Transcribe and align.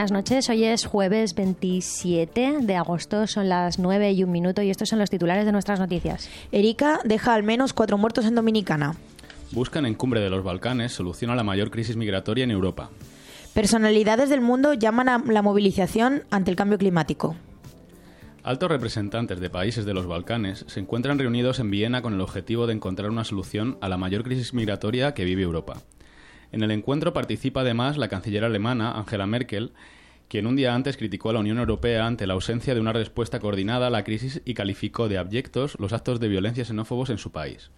Buenas 0.00 0.12
noches, 0.12 0.48
hoy 0.48 0.64
es 0.64 0.86
jueves 0.86 1.34
27 1.34 2.60
de 2.62 2.74
agosto, 2.74 3.26
son 3.26 3.50
las 3.50 3.78
9 3.78 4.12
y 4.12 4.24
un 4.24 4.32
minuto 4.32 4.62
y 4.62 4.70
estos 4.70 4.88
son 4.88 4.98
los 4.98 5.10
titulares 5.10 5.44
de 5.44 5.52
nuestras 5.52 5.78
noticias. 5.78 6.30
Erika 6.52 7.00
deja 7.04 7.34
al 7.34 7.42
menos 7.42 7.74
cuatro 7.74 7.98
muertos 7.98 8.24
en 8.24 8.34
Dominicana. 8.34 8.94
Buscan 9.52 9.84
en 9.84 9.94
Cumbre 9.94 10.20
de 10.20 10.30
los 10.30 10.42
Balcanes 10.42 10.92
solución 10.92 11.30
a 11.30 11.34
la 11.34 11.44
mayor 11.44 11.70
crisis 11.70 11.96
migratoria 11.96 12.44
en 12.44 12.50
Europa. 12.50 12.88
Personalidades 13.52 14.30
del 14.30 14.40
mundo 14.40 14.72
llaman 14.72 15.10
a 15.10 15.18
la 15.18 15.42
movilización 15.42 16.22
ante 16.30 16.50
el 16.50 16.56
cambio 16.56 16.78
climático. 16.78 17.36
Altos 18.42 18.70
representantes 18.70 19.38
de 19.38 19.50
países 19.50 19.84
de 19.84 19.92
los 19.92 20.06
Balcanes 20.06 20.64
se 20.66 20.80
encuentran 20.80 21.18
reunidos 21.18 21.58
en 21.58 21.70
Viena 21.70 22.00
con 22.00 22.14
el 22.14 22.22
objetivo 22.22 22.66
de 22.66 22.72
encontrar 22.72 23.10
una 23.10 23.24
solución 23.24 23.76
a 23.82 23.90
la 23.90 23.98
mayor 23.98 24.24
crisis 24.24 24.54
migratoria 24.54 25.12
que 25.12 25.26
vive 25.26 25.42
Europa. 25.42 25.74
En 26.52 26.62
el 26.62 26.70
encuentro 26.70 27.12
participa 27.12 27.60
además 27.60 27.96
la 27.96 28.08
canciller 28.08 28.44
alemana 28.44 28.92
Angela 28.92 29.26
Merkel, 29.26 29.72
quien 30.28 30.46
un 30.46 30.56
día 30.56 30.74
antes 30.74 30.96
criticó 30.96 31.30
a 31.30 31.32
la 31.32 31.40
Unión 31.40 31.58
Europea 31.58 32.06
ante 32.06 32.26
la 32.26 32.34
ausencia 32.34 32.74
de 32.74 32.80
una 32.80 32.92
respuesta 32.92 33.40
coordinada 33.40 33.88
a 33.88 33.90
la 33.90 34.04
crisis 34.04 34.42
y 34.44 34.54
calificó 34.54 35.08
de 35.08 35.18
abyectos 35.18 35.76
los 35.78 35.92
actos 35.92 36.20
de 36.20 36.28
violencia 36.28 36.64
xenófobos 36.64 37.10
en 37.10 37.18
su 37.18 37.32
país. 37.32 37.70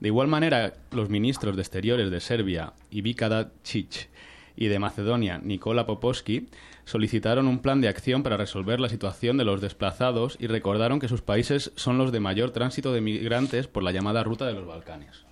De 0.00 0.08
igual 0.08 0.28
manera, 0.28 0.74
los 0.92 1.10
ministros 1.10 1.56
de 1.56 1.62
Exteriores 1.62 2.10
de 2.10 2.20
Serbia, 2.20 2.72
Ivica 2.90 3.28
Dacic, 3.28 4.08
y 4.58 4.66
de 4.66 4.80
Macedonia, 4.80 5.38
Nikola 5.38 5.86
Popovski, 5.86 6.48
solicitaron 6.84 7.46
un 7.46 7.60
plan 7.60 7.80
de 7.80 7.86
acción 7.86 8.24
para 8.24 8.36
resolver 8.36 8.80
la 8.80 8.88
situación 8.88 9.36
de 9.36 9.44
los 9.44 9.60
desplazados 9.60 10.36
y 10.40 10.48
recordaron 10.48 10.98
que 10.98 11.06
sus 11.06 11.22
países 11.22 11.70
son 11.76 11.96
los 11.96 12.10
de 12.10 12.18
mayor 12.18 12.50
tránsito 12.50 12.92
de 12.92 13.00
migrantes 13.00 13.68
por 13.68 13.84
la 13.84 13.92
llamada 13.92 14.24
Ruta 14.24 14.46
de 14.46 14.54
los 14.54 14.66
Balcanes. 14.66 15.27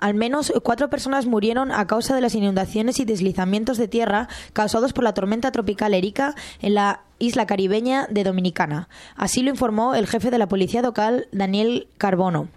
Al 0.00 0.14
menos 0.14 0.52
cuatro 0.62 0.90
personas 0.90 1.26
murieron 1.26 1.72
a 1.72 1.86
causa 1.86 2.14
de 2.14 2.20
las 2.20 2.34
inundaciones 2.34 3.00
y 3.00 3.04
deslizamientos 3.04 3.78
de 3.78 3.88
tierra 3.88 4.28
causados 4.52 4.92
por 4.92 5.04
la 5.04 5.14
tormenta 5.14 5.52
tropical 5.52 5.94
Erika 5.94 6.34
en 6.60 6.74
la 6.74 7.02
isla 7.18 7.46
caribeña 7.46 8.06
de 8.08 8.22
Dominicana. 8.22 8.88
Así 9.16 9.42
lo 9.42 9.50
informó 9.50 9.94
el 9.94 10.06
jefe 10.06 10.30
de 10.30 10.38
la 10.38 10.48
policía 10.48 10.82
local, 10.82 11.26
Daniel 11.32 11.88
Carbono. 11.98 12.48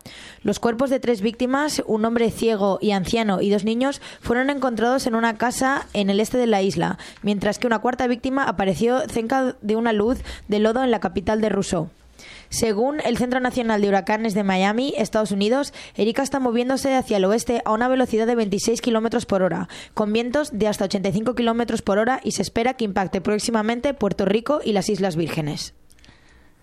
Los 0.43 0.59
cuerpos 0.59 0.89
de 0.89 0.99
tres 0.99 1.21
víctimas, 1.21 1.81
un 1.87 2.05
hombre 2.05 2.29
ciego 2.29 2.77
y 2.81 2.91
anciano 2.91 3.41
y 3.41 3.49
dos 3.49 3.63
niños, 3.63 4.01
fueron 4.21 4.49
encontrados 4.49 5.07
en 5.07 5.15
una 5.15 5.37
casa 5.37 5.87
en 5.93 6.09
el 6.09 6.19
este 6.19 6.37
de 6.37 6.47
la 6.47 6.61
isla, 6.61 6.99
mientras 7.23 7.57
que 7.57 7.67
una 7.67 7.79
cuarta 7.79 8.07
víctima 8.07 8.43
apareció 8.43 8.99
cerca 9.09 9.55
de 9.61 9.75
una 9.75 9.93
luz 9.93 10.19
de 10.47 10.59
lodo 10.59 10.83
en 10.83 10.91
la 10.91 10.99
capital 10.99 11.41
de 11.41 11.49
Rousseau. 11.49 11.89
Según 12.51 12.99
el 13.05 13.17
Centro 13.17 13.39
Nacional 13.39 13.81
de 13.81 13.87
Huracanes 13.87 14.33
de 14.33 14.43
Miami, 14.43 14.93
Estados 14.97 15.31
Unidos, 15.31 15.73
Erika 15.95 16.21
está 16.21 16.41
moviéndose 16.41 16.93
hacia 16.95 17.15
el 17.15 17.23
oeste 17.23 17.61
a 17.63 17.71
una 17.71 17.87
velocidad 17.87 18.27
de 18.27 18.35
26 18.35 18.81
kilómetros 18.81 19.25
por 19.25 19.41
hora, 19.41 19.69
con 19.93 20.11
vientos 20.11 20.51
de 20.51 20.67
hasta 20.67 20.83
85 20.83 21.33
kilómetros 21.33 21.81
por 21.81 21.97
hora 21.97 22.19
y 22.25 22.31
se 22.31 22.41
espera 22.41 22.73
que 22.73 22.83
impacte 22.83 23.21
próximamente 23.21 23.93
Puerto 23.93 24.25
Rico 24.25 24.59
y 24.65 24.73
las 24.73 24.89
Islas 24.89 25.15
Vírgenes. 25.15 25.73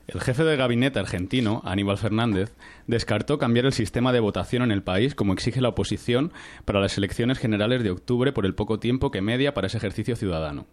El 0.09 0.21
jefe 0.21 0.45
de 0.45 0.57
gabinete 0.57 0.99
argentino, 0.99 1.63
Aníbal 1.65 1.97
Fernández, 1.97 2.53
descartó 2.87 3.39
cambiar 3.39 3.65
el 3.65 3.73
sistema 3.73 4.13
de 4.13 4.21
votación 4.21 4.63
en 4.63 4.73
el 4.73 4.83
país 4.83 5.15
como 5.15 5.33
exige 5.33 5.63
la 5.63 5.71
oposición 5.71 6.35
para 6.67 6.81
las 6.81 6.99
elecciones 6.99 7.39
generales 7.39 7.83
de 7.83 7.93
octubre 7.93 8.33
por 8.33 8.45
el 8.45 8.55
poco 8.55 8.79
tiempo 8.79 9.11
que 9.11 9.23
media 9.23 9.55
para 9.55 9.69
ese 9.69 9.79
ejercicio 9.79 10.17
ciudadano. 10.17 10.67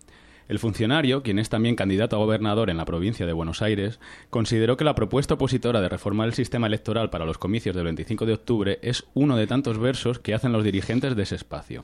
El 0.48 0.60
funcionario, 0.60 1.24
quien 1.24 1.40
es 1.40 1.50
también 1.50 1.76
candidato 1.76 2.16
a 2.16 2.20
gobernador 2.20 2.70
en 2.70 2.78
la 2.78 2.86
provincia 2.86 3.26
de 3.26 3.34
Buenos 3.34 3.64
Aires, 3.64 4.00
consideró 4.30 4.78
que 4.78 4.84
la 4.84 4.94
propuesta 4.94 5.34
opositora 5.34 5.82
de 5.82 5.90
reformar 5.90 6.28
el 6.28 6.36
sistema 6.36 6.68
electoral 6.68 7.10
para 7.10 7.26
los 7.26 7.40
comicios 7.40 7.76
del 7.76 7.86
25 7.86 8.28
de 8.28 8.34
octubre 8.34 8.80
es 8.84 9.06
uno 9.16 9.38
de 9.38 9.48
tantos 9.48 9.80
versos 9.80 10.20
que 10.20 10.36
hacen 10.36 10.52
los 10.52 10.64
dirigentes 10.64 11.16
de 11.16 11.24
ese 11.24 11.36
espacio. 11.36 11.84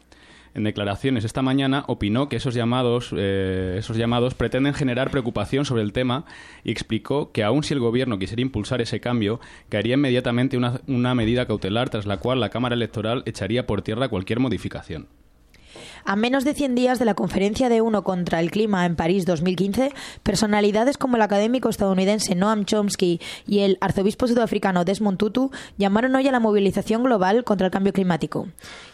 En 0.54 0.64
declaraciones 0.64 1.24
esta 1.24 1.42
mañana 1.42 1.86
opinó 1.88 2.30
que 2.30 2.36
esos 2.36 2.54
llamados, 2.54 3.14
eh, 3.18 3.78
esos 3.80 3.98
llamados 3.98 4.36
pretenden 4.36 4.74
generar 4.74 5.10
preocupación 5.10 5.66
sobre 5.66 5.82
el 5.82 5.94
tema 5.94 6.26
y 6.64 6.72
explicó 6.72 7.32
que 7.32 7.44
aun 7.44 7.64
si 7.64 7.74
el 7.74 7.80
gobierno 7.80 8.20
quisiera 8.20 8.42
impulsar 8.42 8.82
ese 8.82 9.00
cambio, 9.00 9.40
caería 9.70 9.96
inmediatamente 9.96 10.58
una 10.58 11.16
medida 11.16 11.48
cautelar 11.48 11.90
tras 11.90 12.06
la 12.06 12.18
cual 12.18 12.42
la 12.42 12.50
Cámara 12.50 12.76
Electoral 12.76 13.24
echaría 13.26 13.66
por 13.66 13.82
tierra 13.82 14.10
cualquier 14.10 14.40
modificación. 14.40 15.08
A 16.03 16.16
menos 16.16 16.44
de 16.44 16.53
100 16.53 16.75
días 16.75 17.00
de 17.00 17.06
la 17.06 17.13
Conferencia 17.13 17.69
de 17.69 17.81
UNO 17.81 18.03
contra 18.03 18.39
el 18.39 18.51
Clima 18.51 18.85
en 18.85 18.95
París 18.95 19.25
2015, 19.25 19.91
personalidades 20.23 20.97
como 20.97 21.16
el 21.16 21.22
académico 21.22 21.69
estadounidense 21.69 22.35
Noam 22.35 22.66
Chomsky 22.66 23.19
y 23.47 23.59
el 23.59 23.78
arzobispo 23.81 24.28
sudafricano 24.28 24.84
Desmond 24.85 25.17
Tutu 25.17 25.51
llamaron 25.78 26.16
hoy 26.16 26.28
a 26.28 26.31
la 26.31 26.39
movilización 26.39 27.03
global 27.03 27.44
contra 27.44 27.67
el 27.67 27.72
cambio 27.72 27.94
climático. 27.94 28.47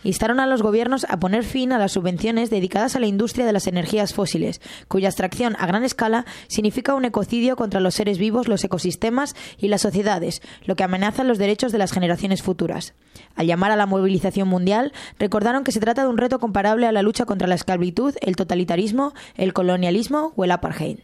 Instaron 0.08 0.40
a 0.40 0.48
los 0.48 0.62
gobiernos 0.62 1.06
a 1.10 1.20
poner 1.20 1.44
fin 1.44 1.74
a 1.74 1.78
las 1.78 1.92
subvenciones 1.92 2.50
dedicadas 2.50 2.96
a 2.96 3.02
la 3.02 3.08
industria 3.08 3.46
de 3.46 3.52
las 3.52 3.68
energías 3.68 4.14
fósiles, 4.14 4.62
cuya 4.88 5.10
extracción 5.10 5.58
a 5.60 5.68
gran 5.68 5.84
escala 5.84 6.26
significa 6.48 6.94
un 6.94 7.04
ecocidio 7.04 7.58
contra 7.58 7.82
los 7.82 7.96
seres 7.96 8.18
vivos, 8.18 8.48
los 8.48 8.64
ecosistemas 8.64 9.36
y 9.58 9.68
las 9.68 9.82
sociedades, 9.82 10.42
lo 10.64 10.78
que 10.78 10.86
amenaza 10.86 11.26
los 11.26 11.38
derechos 11.38 11.74
de 11.74 11.80
las 11.80 11.92
generaciones 11.92 12.42
futuras. 12.42 12.94
Al 13.36 13.48
llamar 13.48 13.72
a 13.72 13.76
la 13.76 13.86
movilización 13.86 14.48
mundial, 14.48 14.94
recordaron 15.20 15.66
que 15.66 15.74
se 15.74 15.82
trata 15.82 16.04
de 16.04 16.08
un 16.08 16.18
reto 16.18 16.40
comparable 16.40 16.88
a 16.88 16.94
la 16.94 17.02
lucha 17.02 17.26
contra 17.26 17.50
la 17.50 17.56
esclavitud, 17.56 18.16
el 18.22 18.38
totalitarismo, 18.38 19.14
el 19.36 19.52
colonialismo 19.52 20.32
o 20.38 20.46
el 20.46 20.52
apartheid. 20.52 21.00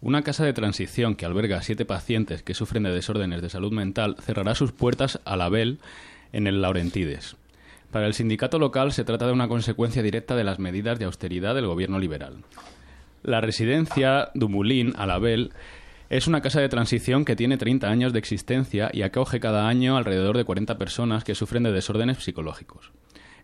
Una 0.00 0.22
casa 0.22 0.44
de 0.44 0.52
transición 0.52 1.14
que 1.14 1.26
alberga 1.26 1.58
a 1.58 1.62
siete 1.62 1.84
pacientes 1.84 2.42
que 2.42 2.54
sufren 2.54 2.82
de 2.82 2.90
desórdenes 2.90 3.40
de 3.40 3.50
salud 3.50 3.70
mental 3.70 4.16
cerrará 4.20 4.56
sus 4.56 4.72
puertas 4.72 5.20
a 5.24 5.36
la 5.36 5.48
Bel 5.48 5.78
en 6.32 6.48
el 6.48 6.60
Laurentides. 6.60 7.36
Para 7.90 8.06
el 8.06 8.14
sindicato 8.14 8.58
local 8.58 8.92
se 8.92 9.04
trata 9.04 9.26
de 9.26 9.32
una 9.32 9.48
consecuencia 9.48 10.02
directa 10.02 10.36
de 10.36 10.44
las 10.44 10.58
medidas 10.58 10.98
de 10.98 11.06
austeridad 11.06 11.54
del 11.54 11.66
gobierno 11.66 11.98
liberal. 11.98 12.44
La 13.22 13.40
residencia 13.40 14.30
Dumulín 14.34 14.94
a 14.96 15.06
la 15.06 15.18
Bel 15.18 15.52
es 16.08 16.26
una 16.26 16.40
casa 16.40 16.60
de 16.60 16.68
transición 16.68 17.24
que 17.24 17.36
tiene 17.36 17.56
30 17.56 17.88
años 17.88 18.12
de 18.12 18.18
existencia 18.18 18.90
y 18.92 19.02
acoge 19.02 19.40
cada 19.40 19.68
año 19.68 19.96
alrededor 19.96 20.36
de 20.36 20.44
40 20.44 20.78
personas 20.78 21.24
que 21.24 21.34
sufren 21.34 21.64
de 21.64 21.72
desórdenes 21.72 22.18
psicológicos. 22.18 22.92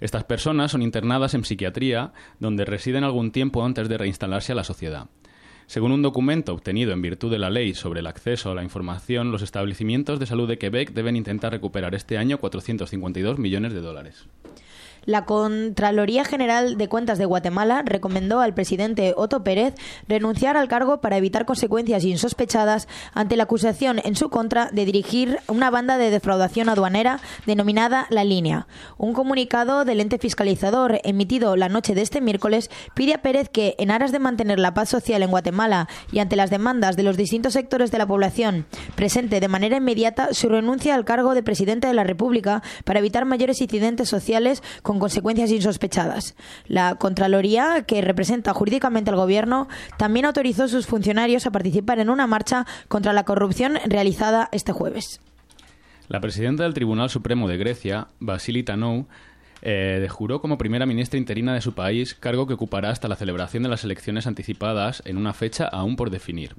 Estas 0.00 0.24
personas 0.24 0.72
son 0.72 0.82
internadas 0.82 1.34
en 1.34 1.44
psiquiatría, 1.44 2.12
donde 2.38 2.64
residen 2.64 3.04
algún 3.04 3.32
tiempo 3.32 3.64
antes 3.64 3.88
de 3.88 3.98
reinstalarse 3.98 4.52
a 4.52 4.56
la 4.56 4.64
sociedad. 4.64 5.06
Según 5.66 5.90
un 5.90 6.02
documento 6.02 6.54
obtenido 6.54 6.92
en 6.92 7.02
virtud 7.02 7.30
de 7.30 7.40
la 7.40 7.50
ley 7.50 7.74
sobre 7.74 7.98
el 7.98 8.06
acceso 8.06 8.52
a 8.52 8.54
la 8.54 8.62
información, 8.62 9.32
los 9.32 9.42
establecimientos 9.42 10.20
de 10.20 10.26
salud 10.26 10.48
de 10.48 10.58
Quebec 10.58 10.92
deben 10.92 11.16
intentar 11.16 11.50
recuperar 11.50 11.96
este 11.96 12.18
año 12.18 12.38
452 12.38 13.38
millones 13.40 13.72
de 13.72 13.80
dólares. 13.80 14.26
La 15.06 15.24
Contraloría 15.24 16.24
General 16.24 16.76
de 16.76 16.88
Cuentas 16.88 17.16
de 17.16 17.26
Guatemala 17.26 17.82
recomendó 17.86 18.40
al 18.40 18.54
presidente 18.54 19.14
Otto 19.16 19.44
Pérez 19.44 19.74
renunciar 20.08 20.56
al 20.56 20.66
cargo 20.66 21.00
para 21.00 21.16
evitar 21.16 21.46
consecuencias 21.46 22.02
insospechadas 22.02 22.88
ante 23.14 23.36
la 23.36 23.44
acusación 23.44 24.00
en 24.02 24.16
su 24.16 24.30
contra 24.30 24.68
de 24.72 24.84
dirigir 24.84 25.38
una 25.46 25.70
banda 25.70 25.96
de 25.96 26.10
defraudación 26.10 26.68
aduanera 26.68 27.20
denominada 27.46 28.08
La 28.10 28.24
Línea. 28.24 28.66
Un 28.98 29.12
comunicado 29.12 29.84
del 29.84 30.00
ente 30.00 30.18
fiscalizador 30.18 31.00
emitido 31.04 31.54
la 31.54 31.68
noche 31.68 31.94
de 31.94 32.02
este 32.02 32.20
miércoles 32.20 32.68
pide 32.94 33.14
a 33.14 33.22
Pérez 33.22 33.48
que, 33.48 33.76
en 33.78 33.92
aras 33.92 34.10
de 34.10 34.18
mantener 34.18 34.58
la 34.58 34.74
paz 34.74 34.88
social 34.88 35.22
en 35.22 35.30
Guatemala 35.30 35.88
y 36.10 36.18
ante 36.18 36.34
las 36.34 36.50
demandas 36.50 36.96
de 36.96 37.04
los 37.04 37.16
distintos 37.16 37.52
sectores 37.52 37.92
de 37.92 37.98
la 37.98 38.08
población, 38.08 38.66
presente 38.96 39.38
de 39.38 39.46
manera 39.46 39.76
inmediata 39.76 40.34
su 40.34 40.48
renuncia 40.48 40.96
al 40.96 41.04
cargo 41.04 41.34
de 41.34 41.44
presidente 41.44 41.86
de 41.86 41.94
la 41.94 42.02
República 42.02 42.64
para 42.84 42.98
evitar 42.98 43.24
mayores 43.24 43.60
incidentes 43.60 44.08
sociales 44.08 44.64
con 44.82 44.95
consecuencias 44.98 45.50
insospechadas. 45.50 46.34
La 46.66 46.96
Contraloría, 46.96 47.84
que 47.86 48.00
representa 48.00 48.54
jurídicamente 48.54 49.10
al 49.10 49.16
Gobierno, 49.16 49.68
también 49.98 50.26
autorizó 50.26 50.64
a 50.64 50.68
sus 50.68 50.86
funcionarios 50.86 51.46
a 51.46 51.50
participar 51.50 51.98
en 51.98 52.10
una 52.10 52.26
marcha 52.26 52.66
contra 52.88 53.12
la 53.12 53.24
corrupción 53.24 53.78
realizada 53.86 54.48
este 54.52 54.72
jueves. 54.72 55.20
La 56.08 56.20
presidenta 56.20 56.62
del 56.62 56.74
Tribunal 56.74 57.10
Supremo 57.10 57.48
de 57.48 57.56
Grecia, 57.56 58.08
Vasili 58.20 58.62
Tanou, 58.62 59.06
eh, 59.62 60.06
juró 60.08 60.40
como 60.40 60.58
primera 60.58 60.86
ministra 60.86 61.18
interina 61.18 61.54
de 61.54 61.60
su 61.60 61.74
país, 61.74 62.14
cargo 62.14 62.46
que 62.46 62.54
ocupará 62.54 62.90
hasta 62.90 63.08
la 63.08 63.16
celebración 63.16 63.62
de 63.62 63.68
las 63.68 63.84
elecciones 63.84 64.26
anticipadas 64.26 65.02
en 65.06 65.16
una 65.16 65.32
fecha 65.32 65.66
aún 65.66 65.96
por 65.96 66.10
definir. 66.10 66.54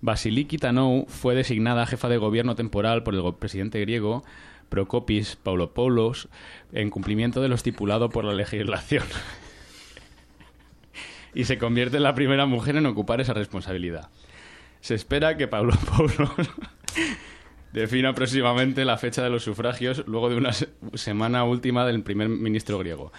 Basiliki 0.00 0.58
Tanou 0.58 1.06
fue 1.08 1.34
designada 1.34 1.86
jefa 1.86 2.08
de 2.08 2.18
gobierno 2.18 2.54
temporal 2.54 3.02
por 3.02 3.14
el 3.14 3.34
presidente 3.34 3.80
griego 3.80 4.22
Procopis 4.68 5.36
Paulopoulos 5.36 6.28
en 6.72 6.90
cumplimiento 6.90 7.40
de 7.40 7.48
lo 7.48 7.54
estipulado 7.54 8.10
por 8.10 8.24
la 8.24 8.34
legislación. 8.34 9.04
y 11.34 11.44
se 11.44 11.58
convierte 11.58 11.98
en 11.98 12.02
la 12.02 12.14
primera 12.14 12.46
mujer 12.46 12.76
en 12.76 12.86
ocupar 12.86 13.20
esa 13.20 13.34
responsabilidad. 13.34 14.10
Se 14.80 14.94
espera 14.94 15.36
que 15.36 15.48
Paulopoulos 15.48 16.30
defina 17.72 18.14
próximamente 18.14 18.84
la 18.84 18.98
fecha 18.98 19.22
de 19.22 19.30
los 19.30 19.44
sufragios 19.44 20.04
luego 20.06 20.30
de 20.30 20.36
una 20.36 20.52
semana 20.94 21.44
última 21.44 21.86
del 21.86 22.02
primer 22.02 22.28
ministro 22.28 22.78
griego. 22.78 23.12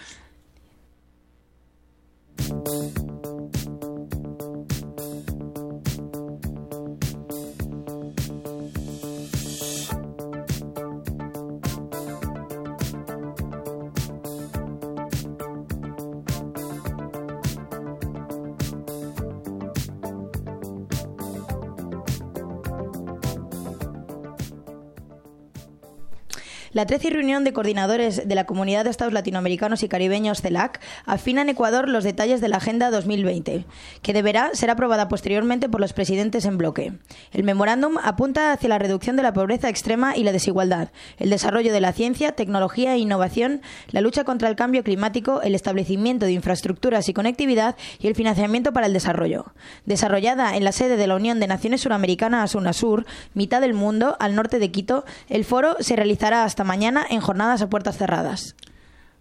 La 26.80 26.86
13 26.86 27.10
reunión 27.10 27.44
de 27.44 27.52
coordinadores 27.52 28.26
de 28.26 28.34
la 28.34 28.46
Comunidad 28.46 28.84
de 28.84 28.90
Estados 28.90 29.12
Latinoamericanos 29.12 29.82
y 29.82 29.88
Caribeños, 29.90 30.40
CELAC, 30.40 30.80
afina 31.04 31.42
en 31.42 31.50
Ecuador 31.50 31.90
los 31.90 32.04
detalles 32.04 32.40
de 32.40 32.48
la 32.48 32.56
Agenda 32.56 32.90
2020, 32.90 33.66
que 34.00 34.12
deberá 34.14 34.48
ser 34.54 34.70
aprobada 34.70 35.06
posteriormente 35.06 35.68
por 35.68 35.82
los 35.82 35.92
presidentes 35.92 36.46
en 36.46 36.56
bloque. 36.56 36.94
El 37.32 37.44
memorándum 37.44 37.98
apunta 38.02 38.52
hacia 38.52 38.70
la 38.70 38.78
reducción 38.78 39.16
de 39.16 39.22
la 39.22 39.34
pobreza 39.34 39.68
extrema 39.68 40.16
y 40.16 40.24
la 40.24 40.32
desigualdad, 40.32 40.88
el 41.18 41.28
desarrollo 41.28 41.70
de 41.70 41.82
la 41.82 41.92
ciencia, 41.92 42.32
tecnología 42.32 42.94
e 42.94 42.98
innovación, 42.98 43.60
la 43.90 44.00
lucha 44.00 44.24
contra 44.24 44.48
el 44.48 44.56
cambio 44.56 44.82
climático, 44.82 45.42
el 45.42 45.54
establecimiento 45.54 46.24
de 46.24 46.32
infraestructuras 46.32 47.10
y 47.10 47.12
conectividad 47.12 47.76
y 47.98 48.06
el 48.06 48.14
financiamiento 48.14 48.72
para 48.72 48.86
el 48.86 48.94
desarrollo. 48.94 49.52
Desarrollada 49.84 50.56
en 50.56 50.64
la 50.64 50.72
sede 50.72 50.96
de 50.96 51.06
la 51.06 51.16
Unión 51.16 51.40
de 51.40 51.46
Naciones 51.46 51.82
Suramericanas, 51.82 52.54
UNASUR, 52.54 53.04
mitad 53.34 53.60
del 53.60 53.74
mundo, 53.74 54.16
al 54.18 54.34
norte 54.34 54.58
de 54.58 54.70
Quito, 54.70 55.04
el 55.28 55.44
foro 55.44 55.76
se 55.80 55.94
realizará 55.94 56.44
hasta 56.44 56.69
mañana 56.70 57.04
en 57.10 57.20
jornadas 57.20 57.62
a 57.62 57.68
puertas 57.68 57.98
cerradas. 57.98 58.54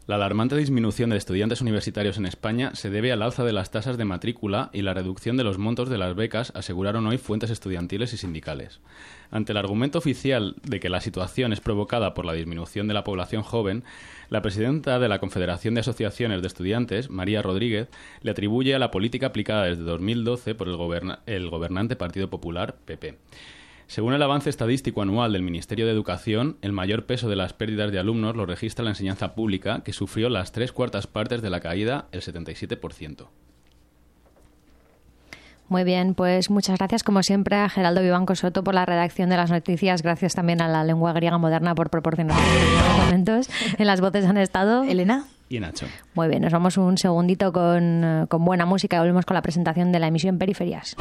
La 0.05 0.17
alarmante 0.17 0.55
disminución 0.55 1.09
de 1.09 1.17
estudiantes 1.17 1.61
universitarios 1.61 2.19
en 2.19 2.27
España 2.27 2.75
se 2.75 2.91
debe 2.91 3.11
al 3.11 3.23
alza 3.23 3.43
de 3.43 3.53
las 3.53 3.71
tasas 3.71 3.97
de 3.97 4.05
matrícula 4.05 4.69
y 4.71 4.83
la 4.83 4.93
reducción 4.93 5.35
de 5.35 5.43
los 5.43 5.57
montos 5.57 5.89
de 5.89 5.97
las 5.97 6.15
becas, 6.15 6.51
aseguraron 6.55 7.07
hoy 7.07 7.17
fuentes 7.17 7.49
estudiantiles 7.49 8.13
y 8.13 8.17
sindicales. 8.17 8.81
Ante 9.31 9.53
el 9.53 9.57
argumento 9.57 9.97
oficial 9.97 10.57
de 10.61 10.79
que 10.79 10.89
la 10.89 11.01
situación 11.01 11.51
es 11.51 11.59
provocada 11.59 12.13
por 12.13 12.23
la 12.23 12.33
disminución 12.33 12.87
de 12.87 12.93
la 12.93 13.03
población 13.03 13.41
joven, 13.41 13.83
la 14.29 14.43
presidenta 14.43 14.99
de 14.99 15.09
la 15.09 15.17
Confederación 15.17 15.73
de 15.73 15.79
Asociaciones 15.79 16.43
de 16.43 16.47
Estudiantes, 16.47 17.09
María 17.09 17.41
Rodríguez, 17.41 17.87
le 18.21 18.29
atribuye 18.29 18.75
a 18.75 18.79
la 18.79 18.91
política 18.91 19.25
aplicada 19.25 19.63
desde 19.63 19.81
2012 19.81 20.53
por 20.53 20.67
el, 20.67 21.17
el 21.25 21.49
gobernante 21.49 21.95
Partido 21.95 22.29
Popular, 22.29 22.75
PP. 22.85 23.17
Según 23.89 24.13
el 24.13 24.21
avance 24.21 24.51
estadístico 24.51 25.01
anual 25.01 25.33
del 25.33 25.41
Ministerio 25.41 25.87
de 25.87 25.91
Educación, 25.91 26.57
el 26.61 26.71
mayor 26.71 27.07
peso 27.07 27.27
de 27.27 27.35
las 27.35 27.53
pérdidas 27.53 27.91
de 27.91 27.97
alumnos 27.97 28.35
lo 28.35 28.45
registra 28.45 28.85
la 28.85 28.91
enseñanza 28.91 29.33
pública, 29.33 29.81
que 29.83 29.93
sufrió 29.93 30.29
las 30.29 30.51
tres 30.51 30.71
cuartas 30.71 31.07
partes 31.07 31.41
de 31.41 31.49
la 31.49 31.59
caída, 31.59 32.05
el 32.11 32.21
77%. 32.21 33.25
Muy 35.69 35.83
bien, 35.83 36.13
pues 36.13 36.51
muchas 36.51 36.77
gracias 36.77 37.01
como 37.01 37.23
siempre 37.23 37.55
a 37.55 37.67
Geraldo 37.67 38.03
Vivanco 38.03 38.35
Soto 38.35 38.63
por 38.63 38.75
la 38.75 38.85
redacción 38.85 39.31
de 39.31 39.37
las 39.37 39.49
noticias. 39.49 40.03
Gracias 40.03 40.35
también 40.35 40.61
a 40.61 40.67
la 40.67 40.83
lengua 40.83 41.11
griega 41.13 41.39
moderna 41.39 41.73
por 41.73 41.89
proporcionar 41.89 42.37
los 42.37 43.05
momentos. 43.05 43.49
En 43.79 43.87
las 43.87 44.01
voces 44.01 44.23
han 44.25 44.37
estado 44.37 44.83
Elena 44.83 45.25
y 45.49 45.59
Nacho. 45.59 45.87
Muy 46.13 46.27
bien, 46.27 46.43
nos 46.43 46.53
vamos 46.53 46.77
un 46.77 46.99
segundito 46.99 47.51
con, 47.51 48.27
con 48.29 48.45
buena 48.45 48.67
música 48.67 48.97
y 48.97 48.99
volvemos 48.99 49.25
con 49.25 49.33
la 49.33 49.41
presentación 49.41 49.91
de 49.91 49.97
la 49.97 50.09
emisión 50.09 50.37
Periferias. 50.37 50.95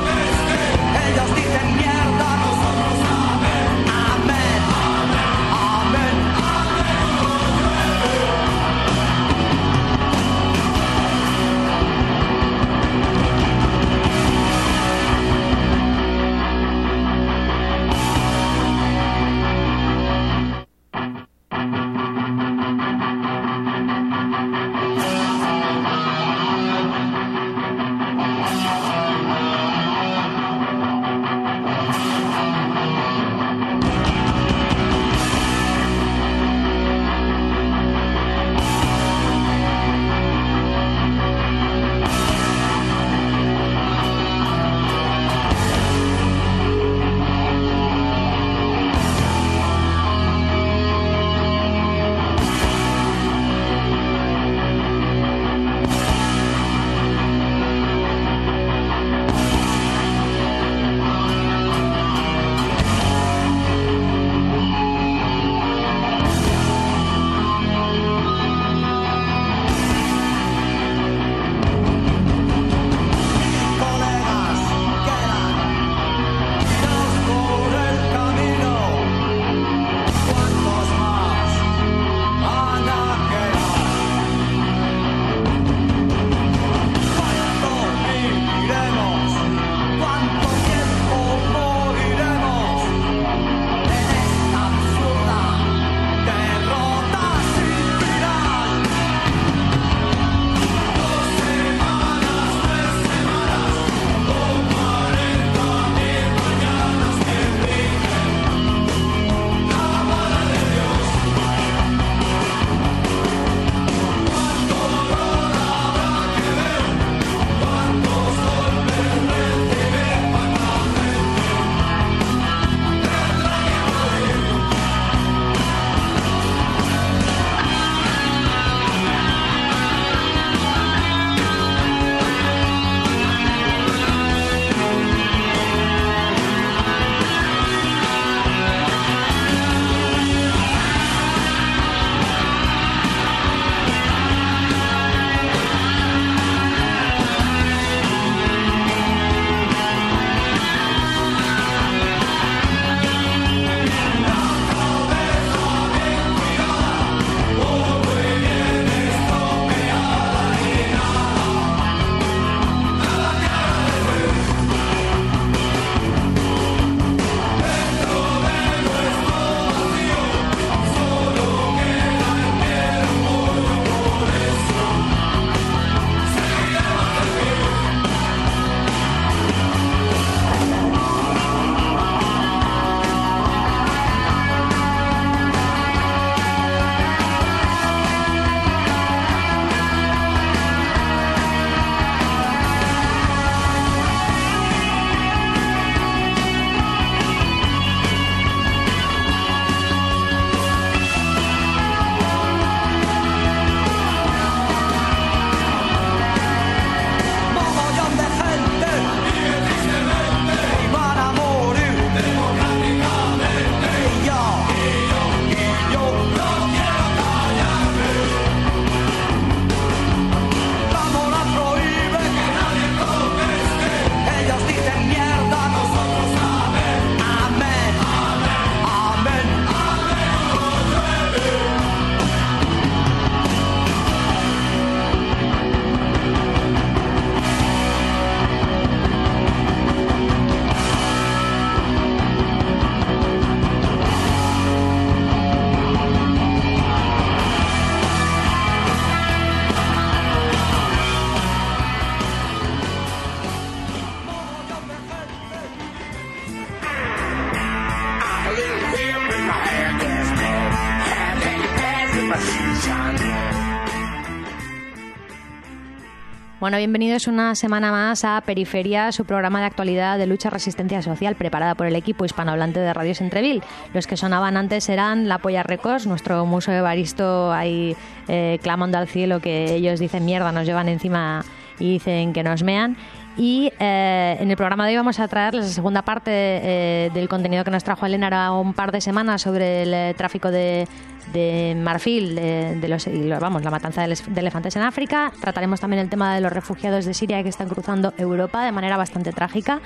Bueno, 266.69 266.77
bienvenidos 266.77 267.29
una 267.29 267.55
semana 267.55 267.91
más 267.91 268.27
a 268.27 268.43
Periferia, 268.43 269.11
su 269.11 269.25
programa 269.25 269.61
de 269.61 269.65
actualidad 269.65 270.19
de 270.19 270.27
lucha 270.27 270.51
resistencia 270.51 271.01
social 271.01 271.35
preparada 271.35 271.75
por 271.75 271.87
el 271.87 271.97
equipo 271.97 272.27
hispanohablante 272.27 272.79
de 272.79 272.93
Radio 272.93 273.15
Centreville. 273.15 273.63
Los 273.95 274.07
que 274.07 274.19
sonaban 274.19 274.59
antes 274.59 274.91
eran 274.91 275.29
La 275.29 275.39
Polla 275.39 275.63
Records, 275.63 276.07
nuestro 276.07 276.45
museo 276.45 276.75
de 276.75 276.83
Baristo 276.83 277.51
ahí 277.51 277.97
eh, 278.29 278.59
clamando 278.63 278.99
al 278.99 279.09
cielo 279.09 279.41
que 279.41 279.77
ellos 279.77 279.99
dicen 279.99 280.27
mierda, 280.27 280.53
nos 280.53 280.67
llevan 280.67 280.91
encima 280.91 281.43
y 281.79 281.93
dicen 281.93 282.35
que 282.35 282.43
nos 282.43 282.63
mean. 282.63 282.99
Y 283.39 283.73
eh, 283.79 284.37
en 284.41 284.51
el 284.51 284.57
programa 284.57 284.85
de 284.85 284.91
hoy 284.91 284.97
vamos 284.97 285.21
a 285.21 285.29
traerles 285.29 285.65
la 285.65 285.73
segunda 285.73 286.03
parte 286.03 286.31
eh, 286.33 287.11
del 287.15 287.29
contenido 287.29 287.63
que 287.63 287.71
nos 287.71 287.85
trajo 287.85 288.05
Elena 288.05 288.27
ahora 288.27 288.51
un 288.51 288.75
par 288.75 288.91
de 288.91 289.01
semanas 289.01 289.43
sobre 289.43 289.85
el 289.85 289.95
eh, 289.95 290.15
tráfico 290.19 290.51
de, 290.51 290.89
de 291.33 291.75
marfil, 291.77 292.35
de, 292.35 292.89
los, 292.89 293.09
vamos, 293.41 293.63
la 293.63 293.71
matanza 293.71 294.07
de, 294.07 294.17
elefantes 294.37 294.77
en 294.77 294.83
África. 294.83 295.33
Trataremos 295.41 295.81
también 295.81 296.01
el 296.01 296.09
tema 296.09 296.35
de 296.35 296.41
los 296.41 296.53
refugiados 296.53 297.05
de 297.05 297.15
Siria 297.15 297.43
que 297.43 297.49
están 297.49 297.69
cruzando 297.69 298.15
Europa 298.17 298.65
de 298.65 298.73
manera 298.73 298.97
bastante 298.97 299.33
trágica 299.33 299.81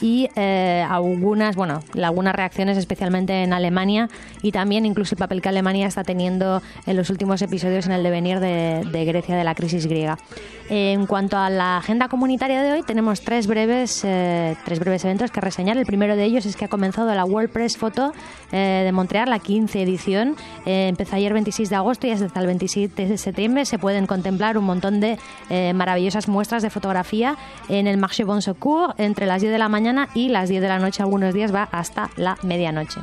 y 0.00 0.28
algunas, 0.36 1.56
bueno, 1.56 1.82
algunas 2.02 2.34
reacciones 2.34 2.76
especialmente 2.78 3.42
en 3.42 3.52
Alemania 3.52 4.08
y 4.42 4.52
también 4.52 4.86
incluso 4.86 5.14
el 5.14 5.18
papel 5.18 5.42
que 5.42 5.48
Alemania 5.48 5.86
está 5.86 6.04
teniendo 6.04 6.62
en 6.86 6.96
los 6.96 7.10
últimos 7.10 7.42
episodios 7.42 7.86
en 7.86 7.92
el 7.92 8.02
devenir 8.02 8.40
de, 8.40 8.84
de 8.90 9.04
Grecia 9.04 9.36
de 9.36 9.44
la 9.44 9.54
crisis 9.54 9.86
griega. 9.86 10.18
En 10.70 11.06
cuanto 11.06 11.38
a 11.38 11.48
la 11.48 11.78
agenda 11.78 12.08
comunitaria 12.08 12.62
de 12.62 12.72
hoy, 12.72 12.82
tenemos 12.82 13.22
tres 13.22 13.46
breves, 13.46 14.02
eh, 14.04 14.54
tres 14.66 14.78
breves 14.80 15.02
eventos 15.04 15.30
que 15.30 15.40
reseñar. 15.40 15.78
El 15.78 15.86
primero 15.86 16.14
de 16.14 16.24
ellos 16.24 16.44
es 16.44 16.56
que 16.56 16.66
ha 16.66 16.68
comenzado 16.68 17.14
la 17.14 17.24
World 17.24 17.50
Press 17.50 17.78
Photo 17.78 18.12
eh, 18.52 18.82
de 18.84 18.92
Montreal, 18.92 19.30
la 19.30 19.38
15 19.38 19.80
edición. 19.80 20.36
Eh, 20.66 20.88
empezó 20.88 21.16
ayer 21.16 21.32
26 21.32 21.70
de 21.70 21.76
agosto 21.76 22.06
y 22.06 22.10
hasta 22.10 22.38
el 22.38 22.46
27 22.46 23.06
de 23.06 23.16
septiembre 23.16 23.64
se 23.64 23.78
pueden 23.78 24.06
contemplar 24.06 24.58
un 24.58 24.64
montón 24.64 25.00
de 25.00 25.18
maravillosas 25.74 26.28
muestras 26.28 26.62
de 26.62 26.70
fotografía 26.70 27.36
en 27.68 27.86
el 27.86 27.96
Marché 27.96 28.24
Bon 28.24 28.42
Secours 28.42 28.94
entre 28.98 29.26
las 29.26 29.40
10 29.40 29.52
de 29.52 29.58
la 29.58 29.68
mañana 29.68 29.87
y 30.14 30.28
las 30.28 30.48
10 30.48 30.62
de 30.62 30.68
la 30.68 30.78
noche. 30.78 31.02
Algunos 31.02 31.34
días 31.34 31.54
va 31.54 31.68
hasta 31.70 32.10
la 32.16 32.36
medianoche. 32.42 33.00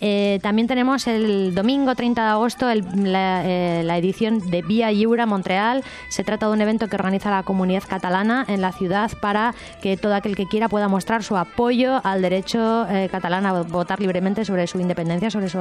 Eh, 0.00 0.38
también 0.42 0.68
tenemos 0.68 1.06
el 1.06 1.54
domingo 1.54 1.94
30 1.94 2.22
de 2.22 2.28
agosto 2.28 2.68
eh, 2.70 2.82
la, 3.84 3.96
edición 3.98 4.38
de 4.50 4.60
Vía 4.60 4.92
Lliura 4.92 5.24
Montreal. 5.24 5.82
Se 6.10 6.24
trata 6.24 6.46
de 6.46 6.52
un 6.52 6.60
evento 6.60 6.88
que 6.88 6.96
organiza 6.96 7.30
la 7.30 7.42
comunidad 7.42 7.84
catalana 7.88 8.44
en 8.48 8.60
la 8.60 8.72
ciudad 8.72 9.10
para 9.20 9.54
que 9.80 9.96
todo 9.96 10.14
aquel 10.14 10.36
que 10.36 10.46
quiera 10.46 10.68
pueda 10.68 10.88
mostrar 10.88 11.22
su 11.22 11.36
apoyo 11.36 12.00
al 12.04 12.20
derecho 12.20 12.86
eh, 12.88 13.08
catalán 13.10 13.46
a 13.46 13.62
votar 13.62 13.98
libremente 14.00 14.44
sobre 14.44 14.66
su 14.66 14.78
independencia, 14.78 15.30
sobre 15.30 15.48
su 15.48 15.58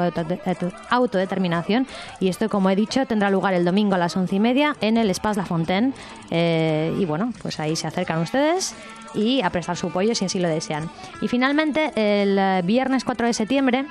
autodeterminación. 0.89 1.87
Y 2.19 2.27
esto, 2.27 2.49
como 2.49 2.69
he 2.69 2.75
dicho, 2.75 3.05
tendrá 3.05 3.29
lugar 3.29 3.53
el 3.53 3.63
domingo 3.63 3.95
a 3.95 3.97
las 3.97 4.17
once 4.17 4.35
y 4.35 4.39
media 4.39 4.75
en 4.81 4.97
el 4.97 5.09
Espace 5.09 5.39
La 5.39 5.45
Fontaine. 5.45 5.93
y 6.31 7.05
bueno, 7.05 7.31
pues 7.41 7.61
ahí 7.61 7.75
se 7.75 7.87
acercan 7.87 8.19
ustedes 8.19 8.75
y 9.13 9.41
a 9.41 9.49
prestar 9.49 9.77
su 9.77 9.87
apoyo 9.87 10.15
si 10.15 10.25
así 10.25 10.39
lo 10.39 10.47
desean. 10.47 10.89
Y 11.21 11.27
finalmente, 11.27 11.91
el 11.95 12.63
viernes 12.63 13.03
4 13.03 13.27
de 13.27 13.33
septiembre, 13.33 13.85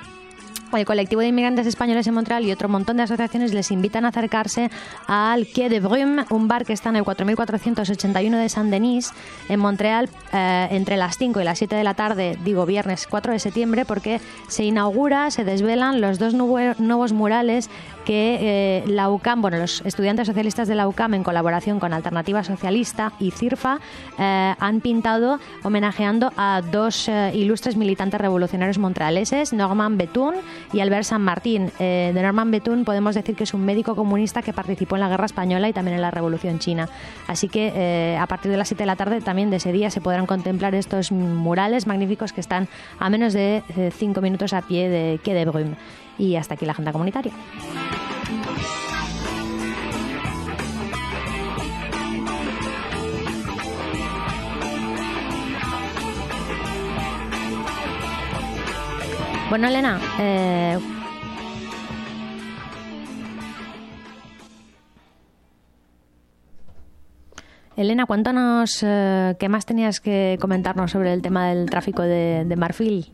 el 0.79 0.85
colectivo 0.85 1.21
de 1.21 1.27
inmigrantes 1.27 1.67
españoles 1.67 2.07
en 2.07 2.13
Montreal 2.13 2.45
y 2.45 2.51
otro 2.51 2.69
montón 2.69 2.97
de 2.97 3.03
asociaciones 3.03 3.53
les 3.53 3.71
invitan 3.71 4.05
a 4.05 4.09
acercarse 4.09 4.69
al 5.07 5.47
Quai 5.47 5.69
de 5.69 5.79
Brume, 5.79 6.25
un 6.29 6.47
bar 6.47 6.65
que 6.65 6.73
está 6.73 6.89
en 6.89 6.97
el 6.97 7.03
4481 7.03 8.37
de 8.37 8.49
Saint-Denis, 8.49 9.11
en 9.49 9.59
Montreal, 9.59 10.09
eh, 10.31 10.67
entre 10.71 10.97
las 10.97 11.17
5 11.17 11.41
y 11.41 11.43
las 11.43 11.57
7 11.57 11.75
de 11.75 11.83
la 11.83 11.93
tarde, 11.93 12.37
digo 12.43 12.65
viernes 12.65 13.07
4 13.07 13.33
de 13.33 13.39
septiembre, 13.39 13.85
porque 13.85 14.19
se 14.47 14.63
inaugura, 14.63 15.31
se 15.31 15.43
desvelan 15.43 16.01
los 16.01 16.19
dos 16.19 16.33
nuevos 16.33 17.13
murales 17.13 17.69
que 18.05 18.37
eh, 18.41 18.83
la 18.87 19.09
UCAM, 19.09 19.41
bueno, 19.41 19.57
los 19.57 19.81
estudiantes 19.85 20.27
socialistas 20.27 20.67
de 20.67 20.75
la 20.75 20.87
UCAM 20.87 21.13
en 21.13 21.23
colaboración 21.23 21.79
con 21.79 21.93
Alternativa 21.93 22.43
Socialista 22.43 23.13
y 23.19 23.31
CIRFA 23.31 23.79
eh, 24.19 24.55
han 24.59 24.81
pintado 24.81 25.39
homenajeando 25.63 26.31
a 26.37 26.61
dos 26.71 27.09
ilustres 27.33 27.75
militantes 27.75 28.19
revolucionarios 28.19 28.77
montrealeses, 28.77 29.53
Norman 29.53 29.97
Betún 29.97 30.35
y 30.71 30.79
Albert 30.79 31.05
San 31.05 31.21
Martín. 31.21 31.71
Eh, 31.79 32.11
de 32.13 32.21
Norman 32.21 32.51
Betún 32.51 32.85
podemos 32.85 33.15
decir 33.15 33.35
que 33.35 33.43
es 33.43 33.53
un 33.53 33.65
médico 33.65 33.95
comunista 33.95 34.41
que 34.41 34.53
participó 34.53 34.95
en 34.95 35.01
la 35.01 35.09
guerra 35.09 35.25
española 35.25 35.69
y 35.69 35.73
también 35.73 35.95
en 35.95 36.01
la 36.01 36.11
revolución 36.11 36.59
china. 36.59 36.89
Así 37.27 37.47
que 37.47 37.71
eh, 37.75 38.17
a 38.17 38.27
partir 38.27 38.51
de 38.51 38.57
las 38.57 38.67
7 38.67 38.83
de 38.83 38.87
la 38.87 38.95
tarde 38.95 39.21
también 39.21 39.49
de 39.49 39.57
ese 39.57 39.71
día 39.71 39.89
se 39.89 40.01
podrán 40.01 40.25
contemplar 40.25 40.75
estos 40.75 41.11
murales 41.11 41.87
magníficos 41.87 42.33
que 42.33 42.41
están 42.41 42.67
a 42.99 43.09
menos 43.09 43.33
de 43.33 43.63
5 43.97 44.19
eh, 44.19 44.23
minutos 44.23 44.53
a 44.53 44.61
pie 44.61 44.89
de 44.89 45.19
Quai 45.23 45.35
de 45.35 45.45
Brume. 45.45 45.75
Y 46.17 46.35
hasta 46.35 46.53
aquí 46.55 46.65
la 46.65 46.73
agenda 46.73 46.91
comunitaria. 46.91 47.33
Bueno, 59.53 59.67
Elena, 59.67 60.01
eh, 60.19 60.79
Elena, 67.75 68.07
cuéntanos 68.07 68.79
eh, 68.81 69.35
qué 69.37 69.49
más 69.49 69.67
tenías 69.67 69.99
que 69.99 70.39
comentarnos 70.41 70.89
sobre 70.89 71.13
el 71.13 71.21
tema 71.21 71.49
del 71.49 71.69
tráfico 71.69 72.01
de 72.01 72.55
marfil. 72.57 73.11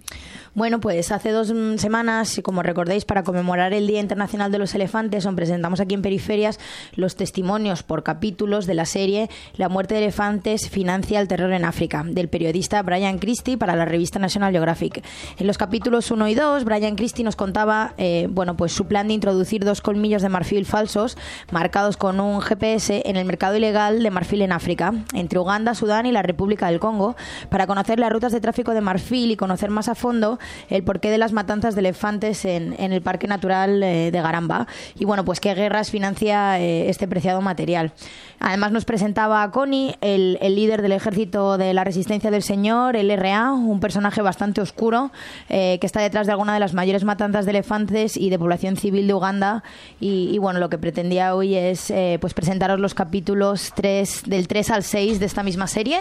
Bueno, 0.59 0.81
pues 0.81 1.13
hace 1.13 1.31
dos 1.31 1.53
semanas, 1.77 2.41
como 2.43 2.63
recordáis, 2.63 3.05
para 3.05 3.23
conmemorar 3.23 3.71
el 3.71 3.87
Día 3.87 4.01
Internacional 4.01 4.51
de 4.51 4.57
los 4.57 4.75
Elefantes, 4.75 5.25
os 5.25 5.33
presentamos 5.33 5.79
aquí 5.79 5.95
en 5.95 6.01
Periferias 6.01 6.59
los 6.95 7.15
testimonios 7.15 7.81
por 7.81 8.03
capítulos 8.03 8.65
de 8.65 8.73
la 8.73 8.83
serie 8.83 9.29
La 9.55 9.69
muerte 9.69 9.93
de 9.93 10.01
elefantes 10.01 10.69
financia 10.69 11.21
el 11.21 11.29
terror 11.29 11.53
en 11.53 11.63
África, 11.63 12.03
del 12.05 12.27
periodista 12.27 12.83
Brian 12.83 13.19
Christie 13.19 13.57
para 13.57 13.77
la 13.77 13.85
revista 13.85 14.19
National 14.19 14.51
Geographic. 14.51 15.01
En 15.37 15.47
los 15.47 15.57
capítulos 15.57 16.11
1 16.11 16.27
y 16.27 16.35
2, 16.35 16.65
Brian 16.65 16.97
Christie 16.97 17.23
nos 17.23 17.37
contaba 17.37 17.93
eh, 17.97 18.27
bueno, 18.29 18.57
pues 18.57 18.73
su 18.73 18.85
plan 18.85 19.07
de 19.07 19.13
introducir 19.13 19.63
dos 19.63 19.79
colmillos 19.79 20.21
de 20.21 20.27
marfil 20.27 20.65
falsos 20.65 21.17
marcados 21.53 21.95
con 21.95 22.19
un 22.19 22.41
GPS 22.41 23.03
en 23.05 23.15
el 23.15 23.23
mercado 23.23 23.55
ilegal 23.55 24.03
de 24.03 24.11
marfil 24.11 24.41
en 24.41 24.51
África, 24.51 24.93
entre 25.13 25.39
Uganda, 25.39 25.73
Sudán 25.73 26.05
y 26.05 26.11
la 26.11 26.21
República 26.21 26.67
del 26.67 26.81
Congo, 26.81 27.15
para 27.47 27.65
conocer 27.65 27.97
las 27.97 28.11
rutas 28.11 28.33
de 28.33 28.41
tráfico 28.41 28.73
de 28.73 28.81
marfil 28.81 29.31
y 29.31 29.37
conocer 29.37 29.69
más 29.69 29.87
a 29.87 29.95
fondo 29.95 30.37
el 30.69 30.83
porqué 30.83 31.09
de 31.09 31.17
las 31.17 31.33
matanzas 31.33 31.75
de 31.75 31.79
elefantes 31.79 32.45
en, 32.45 32.73
el 32.79 33.01
Parque 33.01 33.27
Natural 33.27 33.81
eh, 33.83 34.11
de 34.11 34.21
Garamba. 34.21 34.67
Y 34.97 35.05
bueno, 35.05 35.25
pues 35.25 35.39
qué 35.39 35.53
guerras 35.53 35.91
financia 35.91 36.59
eh, 36.59 36.89
este 36.89 37.07
preciado 37.07 37.41
material. 37.41 37.93
Además 38.39 38.71
nos 38.71 38.85
presentaba 38.85 39.43
a 39.43 39.51
Connie, 39.51 39.95
el, 40.01 40.37
líder 40.41 40.81
del 40.81 40.93
Ejército 40.93 41.57
de 41.57 41.73
la 41.73 41.83
Resistencia 41.83 42.31
del 42.31 42.41
Señor, 42.41 42.95
el 42.95 43.15
RA, 43.17 43.51
un 43.51 43.79
personaje 43.79 44.21
bastante 44.21 44.61
oscuro 44.61 45.11
eh, 45.49 45.77
que 45.79 45.85
está 45.85 46.01
detrás 46.01 46.25
de 46.25 46.31
alguna 46.31 46.53
de 46.53 46.59
las 46.59 46.73
mayores 46.73 47.03
matanzas 47.03 47.45
de 47.45 47.51
elefantes 47.51 48.15
y 48.17 48.29
de 48.29 48.39
población 48.39 48.77
civil 48.77 49.07
de 49.07 49.13
Uganda. 49.13 49.63
Y, 49.99 50.37
bueno, 50.37 50.59
lo 50.59 50.69
que 50.69 50.77
pretendía 50.77 51.35
hoy 51.35 51.55
es 51.55 51.93
pues 52.21 52.33
presentaros 52.33 52.79
los 52.79 52.93
capítulos 52.93 53.73
3, 53.75 54.23
del 54.25 54.47
3 54.47 54.71
al 54.71 54.83
6 54.83 55.19
de 55.19 55.25
esta 55.25 55.43
misma 55.43 55.67
serie. 55.67 55.99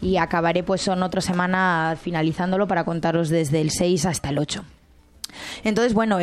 Y 0.00 0.16
acabaré 0.16 0.62
pues 0.62 0.80
son 0.80 1.02
otra 1.02 1.20
semana 1.20 1.96
finalizándolo 2.00 2.68
para 2.68 2.84
contaros 2.84 3.28
desde 3.28 3.60
el 3.60 3.70
6 3.70 3.89
hasta 4.06 4.30
el 4.30 4.38
8. 4.38 4.64
Entonces, 5.64 5.94
bueno, 5.94 6.18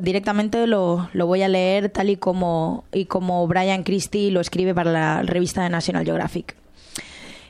directamente 0.00 0.66
lo, 0.66 1.08
lo, 1.12 1.26
voy 1.26 1.42
a 1.42 1.48
leer 1.48 1.88
tal 1.88 2.10
y 2.10 2.16
como, 2.16 2.84
y 2.92 3.06
como 3.06 3.46
Brian 3.46 3.84
Christie 3.84 4.30
lo 4.30 4.40
escribe 4.40 4.74
para 4.74 4.92
la 4.92 5.22
revista 5.22 5.62
de 5.62 5.70
National 5.70 6.04
Geographic. 6.04 6.54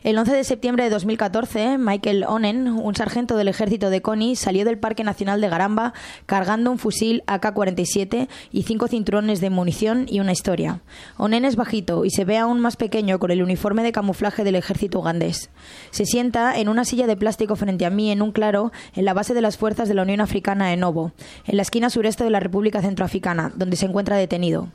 El 0.05 0.19
11 0.19 0.37
de 0.37 0.45
septiembre 0.45 0.85
de 0.85 0.91
2014, 0.91 1.79
Michael 1.79 2.25
Onen, 2.29 2.69
un 2.69 2.95
sargento 2.95 3.39
del 3.39 3.49
ejército 3.49 3.89
de 3.89 4.03
Coney, 4.03 4.37
salió 4.37 4.67
del 4.67 4.77
Parque 4.77 5.03
Nacional 5.03 5.41
de 5.41 5.49
Garamba 5.49 5.95
cargando 6.27 6.71
un 6.71 6.77
fusil 6.77 7.23
AK-47 7.27 8.29
y 8.53 8.65
cinco 8.65 8.87
cinturones 8.87 9.41
de 9.41 9.49
munición 9.49 10.05
y 10.07 10.21
una 10.21 10.33
historia. 10.33 10.83
Onen 11.17 11.47
es 11.47 11.57
bajito 11.57 12.05
y 12.05 12.11
se 12.11 12.27
ve 12.27 12.37
aún 12.37 12.61
más 12.61 12.77
pequeño 12.77 13.19
con 13.19 13.31
el 13.31 13.43
uniforme 13.43 13.83
de 13.83 13.93
camuflaje 13.93 14.45
del 14.45 14.57
ejército 14.57 14.99
ugandés. 14.99 15.49
Se 15.91 16.05
sienta 16.05 16.59
en 16.59 16.69
una 16.69 16.85
silla 16.85 17.07
de 17.07 17.17
plástico 17.17 17.57
frente 17.57 17.87
a 17.87 17.91
mí 17.91 18.11
en 18.11 18.21
un 18.21 18.33
claro 18.33 18.73
en 18.95 19.07
la 19.07 19.15
base 19.15 19.33
de 19.33 19.41
las 19.41 19.57
fuerzas 19.57 19.89
de 19.89 19.95
la 19.95 20.03
Unión 20.03 20.21
Africana 20.21 20.75
en 20.75 20.81
Novo, 20.81 21.13
en 21.47 21.57
la 21.57 21.63
esquina 21.63 21.89
sureste 21.89 22.25
de 22.25 22.31
la 22.31 22.41
República 22.41 22.83
Centroafricana, 22.83 23.53
donde 23.57 23.77
se 23.77 23.87
encuentra 23.87 24.19
detenido. 24.19 24.69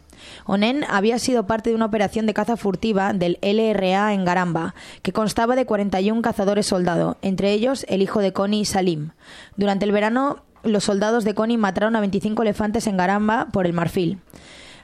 Onen 0.45 0.85
había 0.89 1.19
sido 1.19 1.47
parte 1.47 1.69
de 1.69 1.75
una 1.75 1.85
operación 1.85 2.25
de 2.25 2.33
caza 2.33 2.57
furtiva 2.57 3.13
del 3.13 3.37
LRA 3.41 4.13
en 4.13 4.25
Garamba, 4.25 4.75
que 5.01 5.13
constaba 5.13 5.55
de 5.55 5.65
41 5.65 6.21
cazadores 6.21 6.65
soldados, 6.65 7.17
entre 7.21 7.51
ellos 7.51 7.85
el 7.89 8.01
hijo 8.01 8.19
de 8.19 8.33
Connie 8.33 8.65
Salim. 8.65 9.11
Durante 9.57 9.85
el 9.85 9.91
verano, 9.91 10.43
los 10.63 10.83
soldados 10.83 11.23
de 11.23 11.33
Connie 11.33 11.57
mataron 11.57 11.95
a 11.95 11.99
25 11.99 12.41
elefantes 12.41 12.87
en 12.87 12.97
Garamba 12.97 13.47
por 13.51 13.65
el 13.65 13.73
marfil. 13.73 14.19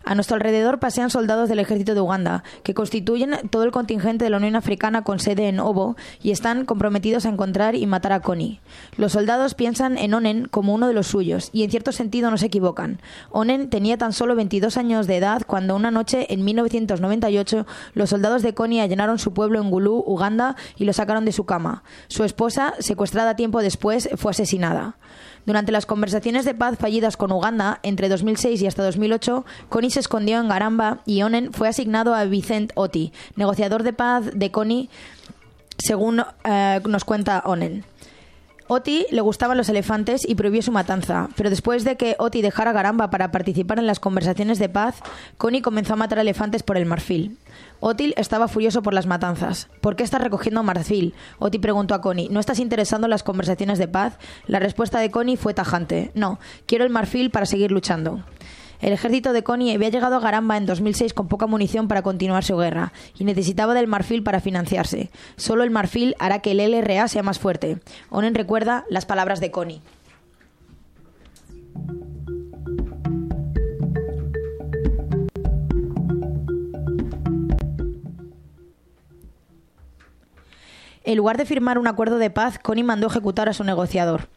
A 0.05 0.13
nuestro 0.13 0.35
alrededor 0.35 0.77
pasean 0.79 1.09
soldados 1.09 1.49
del 1.49 1.57
ejército 1.57 1.95
de 1.95 2.01
Uganda, 2.01 2.43
que 2.61 2.75
constituyen 2.75 3.49
todo 3.49 3.63
el 3.63 3.71
contingente 3.71 4.23
de 4.23 4.29
la 4.29 4.37
Unión 4.37 4.55
Africana 4.55 5.03
con 5.03 5.17
sede 5.17 5.49
en 5.49 5.59
Obo 5.59 5.95
y 6.21 6.29
están 6.29 6.65
comprometidos 6.65 7.25
a 7.25 7.29
encontrar 7.29 7.73
y 7.73 7.87
matar 7.87 8.13
a 8.13 8.19
Connie. 8.19 8.59
Los 8.97 9.13
soldados 9.13 9.55
piensan 9.55 9.97
en 9.97 10.13
Onen 10.13 10.45
como 10.45 10.75
uno 10.75 10.87
de 10.87 10.93
los 10.93 11.07
suyos 11.07 11.49
y 11.53 11.63
en 11.63 11.71
cierto 11.71 11.91
sentido 11.91 12.29
no 12.29 12.37
se 12.37 12.45
equivocan. 12.45 13.01
Onen 13.31 13.71
tenía 13.71 13.97
tan 13.97 14.13
solo 14.13 14.35
22 14.35 14.77
años 14.77 15.07
de 15.07 15.17
edad 15.17 15.41
cuando 15.47 15.75
una 15.75 15.89
noche 15.89 16.31
en 16.31 16.45
1998 16.45 17.65
los 17.95 18.11
soldados 18.11 18.43
de 18.43 18.53
Connie 18.53 18.81
allanaron 18.81 19.17
su 19.17 19.33
pueblo 19.33 19.59
en 19.59 19.71
Gulu, 19.71 20.03
Uganda, 20.05 20.55
y 20.77 20.85
lo 20.85 20.93
sacaron 20.93 21.25
de 21.25 21.31
su 21.31 21.47
cama. 21.47 21.83
Su 22.09 22.23
esposa, 22.23 22.75
secuestrada 22.77 23.35
tiempo 23.35 23.63
después, 23.63 24.07
fue 24.17 24.29
asesinada. 24.29 24.97
Durante 25.45 25.71
las 25.71 25.85
conversaciones 25.85 26.45
de 26.45 26.55
paz 26.55 26.77
fallidas 26.79 27.17
con 27.17 27.31
Uganda 27.31 27.79
entre 27.83 28.09
2006 28.09 28.61
y 28.61 28.67
hasta 28.67 28.83
2008, 28.83 29.45
Connie 29.69 29.91
se 29.91 29.99
escondió 29.99 30.39
en 30.39 30.47
Garamba 30.47 31.01
y 31.05 31.21
Onen 31.21 31.53
fue 31.53 31.67
asignado 31.67 32.15
a 32.15 32.25
Vicent 32.25 32.71
Oti, 32.75 33.13
negociador 33.35 33.83
de 33.83 33.93
paz 33.93 34.25
de 34.33 34.51
Connie, 34.51 34.89
según 35.77 36.23
eh, 36.43 36.81
nos 36.87 37.05
cuenta 37.05 37.43
Onen. 37.45 37.85
Oti 38.67 39.05
le 39.11 39.21
gustaban 39.21 39.57
los 39.57 39.69
elefantes 39.69 40.27
y 40.27 40.33
prohibió 40.33 40.63
su 40.63 40.71
matanza, 40.71 41.29
pero 41.35 41.51
después 41.51 41.83
de 41.83 41.97
que 41.97 42.15
Oti 42.17 42.41
dejara 42.41 42.71
Garamba 42.71 43.11
para 43.11 43.29
participar 43.29 43.77
en 43.77 43.85
las 43.85 43.99
conversaciones 43.99 44.57
de 44.57 44.69
paz, 44.69 44.95
Connie 45.37 45.61
comenzó 45.61 45.93
a 45.93 45.97
matar 45.97 46.17
elefantes 46.17 46.63
por 46.63 46.75
el 46.75 46.87
marfil. 46.87 47.37
Otil 47.79 48.15
estaba 48.17 48.47
furioso 48.47 48.81
por 48.81 48.95
las 48.95 49.05
matanzas. 49.05 49.67
¿Por 49.81 49.95
qué 49.95 50.03
estás 50.03 50.21
recogiendo 50.21 50.63
marfil? 50.63 51.13
Oti 51.37 51.59
preguntó 51.59 51.93
a 51.93 52.01
Connie. 52.01 52.29
¿No 52.29 52.39
estás 52.39 52.57
interesado 52.57 53.03
en 53.03 53.11
las 53.11 53.21
conversaciones 53.21 53.77
de 53.77 53.87
paz? 53.87 54.17
La 54.47 54.59
respuesta 54.59 54.99
de 54.99 55.11
Connie 55.11 55.37
fue 55.37 55.53
tajante. 55.53 56.09
No, 56.15 56.39
quiero 56.65 56.85
el 56.85 56.89
marfil 56.89 57.29
para 57.29 57.45
seguir 57.45 57.71
luchando. 57.71 58.23
El 58.81 58.93
ejército 58.93 59.33
de 59.33 59.43
Connie 59.43 59.73
había 59.73 59.89
llegado 59.89 60.15
a 60.15 60.19
Garamba 60.19 60.57
en 60.57 60.65
2006 60.65 61.13
con 61.13 61.27
poca 61.27 61.47
munición 61.47 61.87
para 61.87 62.01
continuar 62.01 62.43
su 62.43 62.57
guerra 62.57 62.93
y 63.17 63.23
necesitaba 63.23 63.73
del 63.73 63.87
marfil 63.87 64.23
para 64.23 64.41
financiarse. 64.41 65.09
Solo 65.37 65.63
el 65.63 65.71
marfil 65.71 66.15
hará 66.19 66.39
que 66.39 66.51
el 66.51 66.59
LRA 66.59 67.07
sea 67.07 67.23
más 67.23 67.39
fuerte. 67.39 67.77
Onen 68.09 68.35
recuerda 68.35 68.85
las 68.89 69.05
palabras 69.05 69.39
de 69.39 69.51
Connie. 69.51 69.81
En 81.05 81.17
lugar 81.17 81.37
de 81.37 81.45
firmar 81.45 81.77
un 81.77 81.87
acuerdo 81.87 82.17
de 82.17 82.31
paz, 82.31 82.57
Connie 82.57 82.83
mandó 82.83 83.05
ejecutar 83.05 83.47
a 83.47 83.53
su 83.53 83.63
negociador. 83.63 84.27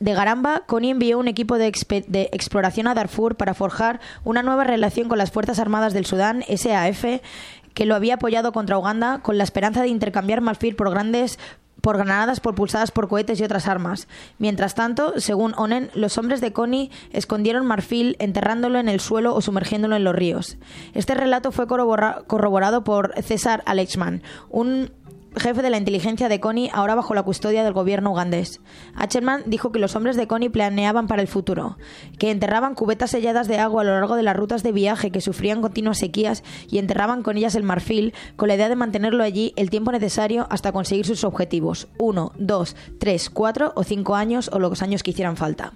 De 0.00 0.14
Garamba, 0.14 0.62
Connie 0.66 0.90
envió 0.90 1.18
un 1.18 1.26
equipo 1.26 1.58
de, 1.58 1.72
de, 2.06 2.28
exploración 2.32 2.86
a 2.86 2.94
Darfur 2.94 3.36
para 3.36 3.54
forjar 3.54 4.00
una 4.24 4.42
nueva 4.42 4.64
relación 4.64 5.08
con 5.08 5.18
las 5.18 5.32
Fuerzas 5.32 5.58
Armadas 5.58 5.92
del 5.92 6.06
Sudán, 6.06 6.44
SAF, 6.48 7.04
que 7.74 7.86
lo 7.86 7.94
había 7.94 8.14
apoyado 8.14 8.52
contra 8.52 8.78
Uganda 8.78 9.20
con 9.22 9.38
la 9.38 9.44
esperanza 9.44 9.82
de 9.82 9.88
intercambiar 9.88 10.40
marfil 10.40 10.76
por 10.76 10.90
grandes 10.90 11.38
por 11.80 11.96
granadas 11.96 12.40
propulsadas 12.40 12.90
por 12.90 13.08
cohetes 13.08 13.40
y 13.40 13.44
otras 13.44 13.68
armas. 13.68 14.08
Mientras 14.38 14.74
tanto, 14.74 15.14
según 15.20 15.54
Onen, 15.56 15.90
los 15.94 16.18
hombres 16.18 16.40
de 16.40 16.52
Connie 16.52 16.90
escondieron 17.12 17.66
marfil 17.66 18.16
enterrándolo 18.18 18.78
en 18.78 18.88
el 18.88 19.00
suelo 19.00 19.34
o 19.34 19.40
sumergiéndolo 19.40 19.96
en 19.96 20.04
los 20.04 20.14
ríos. 20.14 20.58
Este 20.94 21.14
relato 21.14 21.52
fue 21.52 21.66
corroborado 21.66 22.84
por 22.84 23.14
César 23.22 23.62
Alexman, 23.64 24.22
un 24.50 24.90
jefe 25.40 25.62
de 25.62 25.70
la 25.70 25.78
inteligencia 25.78 26.28
de 26.28 26.40
Connie, 26.40 26.70
ahora 26.72 26.94
bajo 26.94 27.14
la 27.14 27.22
custodia 27.22 27.64
del 27.64 27.72
gobierno 27.72 28.10
ugandés. 28.10 28.60
Acherman 28.94 29.42
dijo 29.46 29.72
que 29.72 29.78
los 29.78 29.96
hombres 29.96 30.16
de 30.16 30.26
Connie 30.26 30.48
planeaban 30.48 31.06
para 31.06 31.22
el 31.22 31.28
futuro, 31.28 31.76
que 32.18 32.30
enterraban 32.30 32.74
cubetas 32.74 33.10
selladas 33.10 33.48
de 33.48 33.58
agua 33.58 33.82
a 33.82 33.84
lo 33.84 33.92
largo 33.92 34.16
de 34.16 34.22
las 34.22 34.36
rutas 34.36 34.62
de 34.62 34.72
viaje 34.72 35.10
que 35.10 35.20
sufrían 35.20 35.62
continuas 35.62 35.98
sequías 35.98 36.44
y 36.68 36.78
enterraban 36.78 37.22
con 37.22 37.36
ellas 37.36 37.54
el 37.54 37.62
marfil, 37.62 38.14
con 38.36 38.48
la 38.48 38.54
idea 38.54 38.68
de 38.68 38.76
mantenerlo 38.76 39.24
allí 39.24 39.52
el 39.56 39.70
tiempo 39.70 39.92
necesario 39.92 40.46
hasta 40.50 40.72
conseguir 40.72 41.06
sus 41.06 41.24
objetivos, 41.24 41.88
uno, 41.98 42.32
dos, 42.36 42.76
tres, 42.98 43.30
cuatro 43.30 43.72
o 43.76 43.84
cinco 43.84 44.14
años 44.14 44.50
o 44.52 44.58
los 44.58 44.82
años 44.82 45.02
que 45.02 45.10
hicieran 45.10 45.36
falta. 45.36 45.72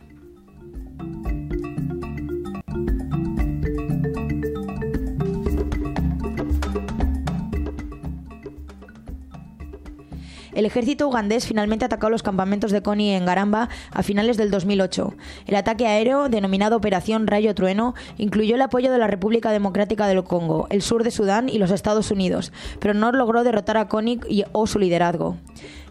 El 10.54 10.66
ejército 10.66 11.08
ugandés 11.08 11.46
finalmente 11.46 11.84
atacó 11.84 12.10
los 12.10 12.22
campamentos 12.22 12.72
de 12.72 12.82
Connie 12.82 13.14
en 13.14 13.24
Garamba 13.24 13.68
a 13.90 14.02
finales 14.02 14.36
del 14.36 14.50
2008. 14.50 15.14
El 15.46 15.56
ataque 15.56 15.86
aéreo, 15.86 16.28
denominado 16.28 16.76
Operación 16.76 17.26
Rayo 17.26 17.54
Trueno, 17.54 17.94
incluyó 18.18 18.56
el 18.56 18.62
apoyo 18.62 18.92
de 18.92 18.98
la 18.98 19.06
República 19.06 19.50
Democrática 19.50 20.06
del 20.06 20.24
Congo, 20.24 20.66
el 20.70 20.82
sur 20.82 21.04
de 21.04 21.10
Sudán 21.10 21.48
y 21.48 21.58
los 21.58 21.70
Estados 21.70 22.10
Unidos, 22.10 22.52
pero 22.80 22.94
no 22.94 23.12
logró 23.12 23.44
derrotar 23.44 23.76
a 23.76 23.88
Connie 23.88 24.20
y, 24.28 24.44
o 24.52 24.66
su 24.66 24.78
liderazgo. 24.78 25.36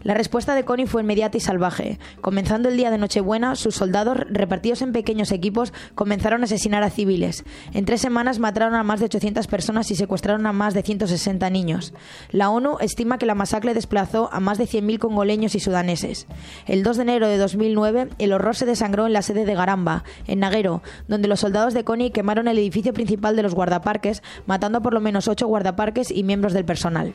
La 0.02 0.14
respuesta 0.14 0.54
de 0.54 0.64
Connie 0.64 0.86
fue 0.86 1.02
inmediata 1.02 1.36
y 1.36 1.40
salvaje. 1.40 1.98
Comenzando 2.20 2.68
el 2.68 2.76
día 2.76 2.90
de 2.90 2.98
Nochebuena, 2.98 3.54
sus 3.54 3.76
soldados, 3.76 4.18
repartidos 4.28 4.82
en 4.82 4.92
pequeños 4.92 5.30
equipos, 5.30 5.72
comenzaron 5.94 6.42
a 6.42 6.44
asesinar 6.44 6.82
a 6.82 6.90
civiles. 6.90 7.44
En 7.72 7.84
tres 7.84 8.00
semanas 8.00 8.38
mataron 8.38 8.74
a 8.74 8.82
más 8.82 8.98
de 8.98 9.06
800 9.06 9.46
personas 9.46 9.90
y 9.90 9.96
secuestraron 9.96 10.46
a 10.46 10.52
más 10.52 10.74
de 10.74 10.82
160 10.82 11.48
niños. 11.50 11.94
La 12.30 12.50
ONU 12.50 12.78
estima 12.80 13.18
que 13.18 13.26
la 13.26 13.34
masacre 13.34 13.74
desplazó 13.74 14.28
a 14.32 14.40
más 14.40 14.58
de 14.58 14.64
100.000 14.64 14.98
congoleños 14.98 15.54
y 15.54 15.60
sudaneses. 15.60 16.26
El 16.66 16.82
2 16.82 16.96
de 16.96 17.02
enero 17.02 17.28
de 17.28 17.38
2009, 17.38 18.08
el 18.18 18.32
horror 18.32 18.56
se 18.56 18.66
desangró 18.66 19.06
en 19.06 19.12
la 19.12 19.22
sede 19.22 19.44
de 19.44 19.54
Garamba, 19.54 20.04
en 20.26 20.40
Naguero, 20.40 20.82
donde 21.06 21.28
los 21.28 21.40
soldados 21.40 21.74
de 21.74 21.84
Connie 21.84 22.10
quemaron 22.10 22.48
el 22.48 22.58
edificio 22.58 22.92
principal 22.92 23.36
de 23.36 23.42
los 23.42 23.54
guardaparques, 23.54 24.22
matando 24.46 24.82
por 24.82 24.94
lo 24.94 25.00
menos 25.00 25.28
ocho 25.28 25.46
guardaparques 25.46 26.10
y 26.10 26.24
miembros 26.24 26.52
del 26.52 26.64
personal. 26.64 27.14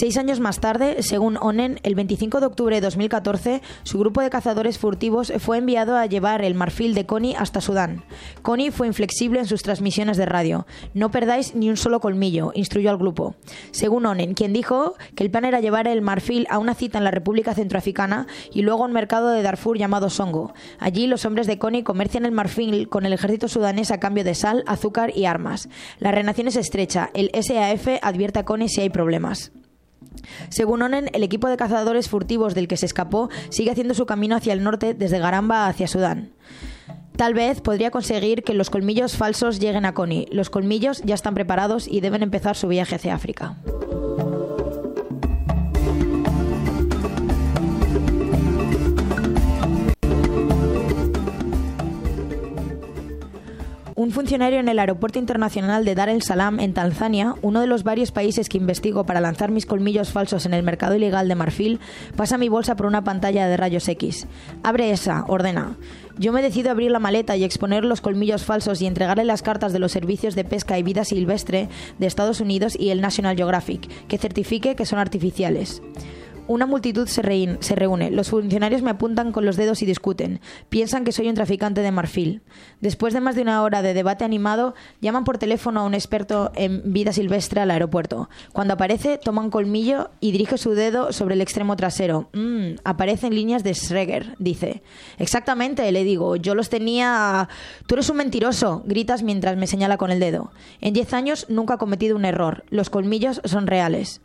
Seis 0.00 0.16
años 0.16 0.40
más 0.40 0.60
tarde, 0.60 1.02
según 1.02 1.36
ONEN, 1.36 1.78
el 1.82 1.94
25 1.94 2.40
de 2.40 2.46
octubre 2.46 2.74
de 2.74 2.80
2014, 2.80 3.60
su 3.82 3.98
grupo 3.98 4.22
de 4.22 4.30
cazadores 4.30 4.78
furtivos 4.78 5.30
fue 5.40 5.58
enviado 5.58 5.94
a 5.94 6.06
llevar 6.06 6.42
el 6.42 6.54
marfil 6.54 6.94
de 6.94 7.04
Connie 7.04 7.34
hasta 7.34 7.60
Sudán. 7.60 8.02
Connie 8.40 8.70
fue 8.70 8.86
inflexible 8.86 9.40
en 9.40 9.44
sus 9.44 9.62
transmisiones 9.62 10.16
de 10.16 10.24
radio. 10.24 10.66
No 10.94 11.10
perdáis 11.10 11.54
ni 11.54 11.68
un 11.68 11.76
solo 11.76 12.00
colmillo, 12.00 12.50
instruyó 12.54 12.88
al 12.88 12.96
grupo. 12.96 13.34
Según 13.72 14.06
ONEN, 14.06 14.32
quien 14.32 14.54
dijo 14.54 14.94
que 15.14 15.22
el 15.22 15.30
plan 15.30 15.44
era 15.44 15.60
llevar 15.60 15.86
el 15.86 16.00
marfil 16.00 16.46
a 16.48 16.56
una 16.56 16.74
cita 16.74 16.96
en 16.96 17.04
la 17.04 17.10
República 17.10 17.52
Centroafricana 17.52 18.26
y 18.54 18.62
luego 18.62 18.84
a 18.84 18.86
un 18.86 18.94
mercado 18.94 19.28
de 19.28 19.42
Darfur 19.42 19.76
llamado 19.76 20.08
Songo. 20.08 20.54
Allí 20.78 21.08
los 21.08 21.26
hombres 21.26 21.46
de 21.46 21.58
Connie 21.58 21.84
comercian 21.84 22.24
el 22.24 22.32
marfil 22.32 22.88
con 22.88 23.04
el 23.04 23.12
ejército 23.12 23.48
sudanés 23.48 23.90
a 23.90 24.00
cambio 24.00 24.24
de 24.24 24.34
sal, 24.34 24.64
azúcar 24.66 25.12
y 25.14 25.26
armas. 25.26 25.68
La 25.98 26.10
relación 26.10 26.48
es 26.48 26.56
estrecha. 26.56 27.10
El 27.12 27.30
SAF 27.34 27.98
advierte 28.00 28.38
a 28.38 28.46
Connie 28.46 28.70
si 28.70 28.80
hay 28.80 28.88
problemas. 28.88 29.52
Según 30.48 30.82
Onen, 30.82 31.08
el 31.12 31.22
equipo 31.22 31.48
de 31.48 31.56
cazadores 31.56 32.08
furtivos 32.08 32.54
del 32.54 32.68
que 32.68 32.76
se 32.76 32.86
escapó 32.86 33.30
sigue 33.48 33.70
haciendo 33.70 33.94
su 33.94 34.06
camino 34.06 34.36
hacia 34.36 34.52
el 34.52 34.62
norte 34.62 34.94
desde 34.94 35.18
Garamba 35.18 35.66
hacia 35.66 35.86
Sudán. 35.86 36.32
Tal 37.16 37.34
vez 37.34 37.60
podría 37.60 37.90
conseguir 37.90 38.42
que 38.42 38.54
los 38.54 38.70
colmillos 38.70 39.16
falsos 39.16 39.60
lleguen 39.60 39.84
a 39.84 39.92
Connie. 39.92 40.26
Los 40.32 40.48
colmillos 40.48 41.02
ya 41.04 41.14
están 41.14 41.34
preparados 41.34 41.86
y 41.86 42.00
deben 42.00 42.22
empezar 42.22 42.56
su 42.56 42.68
viaje 42.68 42.94
hacia 42.94 43.14
África. 43.14 43.58
Un 54.00 54.12
funcionario 54.12 54.60
en 54.60 54.68
el 54.70 54.78
Aeropuerto 54.78 55.18
Internacional 55.18 55.84
de 55.84 55.94
Dar 55.94 56.08
el 56.08 56.22
Salam, 56.22 56.58
en 56.58 56.72
Tanzania, 56.72 57.34
uno 57.42 57.60
de 57.60 57.66
los 57.66 57.84
varios 57.84 58.12
países 58.12 58.48
que 58.48 58.56
investigo 58.56 59.04
para 59.04 59.20
lanzar 59.20 59.50
mis 59.50 59.66
colmillos 59.66 60.10
falsos 60.10 60.46
en 60.46 60.54
el 60.54 60.62
mercado 60.62 60.94
ilegal 60.94 61.28
de 61.28 61.34
marfil, 61.34 61.80
pasa 62.16 62.38
mi 62.38 62.48
bolsa 62.48 62.76
por 62.76 62.86
una 62.86 63.04
pantalla 63.04 63.46
de 63.46 63.58
rayos 63.58 63.86
X. 63.86 64.26
Abre 64.62 64.90
esa, 64.90 65.26
ordena. 65.28 65.76
Yo 66.16 66.32
me 66.32 66.40
decido 66.40 66.70
abrir 66.70 66.90
la 66.90 66.98
maleta 66.98 67.36
y 67.36 67.44
exponer 67.44 67.84
los 67.84 68.00
colmillos 68.00 68.42
falsos 68.42 68.80
y 68.80 68.86
entregarle 68.86 69.24
las 69.24 69.42
cartas 69.42 69.74
de 69.74 69.80
los 69.80 69.92
servicios 69.92 70.34
de 70.34 70.44
pesca 70.44 70.78
y 70.78 70.82
vida 70.82 71.04
silvestre 71.04 71.68
de 71.98 72.06
Estados 72.06 72.40
Unidos 72.40 72.78
y 72.80 72.88
el 72.88 73.02
National 73.02 73.36
Geographic, 73.36 73.86
que 74.06 74.16
certifique 74.16 74.76
que 74.76 74.86
son 74.86 74.98
artificiales. 74.98 75.82
Una 76.50 76.66
multitud 76.66 77.06
se, 77.06 77.22
reúne. 77.22 78.10
Los 78.10 78.30
funcionarios 78.30 78.82
me 78.82 78.90
apuntan 78.90 79.30
con 79.30 79.46
los 79.46 79.56
dedos 79.56 79.82
y 79.82 79.86
discuten. 79.86 80.40
Piensan 80.68 81.04
que 81.04 81.12
soy 81.12 81.28
un 81.28 81.36
traficante 81.36 81.80
de 81.80 81.92
marfil. 81.92 82.42
Después 82.80 83.14
de 83.14 83.20
más 83.20 83.36
de 83.36 83.42
una 83.42 83.62
hora 83.62 83.82
de 83.82 83.94
debate 83.94 84.24
animado, 84.24 84.74
llaman 85.00 85.22
por 85.22 85.38
teléfono 85.38 85.78
a 85.78 85.84
un 85.84 85.94
experto 85.94 86.50
en 86.56 86.92
vida 86.92 87.12
silvestre 87.12 87.60
al 87.60 87.70
aeropuerto. 87.70 88.28
Cuando 88.52 88.74
aparece, 88.74 89.16
toma 89.16 89.42
un 89.42 89.50
colmillo 89.50 90.10
y 90.18 90.32
dirige 90.32 90.58
su 90.58 90.72
dedo 90.72 91.12
sobre 91.12 91.36
el 91.36 91.40
extremo 91.40 91.76
trasero. 91.76 92.30
Mmm, 92.32 92.80
aparecen 92.82 93.32
líneas 93.32 93.62
de 93.62 93.72
Schreger, 93.72 94.34
dice. 94.40 94.82
Exactamente, 95.18 95.92
le 95.92 96.02
digo. 96.02 96.34
Yo 96.34 96.56
los 96.56 96.68
tenía. 96.68 97.48
Tú 97.86 97.94
eres 97.94 98.10
un 98.10 98.16
mentiroso, 98.16 98.82
gritas 98.86 99.22
mientras 99.22 99.56
me 99.56 99.68
señala 99.68 99.98
con 99.98 100.10
el 100.10 100.18
dedo. 100.18 100.50
En 100.80 100.94
diez 100.94 101.14
años 101.14 101.46
nunca 101.48 101.74
he 101.74 101.78
cometido 101.78 102.16
un 102.16 102.24
error. 102.24 102.64
Los 102.70 102.90
colmillos 102.90 103.40
son 103.44 103.68
reales. 103.68 104.20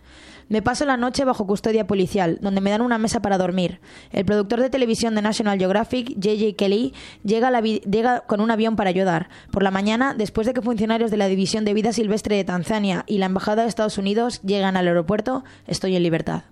Me 0.47 0.61
paso 0.61 0.85
la 0.85 0.97
noche 0.97 1.25
bajo 1.25 1.47
custodia 1.47 1.87
policial, 1.87 2.37
donde 2.41 2.61
me 2.61 2.69
dan 2.69 2.81
una 2.81 2.97
mesa 2.97 3.21
para 3.21 3.37
dormir. 3.37 3.79
El 4.11 4.25
productor 4.25 4.61
de 4.61 4.69
televisión 4.69 5.15
de 5.15 5.21
National 5.21 5.57
Geographic, 5.57 6.09
J.J. 6.15 6.55
Kelly, 6.55 6.93
llega, 7.23 7.59
llega, 7.61 8.21
con 8.21 8.41
un 8.41 8.51
avión 8.51 8.75
para 8.75 8.89
ayudar. 8.89 9.29
Por 9.51 9.63
la 9.63 9.71
mañana, 9.71 10.13
después 10.13 10.45
de 10.45 10.53
que 10.53 10.61
funcionarios 10.61 11.11
de 11.11 11.17
la 11.17 11.27
División 11.27 11.65
de 11.65 11.73
Vida 11.73 11.93
Silvestre 11.93 12.35
de 12.35 12.43
Tanzania 12.43 13.03
y 13.07 13.17
la 13.17 13.25
Embajada 13.25 13.63
de 13.63 13.69
Estados 13.69 13.97
Unidos 13.97 14.41
llegan 14.43 14.77
al 14.77 14.87
aeropuerto, 14.87 15.43
estoy 15.67 15.95
en 15.95 16.03
libertad. 16.03 16.43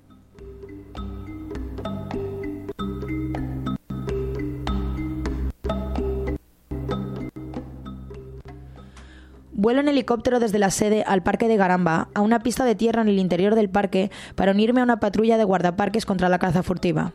Vuelo 9.64 9.80
en 9.80 9.88
helicóptero 9.88 10.42
desde 10.42 10.60
la 10.60 10.72
sede 10.72 11.06
al 11.08 11.24
parque 11.24 11.48
de 11.48 11.56
Garamba, 11.56 12.10
a 12.14 12.20
una 12.20 12.40
pista 12.40 12.66
de 12.66 12.76
tierra 12.76 13.02
en 13.02 13.08
el 13.08 13.18
interior 13.18 13.56
del 13.56 13.70
parque, 13.70 14.12
para 14.36 14.52
unirme 14.52 14.82
a 14.82 14.84
una 14.84 15.00
patrulla 15.00 15.38
de 15.38 15.46
guardaparques 15.46 16.06
contra 16.06 16.28
la 16.28 16.38
caza 16.38 16.64
furtiva, 16.64 17.14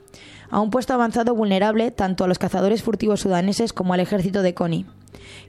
a 0.48 0.58
un 0.58 0.70
puesto 0.70 0.94
avanzado 0.94 1.34
vulnerable 1.34 1.90
tanto 1.90 2.24
a 2.24 2.26
los 2.26 2.38
cazadores 2.38 2.82
furtivos 2.82 3.20
sudaneses 3.20 3.74
como 3.74 3.92
al 3.92 4.00
ejército 4.00 4.40
de 4.40 4.54
Kony. 4.54 4.86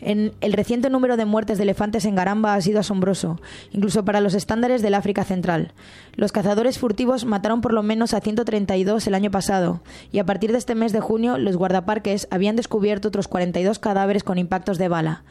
El 0.02 0.54
reciente 0.54 0.90
número 0.90 1.18
de 1.18 1.26
muertes 1.26 1.58
de 1.58 1.64
elefantes 1.64 2.06
en 2.06 2.16
Garamba 2.16 2.54
ha 2.54 2.62
sido 2.62 2.80
asombroso, 2.80 3.40
incluso 3.72 4.06
para 4.06 4.22
los 4.22 4.34
estándares 4.34 4.82
del 4.82 4.94
África 4.94 5.24
Central. 5.24 5.74
Los 6.16 6.32
cazadores 6.32 6.80
furtivos 6.80 7.26
mataron 7.26 7.62
por 7.62 7.74
lo 7.74 7.84
menos 7.84 8.14
a 8.14 8.22
132 8.22 9.08
el 9.08 9.16
año 9.16 9.32
pasado, 9.32 9.82
y 10.12 10.20
a 10.20 10.26
partir 10.26 10.52
de 10.52 10.58
este 10.58 10.76
mes 10.76 10.94
de 10.94 11.00
junio 11.00 11.38
los 11.38 11.58
guardaparques 11.58 12.28
habían 12.32 12.56
descubierto 12.56 13.10
otros 13.10 13.28
42 13.28 13.80
cadáveres 13.80 14.24
con 14.24 14.38
impactos 14.38 14.78
de 14.78 14.88
bala, 14.88 15.24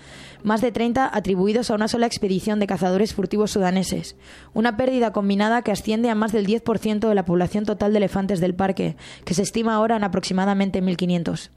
más 0.42 0.60
de 0.60 0.72
30 0.72 1.10
atribuidos 1.16 1.70
a 1.70 1.74
una 1.74 1.88
sola 1.88 2.06
expedición 2.06 2.60
de 2.60 2.66
cazadores 2.66 3.14
furtivos 3.14 3.50
sudaneses, 3.50 4.16
una 4.54 4.76
pérdida 4.76 5.12
combinada 5.12 5.62
que 5.62 5.72
asciende 5.72 6.10
a 6.10 6.14
más 6.14 6.32
del 6.32 6.46
10% 6.46 7.08
de 7.08 7.14
la 7.14 7.24
población 7.24 7.64
total 7.64 7.92
de 7.92 7.98
elefantes 7.98 8.40
del 8.40 8.54
parque, 8.54 8.96
que 9.24 9.34
se 9.34 9.42
estima 9.42 9.74
ahora 9.74 9.96
en 9.96 10.04
aproximadamente 10.04 10.82
1.500. 10.82 11.50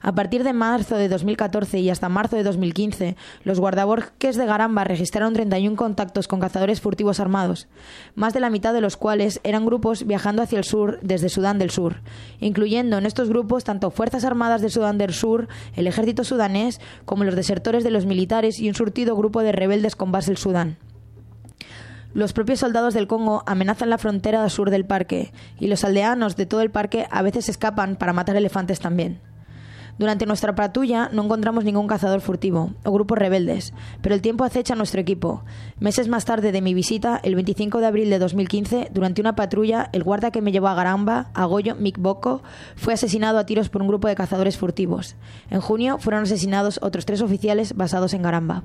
A 0.00 0.14
partir 0.14 0.44
de 0.44 0.52
marzo 0.52 0.96
de 0.96 1.08
2014 1.08 1.80
y 1.80 1.90
hasta 1.90 2.08
marzo 2.08 2.36
de 2.36 2.44
2015, 2.44 3.16
los 3.44 3.58
guardaborques 3.58 4.36
de 4.36 4.46
Garamba 4.46 4.84
registraron 4.84 5.34
31 5.34 5.76
contactos 5.76 6.28
con 6.28 6.40
cazadores 6.40 6.80
furtivos 6.80 7.18
armados, 7.18 7.66
más 8.14 8.32
de 8.32 8.40
la 8.40 8.50
mitad 8.50 8.72
de 8.72 8.80
los 8.80 8.96
cuales 8.96 9.40
eran 9.42 9.66
grupos 9.66 10.06
viajando 10.06 10.42
hacia 10.42 10.58
el 10.58 10.64
sur 10.64 11.00
desde 11.02 11.28
Sudán 11.28 11.58
del 11.58 11.70
Sur, 11.70 12.02
incluyendo 12.40 12.96
en 12.96 13.06
estos 13.06 13.28
grupos 13.28 13.64
tanto 13.64 13.90
Fuerzas 13.90 14.24
Armadas 14.24 14.62
de 14.62 14.70
Sudán 14.70 14.98
del 14.98 15.12
Sur, 15.12 15.48
el 15.74 15.86
ejército 15.86 16.22
sudanés, 16.22 16.80
como 17.04 17.24
los 17.24 17.34
desertores 17.34 17.82
de 17.82 17.90
los 17.90 18.06
militares 18.06 18.60
y 18.60 18.68
un 18.68 18.74
surtido 18.74 19.16
grupo 19.16 19.42
de 19.42 19.52
rebeldes 19.52 19.96
con 19.96 20.12
base 20.12 20.30
en 20.30 20.36
Sudán. 20.36 20.76
Los 22.14 22.32
propios 22.32 22.60
soldados 22.60 22.94
del 22.94 23.06
Congo 23.06 23.42
amenazan 23.46 23.90
la 23.90 23.98
frontera 23.98 24.48
sur 24.48 24.70
del 24.70 24.86
parque 24.86 25.32
y 25.60 25.66
los 25.66 25.84
aldeanos 25.84 26.36
de 26.36 26.46
todo 26.46 26.62
el 26.62 26.70
parque 26.70 27.06
a 27.10 27.22
veces 27.22 27.48
escapan 27.48 27.96
para 27.96 28.12
matar 28.12 28.36
elefantes 28.36 28.80
también. 28.80 29.20
Durante 29.98 30.26
nuestra 30.26 30.54
patrulla 30.54 31.10
no 31.12 31.24
encontramos 31.24 31.64
ningún 31.64 31.88
cazador 31.88 32.20
furtivo 32.20 32.72
o 32.84 32.92
grupos 32.92 33.18
rebeldes, 33.18 33.74
pero 34.00 34.14
el 34.14 34.22
tiempo 34.22 34.44
acecha 34.44 34.74
a 34.74 34.76
nuestro 34.76 35.00
equipo. 35.00 35.42
Meses 35.80 36.06
más 36.06 36.24
tarde 36.24 36.52
de 36.52 36.62
mi 36.62 36.72
visita, 36.72 37.20
el 37.22 37.34
25 37.34 37.80
de 37.80 37.86
abril 37.86 38.10
de 38.10 38.20
2015, 38.20 38.90
durante 38.92 39.20
una 39.20 39.34
patrulla, 39.34 39.90
el 39.92 40.04
guarda 40.04 40.30
que 40.30 40.40
me 40.40 40.52
llevó 40.52 40.68
a 40.68 40.74
Garamba, 40.74 41.30
a 41.34 41.44
Goyo 41.46 41.74
Mikboko, 41.74 42.42
fue 42.76 42.94
asesinado 42.94 43.38
a 43.38 43.46
tiros 43.46 43.68
por 43.68 43.82
un 43.82 43.88
grupo 43.88 44.06
de 44.06 44.14
cazadores 44.14 44.56
furtivos. 44.56 45.16
En 45.50 45.60
junio 45.60 45.98
fueron 45.98 46.22
asesinados 46.22 46.78
otros 46.80 47.04
tres 47.04 47.20
oficiales 47.20 47.74
basados 47.74 48.14
en 48.14 48.22
Garamba. 48.22 48.62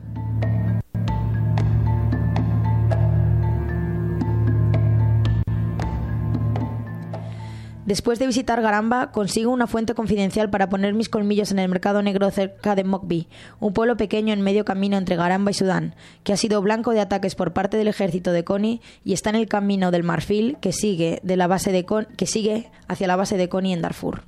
Después 7.86 8.18
de 8.18 8.28
visitar 8.28 8.62
Garamba, 8.62 9.12
consigo 9.12 9.52
una 9.52 9.68
fuente 9.68 9.94
confidencial 9.94 10.50
para 10.50 10.70
poner 10.70 10.94
mis 10.94 11.10
colmillos 11.10 11.52
en 11.52 11.60
el 11.60 11.68
mercado 11.68 12.02
negro 12.02 12.32
cerca 12.32 12.76
de 12.76 12.86
Mokbi, 12.86 13.28
un 13.60 13.74
pueblo 13.74 13.98
pequeño 13.98 14.34
en 14.34 14.42
medio 14.42 14.64
camino 14.64 14.96
entre 14.96 15.18
Garamba 15.18 15.52
y 15.52 15.54
Sudán, 15.54 15.94
que 16.24 16.32
ha 16.32 16.38
sido 16.38 16.62
blanco 16.62 16.92
de 16.92 17.02
ataques 17.02 17.36
por 17.36 17.52
parte 17.52 17.76
del 17.76 17.90
ejército 17.90 18.32
de 18.32 18.46
Kony 18.46 18.80
y 19.04 19.12
está 19.12 19.32
en 19.32 19.36
el 19.36 19.50
camino 19.50 19.92
del 19.92 20.04
Marfil 20.04 20.58
que 20.62 20.72
sigue, 20.72 21.20
de 21.24 21.36
la 21.36 21.48
base 21.48 21.74
de 21.74 21.86
que 22.16 22.26
sigue 22.26 22.72
hacia 22.88 23.08
la 23.08 23.18
base 23.18 23.36
de 23.36 23.50
Kony 23.50 23.74
en 23.74 23.82
Darfur. 23.82 24.24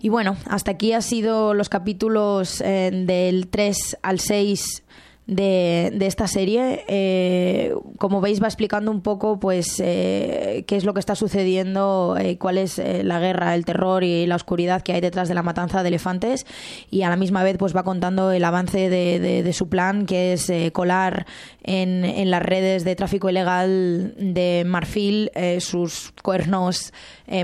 Y 0.00 0.08
bueno, 0.08 0.36
hasta 0.46 0.70
aquí 0.70 0.92
han 0.92 1.02
sido 1.02 1.52
los 1.52 1.68
capítulos 1.68 2.62
eh, 2.62 2.90
del 2.92 3.48
3 3.48 3.98
al 4.00 4.20
6 4.20 4.84
de, 5.28 5.92
de 5.94 6.06
esta 6.06 6.26
serie. 6.26 6.84
Eh, 6.88 7.74
como 7.98 8.20
veis, 8.20 8.42
va 8.42 8.46
explicando 8.46 8.90
un 8.90 9.02
poco 9.02 9.38
pues 9.38 9.78
eh, 9.78 10.64
qué 10.66 10.76
es 10.76 10.84
lo 10.84 10.94
que 10.94 11.00
está 11.00 11.14
sucediendo, 11.14 12.16
eh, 12.18 12.38
cuál 12.38 12.58
es 12.58 12.78
la 12.78 13.20
guerra, 13.20 13.54
el 13.54 13.64
terror 13.64 14.02
y 14.02 14.26
la 14.26 14.36
oscuridad 14.36 14.82
que 14.82 14.94
hay 14.94 15.00
detrás 15.00 15.28
de 15.28 15.34
la 15.34 15.42
matanza 15.42 15.82
de 15.82 15.88
elefantes 15.88 16.46
y 16.90 17.02
a 17.02 17.10
la 17.10 17.16
misma 17.16 17.42
vez 17.42 17.58
pues 17.58 17.76
va 17.76 17.84
contando 17.84 18.32
el 18.32 18.42
avance 18.42 18.88
de, 18.88 19.20
de, 19.20 19.52
su 19.52 19.68
plan, 19.68 20.06
que 20.06 20.32
es 20.32 20.50
colar 20.72 21.26
en, 21.62 22.04
en, 22.04 22.30
las 22.30 22.42
redes 22.42 22.84
de 22.84 22.96
tráfico 22.96 23.28
ilegal 23.28 24.14
de 24.16 24.64
Marfil 24.66 25.30
sus 25.58 26.14
cuernos 26.22 26.92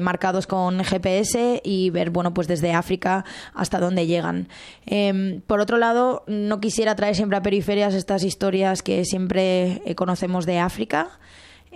marcados 0.01 0.47
con 0.47 0.83
GPS 0.83 1.61
y 1.63 1.91
ver, 1.91 2.11
bueno, 2.11 2.33
pues 2.33 2.49
desde 2.49 2.73
África 2.73 3.25
hasta 3.53 3.79
dónde 3.79 4.07
llegan. 4.07 4.49
Em, 4.87 5.43
por 5.43 5.61
otro 5.61 5.77
lado, 5.77 6.25
no 6.27 6.61
quisiera 6.61 6.95
traer 6.95 7.15
siempre 7.17 7.37
a 7.37 7.43
periferia 7.43 7.74
estas 7.95 8.23
historias 8.23 8.83
que 8.83 9.05
siempre 9.05 9.83
eh, 9.85 9.95
conocemos 9.95 10.47
de 10.47 10.59
África. 10.59 11.11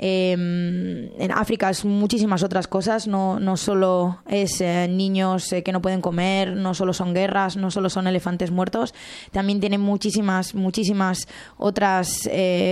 Em, 0.00 1.10
en 1.20 1.32
África 1.32 1.68
es 1.70 1.84
muchísimas 1.84 2.44
otras 2.44 2.68
cosas, 2.68 3.08
no, 3.08 3.40
no 3.40 3.56
solo 3.56 4.18
es 4.28 4.60
eh, 4.60 4.86
niños 4.88 5.52
eh, 5.52 5.64
que 5.64 5.72
no 5.72 5.82
pueden 5.82 6.00
comer, 6.00 6.54
no 6.54 6.72
solo 6.72 6.92
son 6.92 7.14
guerras, 7.14 7.56
no 7.56 7.72
solo 7.72 7.90
son 7.90 8.06
elefantes 8.06 8.52
muertos, 8.52 8.94
también 9.32 9.58
tiene 9.58 9.76
muchísimas, 9.76 10.54
muchísimas 10.54 11.26
otras 11.56 12.28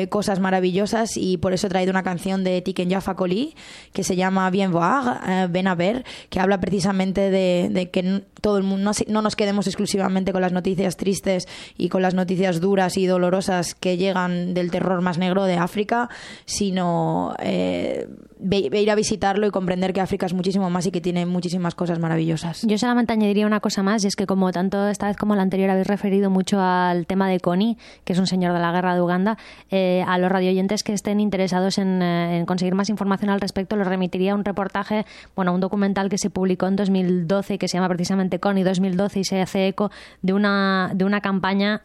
cosas 0.08 0.38
maravillosas 0.38 1.16
y 1.16 1.38
por 1.38 1.52
eso 1.52 1.66
he 1.66 1.70
traído 1.70 1.90
una 1.90 2.02
canción 2.02 2.44
de 2.44 2.62
Tiken 2.62 2.90
Jaffa 2.90 3.16
Coli 3.16 3.54
que 3.92 4.04
se 4.04 4.14
llama 4.14 4.48
Bien 4.50 4.70
voir, 4.70 5.50
ven 5.50 5.66
a 5.66 5.74
ver, 5.74 6.04
que 6.30 6.38
habla 6.38 6.60
precisamente 6.60 7.30
de, 7.30 7.68
de 7.70 7.90
que 7.90 8.22
todo 8.46 8.58
el 8.58 8.62
mundo, 8.62 8.92
no, 9.08 9.22
nos 9.22 9.34
quedemos 9.34 9.66
exclusivamente 9.66 10.32
con 10.32 10.40
las 10.40 10.52
noticias 10.52 10.96
tristes 10.96 11.48
y 11.76 11.88
con 11.88 12.00
las 12.00 12.14
noticias 12.14 12.60
duras 12.60 12.96
y 12.96 13.06
dolorosas 13.06 13.74
que 13.74 13.96
llegan 13.96 14.54
del 14.54 14.70
terror 14.70 15.00
más 15.00 15.18
negro 15.18 15.44
de 15.44 15.56
África, 15.56 16.08
sino 16.44 17.15
eh, 17.38 18.08
ir 18.40 18.90
a 18.90 18.94
visitarlo 18.94 19.46
y 19.46 19.50
comprender 19.50 19.92
que 19.92 20.00
África 20.00 20.26
es 20.26 20.34
muchísimo 20.34 20.70
más 20.70 20.86
y 20.86 20.90
que 20.90 21.00
tiene 21.00 21.26
muchísimas 21.26 21.74
cosas 21.74 21.98
maravillosas. 21.98 22.62
Yo 22.62 22.78
solamente 22.78 23.12
añadiría 23.12 23.46
una 23.46 23.60
cosa 23.60 23.82
más, 23.82 24.04
y 24.04 24.08
es 24.08 24.16
que 24.16 24.26
como 24.26 24.52
tanto 24.52 24.88
esta 24.88 25.06
vez 25.06 25.16
como 25.16 25.34
la 25.34 25.42
anterior 25.42 25.70
habéis 25.70 25.86
referido 25.86 26.30
mucho 26.30 26.60
al 26.60 27.06
tema 27.06 27.28
de 27.28 27.40
Connie, 27.40 27.76
que 28.04 28.12
es 28.12 28.18
un 28.18 28.26
señor 28.26 28.52
de 28.52 28.60
la 28.60 28.72
guerra 28.72 28.94
de 28.94 29.00
Uganda, 29.00 29.38
eh, 29.70 30.04
a 30.06 30.18
los 30.18 30.30
radioyentes 30.30 30.82
que 30.82 30.92
estén 30.92 31.20
interesados 31.20 31.78
en, 31.78 32.02
eh, 32.02 32.38
en, 32.38 32.46
conseguir 32.46 32.74
más 32.74 32.88
información 32.88 33.30
al 33.30 33.40
respecto, 33.40 33.76
les 33.76 33.86
remitiría 33.86 34.34
un 34.34 34.44
reportaje, 34.44 35.06
bueno, 35.34 35.54
un 35.54 35.60
documental 35.60 36.08
que 36.08 36.18
se 36.18 36.30
publicó 36.30 36.66
en 36.66 36.76
2012 36.76 37.58
que 37.58 37.68
se 37.68 37.78
llama 37.78 37.88
precisamente 37.88 38.38
CONI 38.38 38.62
2012 38.62 39.20
y 39.20 39.24
se 39.24 39.40
hace 39.40 39.68
eco 39.68 39.90
de 40.22 40.32
una, 40.32 40.90
de 40.94 41.04
una 41.04 41.20
campaña 41.20 41.82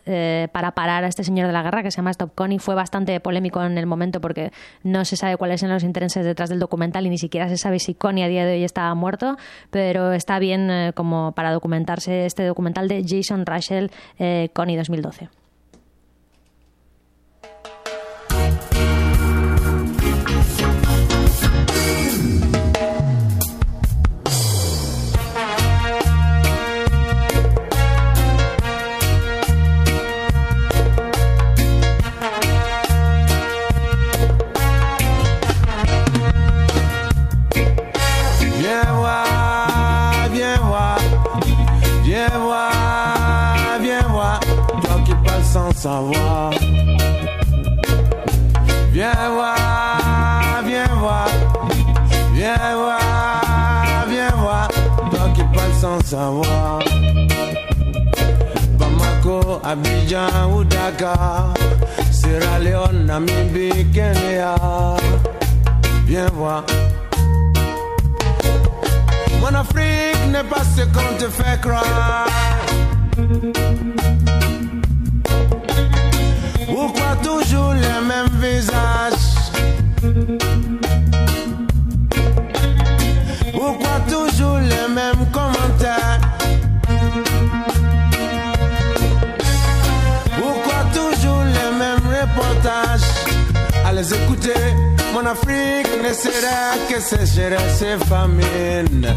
para 0.52 0.72
parar 0.72 1.04
a 1.04 1.08
este 1.08 1.24
señor 1.24 1.48
de 1.48 1.54
la 1.54 1.64
guerra 1.64 1.84
que 1.84 1.92
se 1.92 1.98
llama 1.98 2.12
Stop 2.12 2.36
Connie. 2.36 2.60
Fue 2.60 2.76
bastante 2.76 3.20
polémico 3.20 3.64
en 3.64 3.78
el 3.78 3.86
momento 3.86 4.22
porque 4.22 4.52
no 4.84 5.06
se 5.06 5.16
sabe 5.22 5.38
cuáles 5.38 5.62
son 5.62 5.70
los 5.70 5.84
intereses 5.84 6.26
detrás 6.26 6.50
del 6.50 6.60
documental 6.60 7.06
y 7.06 7.10
ni 7.10 7.18
siquiera 7.18 7.48
se 7.48 7.58
sabe 7.58 7.80
si 7.80 7.94
Connie 7.94 8.24
a 8.24 8.28
día 8.28 8.46
de 8.46 8.54
hoy 8.54 8.64
estaba 8.64 8.94
muerto, 8.96 9.38
pero 9.70 10.14
está 10.14 10.40
bien 10.40 10.70
eh, 10.72 10.92
como 10.96 11.32
para 11.34 11.52
documentarse 11.52 12.26
este 12.26 12.44
documental 12.46 12.88
de 12.88 13.06
Jason 13.08 13.46
Russell, 13.46 13.88
eh, 14.18 14.50
Connie 14.54 14.78
2012. 14.78 15.41
Sierra 62.12 62.60
Leone, 62.60 63.06
Namibie, 63.08 63.88
Kenya. 63.92 64.56
Viens 66.06 66.30
voir. 66.32 66.64
Mon 69.42 69.56
Afrique 69.56 70.28
n'est 70.32 70.44
pas 70.44 70.64
ce 70.76 70.84
qu'on 70.94 71.18
te 71.18 71.28
fait 71.28 71.60
croire. 71.60 72.28
Pourquoi 76.68 77.16
toujours 77.24 77.74
les 77.74 78.02
mêmes 78.08 78.36
visages? 78.40 79.32
Afrique 95.32 95.88
ne 96.04 96.14
sera 96.14 96.76
que 96.90 97.00
sécheresse 97.00 97.82
et 97.84 97.98
famine. 98.06 99.16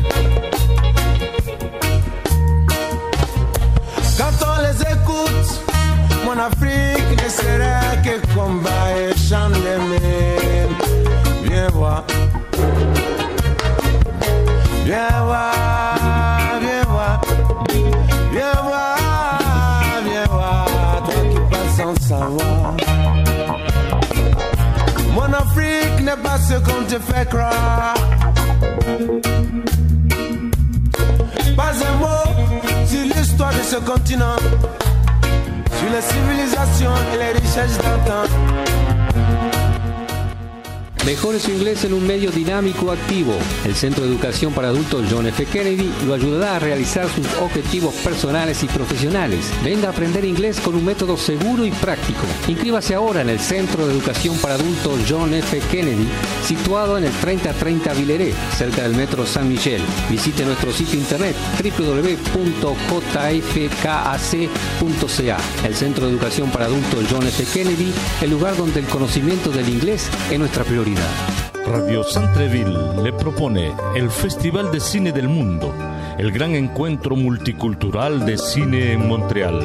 Quand 4.17 4.47
on 4.47 4.63
les 4.63 4.81
écoute, 4.95 5.51
mon 6.25 6.39
Afrique 6.39 7.11
ne 7.21 7.29
sera 7.29 7.97
que 8.05 8.15
combat 8.33 8.87
et 8.97 9.17
chant 9.29 9.51
de 9.51 9.75
mine. 9.91 10.77
Viens 11.51 11.69
voir. 11.71 12.05
Viens 14.85 15.25
voir, 15.25 16.61
viens 16.61 16.85
n'est 26.05 26.17
pas 26.17 26.39
ce 26.39 26.55
qu'on 26.55 26.85
te 26.85 26.99
fait 26.99 27.29
croire. 27.29 27.95
Pas 31.57 31.73
un 31.89 31.95
mot 31.99 32.87
sur 32.87 33.03
l'histoire 33.03 33.53
de 33.53 33.63
ce 33.63 33.77
continent, 33.77 34.37
sur 35.79 35.91
les 35.95 36.03
civilisations 36.03 36.97
et 37.15 37.19
les 37.19 37.33
richesses 37.41 37.79
d'antan. 37.79 38.34
Mejore 41.05 41.39
su 41.39 41.51
inglés 41.51 41.85
en 41.85 41.93
un 41.93 42.07
medio 42.07 42.31
dinámico 42.31 42.91
activo. 42.91 43.35
El 43.67 43.75
Centro 43.75 44.05
de 44.05 44.11
Educación 44.11 44.55
para 44.55 44.69
Adultos 44.69 45.05
John 45.11 45.27
F. 45.27 45.45
Kennedy 45.45 45.93
lo 46.07 46.15
ayudará 46.15 46.57
a 46.57 46.59
realizar 46.59 47.07
sus 47.11 47.27
objetivos 47.43 47.95
personales 47.97 48.63
y 48.63 48.67
profesionales. 48.69 49.53
Venga 49.63 49.89
a 49.89 49.91
aprender 49.91 50.25
inglés 50.25 50.59
con 50.61 50.75
un 50.75 50.83
método 50.83 51.19
seguro 51.19 51.67
y 51.67 51.73
práctico. 51.73 52.23
Inscríbase 52.49 52.95
ahora 52.95 53.21
en 53.21 53.29
el 53.29 53.39
Centro 53.39 53.87
de 53.87 53.93
Educación 53.93 54.39
para 54.39 54.55
Adultos 54.55 55.01
John 55.07 55.35
F. 55.35 55.61
Kennedy, 55.71 56.09
situado 56.43 56.97
en 56.97 57.05
el 57.05 57.13
3030 57.13 57.93
Villeré, 57.93 58.33
cerca 58.57 58.85
del 58.85 58.97
Metro 58.97 59.27
San 59.27 59.47
Michel. 59.47 59.83
Visite 60.09 60.47
nuestro 60.47 60.73
sitio 60.73 60.99
internet 60.99 61.37
www.jfkac.ca. 61.63 62.47
El 65.67 65.75
Centro 65.75 66.07
de 66.07 66.13
Educación 66.13 66.51
para 66.51 66.65
Adultos 66.65 67.05
John 67.11 67.27
F. 67.27 67.45
Kennedy, 67.53 67.93
el 68.23 68.31
lugar 68.31 68.57
donde 68.57 68.81
el 68.81 68.87
conocimiento 68.87 69.51
del 69.51 69.69
inglés 69.69 70.09
es 70.31 70.39
nuestra 70.39 70.65
prioridad. 70.65 70.94
Radio 71.67 72.05
Centreville 72.05 73.03
le 73.03 73.13
propone 73.13 73.73
el 73.97 74.11
Festival 74.11 74.71
de 74.71 74.81
Cine 74.81 75.13
del 75.13 75.29
Mundo, 75.29 75.73
el 76.19 76.31
gran 76.31 76.55
encuentro 76.55 77.17
multicultural 77.17 78.25
de 78.27 78.39
cine 78.39 78.93
en 78.93 79.09
Montreal. 79.09 79.61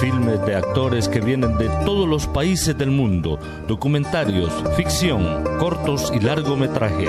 Filmes 0.00 0.44
de 0.46 0.54
actores 0.54 1.08
que 1.08 1.20
vienen 1.20 1.58
de 1.58 1.68
todos 1.84 2.08
los 2.08 2.26
países 2.26 2.78
del 2.78 2.90
mundo, 2.90 3.38
documentarios, 3.66 4.52
ficción, 4.76 5.44
cortos 5.58 6.12
y 6.14 6.20
largometraje. 6.20 7.08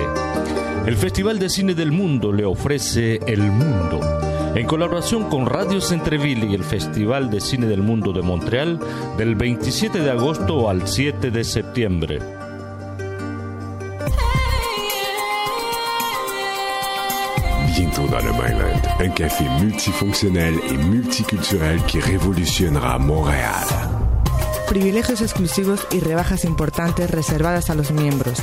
El 0.85 0.95
Festival 0.95 1.39
de 1.39 1.49
Cine 1.49 1.73
del 1.73 1.91
Mundo 1.91 2.31
le 2.31 2.45
ofrece 2.45 3.19
El 3.27 3.41
Mundo. 3.41 3.99
En 4.55 4.65
colaboración 4.65 5.29
con 5.29 5.45
Radio 5.45 5.79
Centreville 5.79 6.47
y 6.47 6.55
el 6.55 6.63
Festival 6.63 7.29
de 7.29 7.41
Cine 7.41 7.67
del 7.67 7.81
Mundo 7.81 8.11
de 8.13 8.21
Montreal, 8.21 8.79
del 9.17 9.35
27 9.35 9.99
de 9.99 10.11
agosto 10.11 10.69
al 10.69 10.87
7 10.87 11.29
de 11.29 11.43
septiembre. 11.43 12.36
Myland, 17.99 18.81
un 18.99 19.09
café 19.09 19.43
multifonctionnel 19.59 20.53
et 20.69 20.77
multiculturel 20.77 21.81
qui 21.83 21.99
révolutionnera 21.99 22.97
Montréal. 22.99 23.65
Privilegios 24.67 25.21
exclusivos 25.21 25.87
y 25.91 25.99
rebajas 25.99 26.45
importantes 26.45 27.09
reservadas 27.09 27.71
a 27.71 27.75
los 27.75 27.91
miembros. 27.91 28.37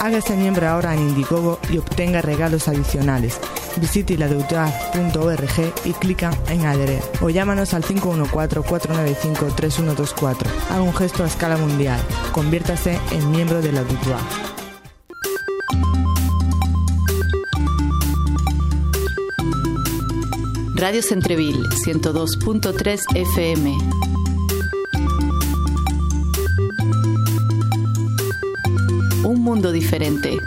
Hágase 0.00 0.36
miembro 0.36 0.68
ahora 0.68 0.94
en 0.94 1.00
Indiegogo 1.00 1.58
y 1.70 1.78
obtenga 1.78 2.22
regalos 2.22 2.68
adicionales. 2.68 3.40
Visite 3.76 4.16
ladeutar.org 4.16 5.72
y 5.84 5.92
clica 5.94 6.30
en 6.48 6.64
adherir 6.66 7.02
o 7.20 7.30
llámanos 7.30 7.74
al 7.74 7.82
514-495-3124. 7.84 10.36
Haga 10.70 10.82
un 10.82 10.94
gesto 10.94 11.24
a 11.24 11.26
escala 11.26 11.56
mundial. 11.56 11.98
Conviértase 12.32 13.00
en 13.10 13.32
miembro 13.32 13.60
de 13.62 13.72
la 13.72 13.82
Doutoir. 13.82 14.61
Radio 20.82 21.00
Centreville 21.00 21.68
102.3 21.86 23.04
FM. 23.14 23.76
Un 29.22 29.40
mundo 29.40 29.70
diferente. 29.70 30.40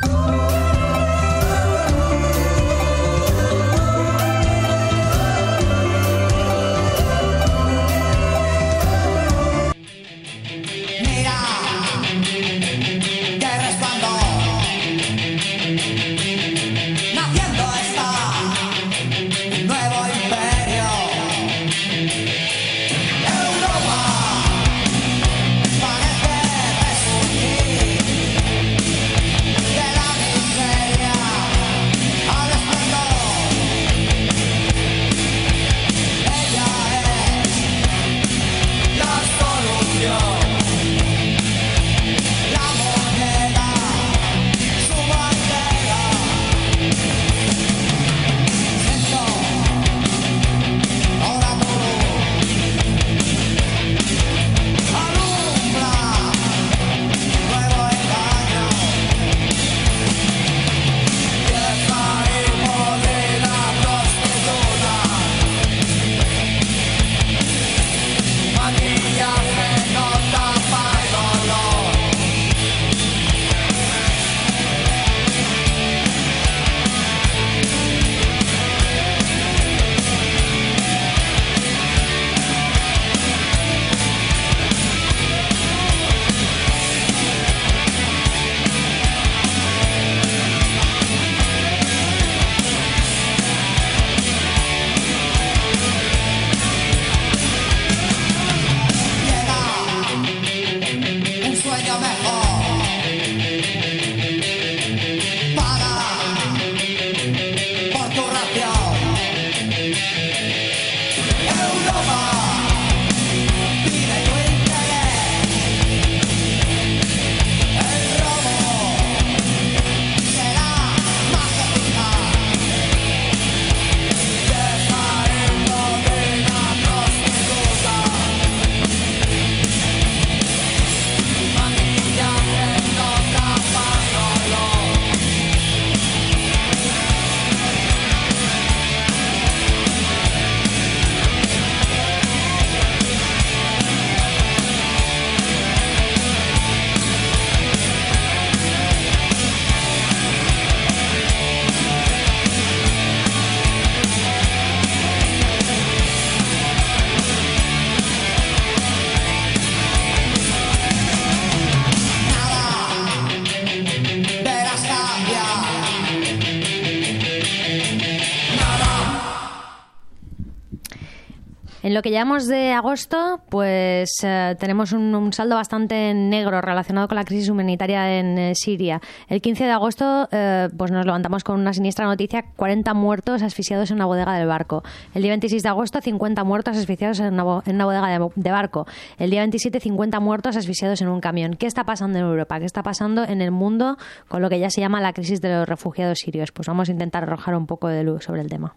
Lo 171.96 172.02
que 172.02 172.10
llevamos 172.10 172.46
de 172.48 172.74
agosto, 172.74 173.40
pues 173.48 174.10
eh, 174.22 174.58
tenemos 174.60 174.92
un, 174.92 175.32
saldo 175.32 175.56
bastante 175.56 176.14
negro 176.14 176.60
relacionado 176.60 177.08
con 177.08 177.16
la 177.16 177.24
crisis 177.24 177.48
humanitaria 177.48 178.20
en 178.20 178.38
eh, 178.38 178.54
Siria. 178.54 179.00
El 179.30 179.42
15 179.42 179.64
de 179.64 179.72
agosto, 179.72 180.28
eh, 180.30 180.68
pues 180.78 180.92
nos 180.92 181.06
levantamos 181.06 181.46
con 181.46 181.58
una 181.58 181.72
siniestra 181.72 182.06
noticia: 182.06 182.44
40 182.58 182.94
muertos 182.96 183.42
asfixiados 183.42 183.92
en 183.92 183.96
una 183.96 184.08
bodega 184.08 184.34
del 184.34 184.46
barco. 184.46 184.84
El 185.14 185.22
día 185.22 185.32
26 185.32 185.64
de 185.64 185.70
agosto, 185.70 186.02
50 186.02 186.44
muertos 186.44 186.76
asfixiados 186.76 187.22
en 187.22 187.34
una, 187.34 187.44
bodega 187.86 188.10
de, 188.10 188.30
de 188.36 188.52
barco. 188.52 188.86
El 189.18 189.30
día 189.30 189.40
27, 189.40 189.80
50 189.80 190.20
muertos 190.20 190.58
asfixiados 190.58 191.02
en 191.02 191.08
un 191.08 191.22
camión. 191.22 191.54
¿Qué 191.54 191.66
está 191.66 191.86
pasando 191.86 192.20
en 192.20 192.26
Europa? 192.26 192.60
¿Qué 192.60 192.66
está 192.66 192.84
pasando 192.84 193.24
en 193.24 193.40
el 193.40 193.52
mundo 193.52 193.98
con 194.28 194.42
lo 194.42 194.50
que 194.50 194.60
ya 194.60 194.70
se 194.70 194.82
llama 194.82 195.00
la 195.00 195.14
crisis 195.14 195.40
de 195.40 195.48
los 195.48 195.70
refugiados 195.70 196.20
sirios? 196.20 196.52
Pues 196.52 196.68
vamos 196.68 196.90
a 196.90 196.92
intentar 196.92 197.24
arrojar 197.24 197.56
un 197.56 197.68
poco 197.68 197.88
de 197.88 198.04
luz 198.04 198.26
sobre 198.26 198.42
el 198.42 198.50
tema. 198.50 198.76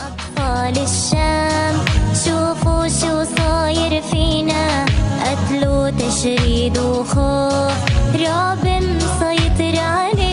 أطفال 0.00 0.82
الشام 0.82 1.74
شوفوا 2.24 2.88
شو 2.88 3.24
صاير 3.36 4.02
فينا. 4.02 4.84
قتل 5.24 5.68
وتشريد 5.68 6.78
وخوف 6.78 7.76
رعب 8.14 8.66
مسيطر 8.66 9.78
علينا. 9.80 10.31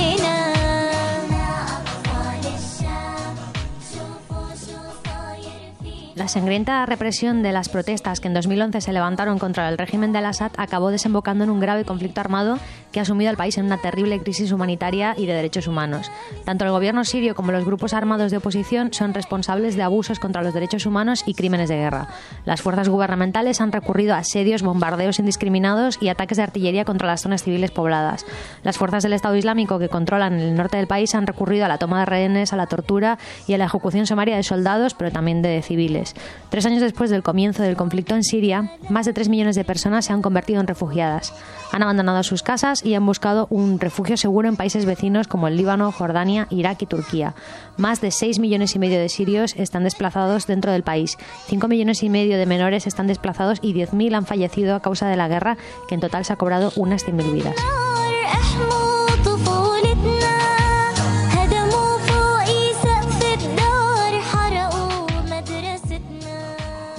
La 6.20 6.28
sangrienta 6.28 6.86
represión 6.86 7.44
de 7.44 7.54
las 7.54 7.70
protestas 7.70 8.20
que 8.20 8.28
en 8.28 8.34
2011 8.34 8.82
se 8.82 8.92
levantaron 8.92 9.40
contra 9.40 9.70
el 9.70 9.78
régimen 9.78 10.12
de 10.12 10.18
Al-Assad 10.18 10.52
acabó 10.58 10.92
desembocando 10.92 11.46
en 11.46 11.50
un 11.50 11.62
grave 11.62 11.86
conflicto 11.86 12.20
armado 12.20 12.60
que 12.92 13.00
ha 13.00 13.06
sumido 13.06 13.30
al 13.30 13.38
país 13.38 13.58
en 13.58 13.66
una 13.66 13.78
terrible 13.78 14.20
crisis 14.20 14.52
humanitaria 14.52 15.16
y 15.18 15.28
de 15.28 15.34
derechos 15.34 15.68
humanos. 15.68 16.12
Tanto 16.44 16.66
el 16.66 16.72
gobierno 16.72 17.06
sirio 17.06 17.36
como 17.36 17.54
los 17.54 17.64
grupos 17.64 17.94
armados 17.94 18.32
de 18.32 18.38
oposición 18.38 18.92
son 18.92 19.14
responsables 19.14 19.78
de 19.78 19.84
abusos 19.84 20.20
contra 20.20 20.44
los 20.44 20.54
derechos 20.54 20.86
humanos 20.86 21.24
y 21.26 21.36
crímenes 21.36 21.70
de 21.70 21.78
guerra. 21.78 22.10
Las 22.44 22.62
fuerzas 22.62 22.90
gubernamentales 22.90 23.62
han 23.62 23.72
recurrido 23.72 24.14
a 24.14 24.18
asedios, 24.18 24.62
bombardeos 24.62 25.20
indiscriminados 25.20 26.00
y 26.02 26.10
ataques 26.10 26.36
de 26.36 26.44
artillería 26.44 26.84
contra 26.84 27.08
las 27.08 27.22
zonas 27.22 27.44
civiles 27.44 27.72
pobladas. 27.72 28.26
Las 28.64 28.78
fuerzas 28.78 29.04
del 29.04 29.14
Estado 29.14 29.38
Islámico 29.38 29.80
que 29.80 29.88
controlan 29.88 30.34
el 30.34 30.56
norte 30.56 30.76
del 30.76 30.88
país 30.88 31.16
han 31.16 31.28
recurrido 31.28 31.64
a 31.64 31.70
la 31.70 31.78
toma 31.78 32.02
de 32.02 32.08
rehenes, 32.08 32.52
a 32.52 32.58
la 32.58 32.68
tortura 32.68 33.18
y 33.48 33.54
a 33.54 33.58
la 33.58 33.66
ejecución 33.68 34.06
sumaria 34.06 34.36
de 34.36 34.44
soldados, 34.44 34.96
pero 34.96 35.12
también 35.12 35.42
de 35.42 35.62
civiles. 35.62 36.09
Tres 36.50 36.66
años 36.66 36.82
después 36.82 37.10
del 37.10 37.24
comienzo 37.24 37.64
del 37.64 37.76
conflicto 37.76 38.16
en 38.16 38.24
Siria, 38.24 38.72
más 38.90 39.06
de 39.06 39.14
tres 39.14 39.30
millones 39.30 39.56
de 39.56 39.64
personas 39.64 40.06
se 40.06 40.14
han 40.14 40.22
convertido 40.22 40.60
en 40.60 40.68
refugiadas. 40.68 41.34
Han 41.72 41.84
abandonado 41.84 42.24
sus 42.24 42.42
casas 42.42 42.84
y 42.84 42.96
han 42.96 43.06
buscado 43.06 43.48
un 43.50 43.80
refugio 43.80 44.18
seguro 44.18 44.50
en 44.50 44.56
países 44.56 44.86
vecinos 44.86 45.28
como 45.28 45.48
el 45.48 45.58
Líbano, 45.58 45.92
Jordania, 45.92 46.48
Irak 46.50 46.82
y 46.82 46.86
Turquía. 46.88 47.36
Más 47.78 48.02
de 48.02 48.12
seis 48.12 48.40
millones 48.40 48.76
y 48.76 48.80
medio 48.80 49.00
de 49.00 49.10
sirios 49.10 49.56
están 49.56 49.84
desplazados 49.84 50.48
dentro 50.48 50.72
del 50.72 50.84
país. 50.84 51.18
Cinco 51.48 51.68
millones 51.68 52.04
y 52.04 52.10
medio 52.10 52.38
de 52.38 52.46
menores 52.46 52.88
están 52.88 53.08
desplazados 53.08 53.60
y 53.62 53.74
10.000 53.74 54.16
han 54.16 54.26
fallecido 54.26 54.76
a 54.76 54.82
causa 54.82 55.08
de 55.08 55.18
la 55.18 55.28
guerra, 55.28 55.58
que 55.88 55.96
en 55.96 56.02
total 56.02 56.26
se 56.26 56.34
ha 56.34 56.38
cobrado 56.38 56.72
unas 56.76 57.06
100.000 57.06 57.34
vidas. 57.34 57.56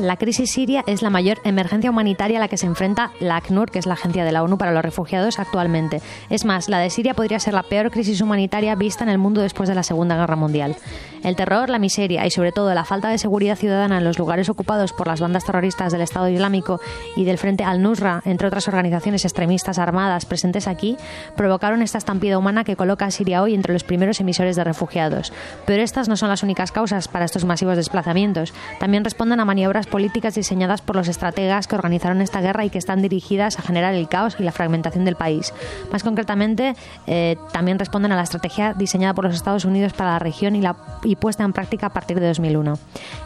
La 0.01 0.17
crisis 0.17 0.53
siria 0.53 0.83
es 0.87 1.03
la 1.03 1.11
mayor 1.11 1.41
emergencia 1.45 1.91
humanitaria 1.91 2.39
a 2.39 2.41
la 2.41 2.49
que 2.49 2.57
se 2.57 2.65
enfrenta 2.65 3.11
la 3.21 3.37
ACNUR, 3.37 3.71
que 3.71 3.79
es 3.79 3.85
la 3.85 3.93
Agencia 3.95 4.25
de 4.25 4.33
la 4.33 4.43
ONU 4.43 4.57
para 4.57 4.73
los 4.73 4.83
Refugiados, 4.83 5.39
actualmente. 5.39 6.01
Es 6.31 6.47
más, 6.47 6.71
la 6.71 6.79
de 6.79 6.89
Siria 6.89 7.13
podría 7.13 7.39
ser 7.39 7.53
la 7.53 7.65
peor 7.65 7.91
crisis 7.91 8.23
humanitaria 8.23 8.75
vista 8.77 9.05
en 9.05 9.11
el 9.11 9.19
mundo 9.19 9.43
después 9.43 9.69
de 9.69 9.75
la 9.75 9.83
Segunda 9.83 10.17
Guerra 10.17 10.37
Mundial. 10.37 10.75
El 11.23 11.37
terror, 11.37 11.69
la 11.69 11.79
miseria 11.79 12.25
y 12.25 12.31
sobre 12.31 12.51
todo 12.51 12.73
la 12.73 12.87
falta 12.87 13.11
de 13.11 13.19
seguridad 13.19 13.57
ciudadana 13.57 13.99
en 13.99 14.05
los 14.05 14.19
lugares 14.19 14.49
ocupados 14.49 14.95
por 14.95 15.07
las 15.07 15.21
bandas 15.21 15.45
terroristas 15.45 15.93
del 15.93 16.01
Estado 16.01 16.31
Islámico 16.31 16.81
y 17.15 17.25
del 17.25 17.37
Frente 17.37 17.63
al-Nusra, 17.63 18.23
entre 18.25 18.49
otras 18.49 18.69
organizaciones 18.69 19.27
extremistas 19.27 19.79
armadas 19.79 20.25
presentes 20.25 20.67
aquí, 20.67 20.97
provocaron 21.37 21.83
esta 21.83 21.99
estampida 21.99 22.39
humana 22.39 22.65
que 22.65 22.75
coloca 22.75 23.05
a 23.05 23.11
Siria 23.11 23.43
hoy 23.43 23.55
entre 23.55 23.75
los 23.75 23.85
primeros 23.85 24.19
emisores 24.19 24.57
de 24.57 24.65
refugiados. 24.65 25.31
Pero 25.67 25.83
estas 25.83 26.09
no 26.09 26.17
son 26.17 26.31
las 26.31 26.43
únicas 26.43 26.73
causas 26.73 27.07
para 27.07 27.27
estos 27.27 27.45
masivos 27.45 27.77
desplazamientos. 27.77 28.55
También 28.79 29.05
responden 29.05 29.41
a 29.41 29.45
maniobras 29.45 29.90
políticas 29.91 30.35
diseñadas 30.35 30.81
por 30.81 30.97
los 30.97 31.09
estrategas 31.09 31.67
que 31.67 31.75
organizaron 31.75 32.21
esta 32.21 32.41
guerra 32.41 32.65
y 32.65 32.71
que 32.71 32.79
están 32.79 33.03
dirigidas 33.03 33.59
a 33.59 33.63
generar 33.63 33.95
el 33.95 34.09
caos 34.09 34.37
y 34.39 34.43
la 34.43 34.53
fragmentación 34.53 35.05
del 35.05 35.17
país. 35.17 35.53
Más 35.93 36.03
concretamente, 36.03 36.75
eh, 37.07 37.37
también 37.53 37.79
responden 37.79 38.13
a 38.13 38.17
la 38.17 38.23
estrategia 38.23 38.73
diseñada 38.75 39.15
por 39.15 39.25
los 39.25 39.35
Estados 39.35 39.65
Unidos 39.65 39.93
para 39.93 40.13
la 40.13 40.19
región 40.19 40.57
y, 40.57 40.63
y 41.05 41.17
puesta 41.17 41.45
en 41.45 41.53
práctica 41.53 41.87
a 41.87 41.93
partir 41.93 42.21
de 42.21 42.29
2001. 42.29 42.79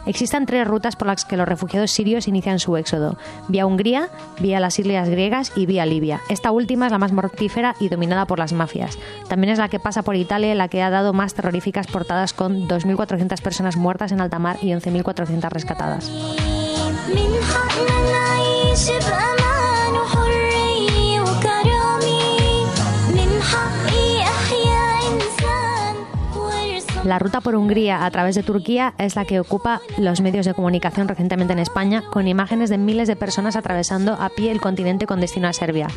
Existen 0.05 0.45
tres 0.45 0.67
rutas 0.67 0.95
por 0.95 1.07
las 1.07 1.25
que 1.25 1.37
los 1.37 1.47
refugiados 1.47 1.91
sirios 1.91 2.27
inician 2.27 2.59
su 2.59 2.75
éxodo: 2.77 3.17
vía 3.47 3.65
Hungría, 3.65 4.09
vía 4.39 4.59
las 4.59 4.77
islas 4.79 5.09
griegas 5.09 5.51
y 5.55 5.65
vía 5.65 5.85
Libia. 5.85 6.21
Esta 6.29 6.51
última 6.51 6.87
es 6.87 6.91
la 6.91 6.97
más 6.97 7.11
mortífera 7.11 7.75
y 7.79 7.89
dominada 7.89 8.25
por 8.25 8.39
las 8.39 8.53
mafias. 8.53 8.97
También 9.27 9.53
es 9.53 9.59
la 9.59 9.69
que 9.69 9.79
pasa 9.79 10.03
por 10.03 10.15
Italia, 10.15 10.55
la 10.55 10.67
que 10.67 10.81
ha 10.81 10.89
dado 10.89 11.13
más 11.13 11.33
terroríficas 11.33 11.87
portadas 11.87 12.33
con 12.33 12.67
2.400 12.67 13.41
personas 13.41 13.77
muertas 13.77 14.11
en 14.11 14.21
alta 14.21 14.39
mar 14.39 14.57
y 14.61 14.69
11.400 14.69 15.49
rescatadas. 15.49 16.54
من 17.07 17.43
حقنا 17.43 18.11
نعيش 18.11 18.87
بأمان. 18.87 19.54
La 27.05 27.19
ruta 27.19 27.39
por 27.39 27.55
Hungría 27.55 28.03
a 28.03 28.09
través 28.09 28.33
de 28.33 28.41
Turquía 28.41 28.95
es 28.97 29.15
la 29.15 29.25
que 29.25 29.39
ocupa 29.39 29.79
los 29.99 30.21
medios 30.21 30.47
de 30.47 30.55
comunicación 30.55 31.07
recientemente 31.07 31.53
en 31.53 31.59
España, 31.59 32.01
con 32.11 32.27
imágenes 32.27 32.71
de 32.71 32.79
miles 32.79 33.07
de 33.07 33.15
personas 33.15 33.55
atravesando 33.55 34.13
a 34.13 34.29
pie 34.29 34.49
el 34.51 34.59
continente 34.59 35.05
con 35.05 35.21
destino 35.21 35.47
a 35.47 35.53
Serbia. 35.53 35.87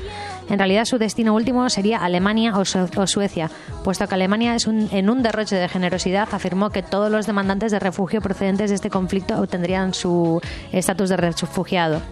En 0.50 0.58
realidad 0.58 0.84
su 0.84 0.98
destino 0.98 1.34
último 1.34 1.70
sería 1.70 1.96
Alemania 2.04 2.58
o, 2.58 2.66
Su- 2.66 2.90
o 2.94 3.06
Suecia, 3.06 3.50
puesto 3.84 4.06
que 4.06 4.14
Alemania 4.16 4.54
es 4.54 4.66
en 4.66 5.08
un 5.08 5.22
derroche 5.22 5.56
de 5.56 5.68
generosidad 5.70 6.28
afirmó 6.30 6.68
que 6.68 6.82
todos 6.82 7.10
los 7.10 7.26
demandantes 7.26 7.72
de 7.72 7.78
refugio 7.78 8.20
procedentes 8.20 8.68
de 8.68 8.76
este 8.76 8.90
conflicto 8.90 9.40
obtendrían 9.40 9.94
su 9.94 10.42
estatus 10.72 11.08
de 11.08 11.16
refugiado. 11.16 12.02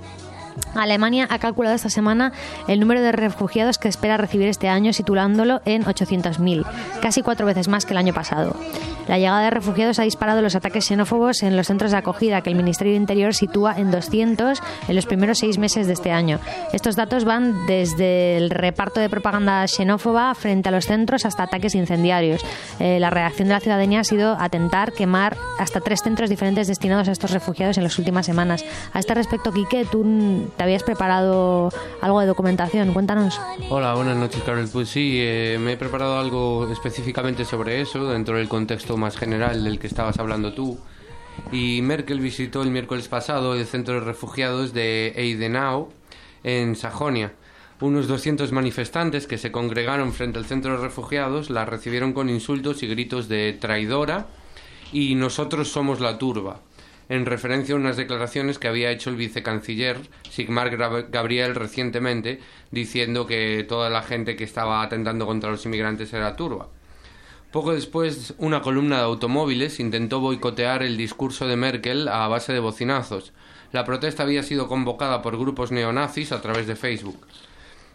Alemania 0.74 1.26
ha 1.30 1.38
calculado 1.38 1.74
esta 1.74 1.90
semana 1.90 2.32
el 2.68 2.80
número 2.80 3.00
de 3.00 3.12
refugiados 3.12 3.78
que 3.78 3.88
espera 3.88 4.16
recibir 4.16 4.48
este 4.48 4.68
año, 4.68 4.92
situándolo 4.92 5.60
en 5.64 5.84
800.000, 5.84 6.64
casi 7.00 7.22
cuatro 7.22 7.46
veces 7.46 7.68
más 7.68 7.86
que 7.86 7.92
el 7.92 7.98
año 7.98 8.14
pasado. 8.14 8.56
La 9.08 9.18
llegada 9.18 9.42
de 9.42 9.50
refugiados 9.50 10.00
ha 10.00 10.02
disparado 10.02 10.42
los 10.42 10.56
ataques 10.56 10.84
xenófobos 10.84 11.44
en 11.44 11.56
los 11.56 11.68
centros 11.68 11.92
de 11.92 11.98
acogida, 11.98 12.42
que 12.42 12.50
el 12.50 12.56
Ministerio 12.56 12.92
de 12.92 12.98
Interior 12.98 13.34
sitúa 13.34 13.74
en 13.78 13.92
200 13.92 14.60
en 14.88 14.96
los 14.96 15.06
primeros 15.06 15.38
seis 15.38 15.58
meses 15.58 15.86
de 15.86 15.92
este 15.92 16.10
año. 16.10 16.40
Estos 16.72 16.96
datos 16.96 17.24
van 17.24 17.66
desde 17.66 18.36
el 18.36 18.50
reparto 18.50 18.98
de 18.98 19.08
propaganda 19.08 19.66
xenófoba 19.68 20.34
frente 20.34 20.68
a 20.68 20.72
los 20.72 20.86
centros 20.86 21.24
hasta 21.24 21.44
ataques 21.44 21.76
incendiarios. 21.76 22.44
Eh, 22.80 22.98
la 22.98 23.10
reacción 23.10 23.46
de 23.48 23.54
la 23.54 23.60
ciudadanía 23.60 24.00
ha 24.00 24.04
sido 24.04 24.36
atentar, 24.40 24.92
quemar 24.92 25.36
hasta 25.60 25.80
tres 25.80 26.02
centros 26.02 26.28
diferentes 26.28 26.66
destinados 26.66 27.08
a 27.08 27.12
estos 27.12 27.30
refugiados 27.30 27.78
en 27.78 27.84
las 27.84 27.98
últimas 27.98 28.26
semanas. 28.26 28.64
A 28.92 28.98
este 28.98 29.14
respecto, 29.14 29.52
Quique, 29.52 29.84
tú 29.84 30.45
te 30.56 30.62
habías 30.62 30.82
preparado 30.82 31.70
algo 32.00 32.20
de 32.20 32.26
documentación. 32.26 32.92
Cuéntanos. 32.92 33.40
Hola, 33.70 33.94
buenas 33.94 34.16
noches, 34.16 34.42
Carol. 34.42 34.68
Pues 34.72 34.88
sí, 34.88 35.18
eh, 35.20 35.58
me 35.60 35.72
he 35.72 35.76
preparado 35.76 36.18
algo 36.18 36.68
específicamente 36.70 37.44
sobre 37.44 37.80
eso, 37.80 38.08
dentro 38.10 38.36
del 38.36 38.48
contexto 38.48 38.96
más 38.96 39.16
general 39.16 39.64
del 39.64 39.78
que 39.78 39.86
estabas 39.86 40.18
hablando 40.18 40.52
tú. 40.52 40.78
Y 41.52 41.80
Merkel 41.82 42.20
visitó 42.20 42.62
el 42.62 42.70
miércoles 42.70 43.08
pasado 43.08 43.54
el 43.54 43.66
centro 43.66 43.94
de 43.94 44.00
refugiados 44.00 44.72
de 44.72 45.12
Eidenau, 45.16 45.90
en 46.44 46.76
Sajonia. 46.76 47.32
Unos 47.80 48.08
200 48.08 48.52
manifestantes 48.52 49.26
que 49.26 49.36
se 49.36 49.52
congregaron 49.52 50.14
frente 50.14 50.38
al 50.38 50.46
centro 50.46 50.72
de 50.72 50.78
refugiados 50.78 51.50
la 51.50 51.66
recibieron 51.66 52.14
con 52.14 52.30
insultos 52.30 52.82
y 52.82 52.86
gritos 52.86 53.28
de 53.28 53.52
traidora 53.52 54.28
y 54.92 55.14
nosotros 55.14 55.68
somos 55.68 56.00
la 56.00 56.16
turba, 56.16 56.60
en 57.08 57.26
referencia 57.26 57.74
a 57.74 57.78
unas 57.78 57.96
declaraciones 57.96 58.58
que 58.58 58.68
había 58.68 58.90
hecho 58.90 59.10
el 59.10 59.16
vicecanciller 59.16 59.98
Sigmar 60.30 60.76
Gabriel 60.76 61.54
recientemente, 61.54 62.40
diciendo 62.70 63.26
que 63.26 63.64
toda 63.68 63.90
la 63.90 64.02
gente 64.02 64.36
que 64.36 64.44
estaba 64.44 64.82
atentando 64.82 65.26
contra 65.26 65.50
los 65.50 65.64
inmigrantes 65.66 66.12
era 66.12 66.36
turba. 66.36 66.68
Poco 67.52 67.72
después, 67.72 68.34
una 68.38 68.60
columna 68.60 68.98
de 68.98 69.04
automóviles 69.04 69.80
intentó 69.80 70.20
boicotear 70.20 70.82
el 70.82 70.96
discurso 70.96 71.46
de 71.46 71.56
Merkel 71.56 72.08
a 72.08 72.26
base 72.28 72.52
de 72.52 72.60
bocinazos. 72.60 73.32
La 73.72 73.84
protesta 73.84 74.24
había 74.24 74.42
sido 74.42 74.68
convocada 74.68 75.22
por 75.22 75.38
grupos 75.38 75.72
neonazis 75.72 76.32
a 76.32 76.42
través 76.42 76.66
de 76.66 76.76
Facebook. 76.76 77.26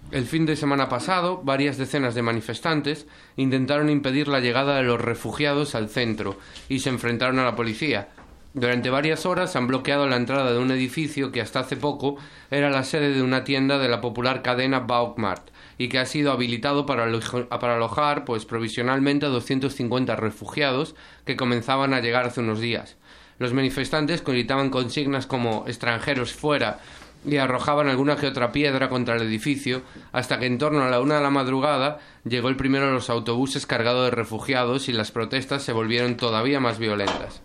El 0.09 0.25
fin 0.25 0.45
de 0.45 0.55
semana 0.55 0.89
pasado, 0.89 1.41
varias 1.43 1.77
decenas 1.77 2.15
de 2.15 2.21
manifestantes 2.21 3.05
intentaron 3.37 3.89
impedir 3.89 4.27
la 4.27 4.39
llegada 4.39 4.77
de 4.77 4.83
los 4.83 4.99
refugiados 4.99 5.75
al 5.75 5.89
centro 5.89 6.37
y 6.67 6.79
se 6.79 6.89
enfrentaron 6.89 7.39
a 7.39 7.45
la 7.45 7.55
policía. 7.55 8.09
Durante 8.53 8.89
varias 8.89 9.25
horas 9.25 9.55
han 9.55 9.67
bloqueado 9.67 10.07
la 10.07 10.17
entrada 10.17 10.51
de 10.51 10.59
un 10.59 10.71
edificio 10.71 11.31
que 11.31 11.39
hasta 11.39 11.61
hace 11.61 11.77
poco 11.77 12.17
era 12.49 12.69
la 12.69 12.83
sede 12.83 13.13
de 13.13 13.21
una 13.21 13.45
tienda 13.45 13.77
de 13.77 13.87
la 13.87 14.01
popular 14.01 14.41
cadena 14.41 14.81
Baukmart 14.81 15.51
y 15.77 15.87
que 15.87 15.99
ha 15.99 16.05
sido 16.05 16.33
habilitado 16.33 16.85
para, 16.85 17.05
alojar 17.05 18.25
pues 18.25 18.43
provisionalmente 18.43 19.25
a 19.25 19.29
250 19.29 20.17
refugiados 20.17 20.95
que 21.23 21.37
comenzaban 21.37 21.93
a 21.93 22.01
llegar 22.01 22.25
hace 22.25 22.41
unos 22.41 22.59
días. 22.59 22.97
Los 23.39 23.53
manifestantes 23.53 24.21
gritaban 24.21 24.69
consignas 24.69 25.27
como 25.27 25.63
extranjeros 25.65 26.33
fuera 26.33 26.79
y 27.25 27.37
arrojaban 27.37 27.87
alguna 27.87 28.17
que 28.17 28.27
otra 28.27 28.51
piedra 28.51 28.89
contra 28.89 29.15
el 29.15 29.21
edificio, 29.21 29.81
hasta 30.11 30.39
que 30.39 30.47
en 30.47 30.57
torno 30.57 30.83
a 30.83 30.89
la 30.89 30.99
una 30.99 31.15
de 31.15 31.23
la 31.23 31.29
madrugada 31.29 31.99
llegó 32.25 32.49
el 32.49 32.57
primero 32.57 32.87
de 32.87 32.93
los 32.93 33.09
autobuses 33.09 33.65
cargado 33.65 34.03
de 34.03 34.11
refugiados 34.11 34.89
y 34.89 34.91
las 34.91 35.11
protestas 35.11 35.63
se 35.63 35.71
volvieron 35.71 36.17
todavía 36.17 36.59
más 36.59 36.79
violentas. 36.79 37.41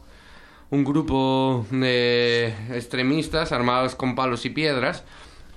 Un 0.68 0.82
grupo 0.82 1.64
de 1.70 2.48
extremistas 2.70 3.52
armados 3.52 3.94
con 3.94 4.16
palos 4.16 4.44
y 4.46 4.50
piedras 4.50 5.04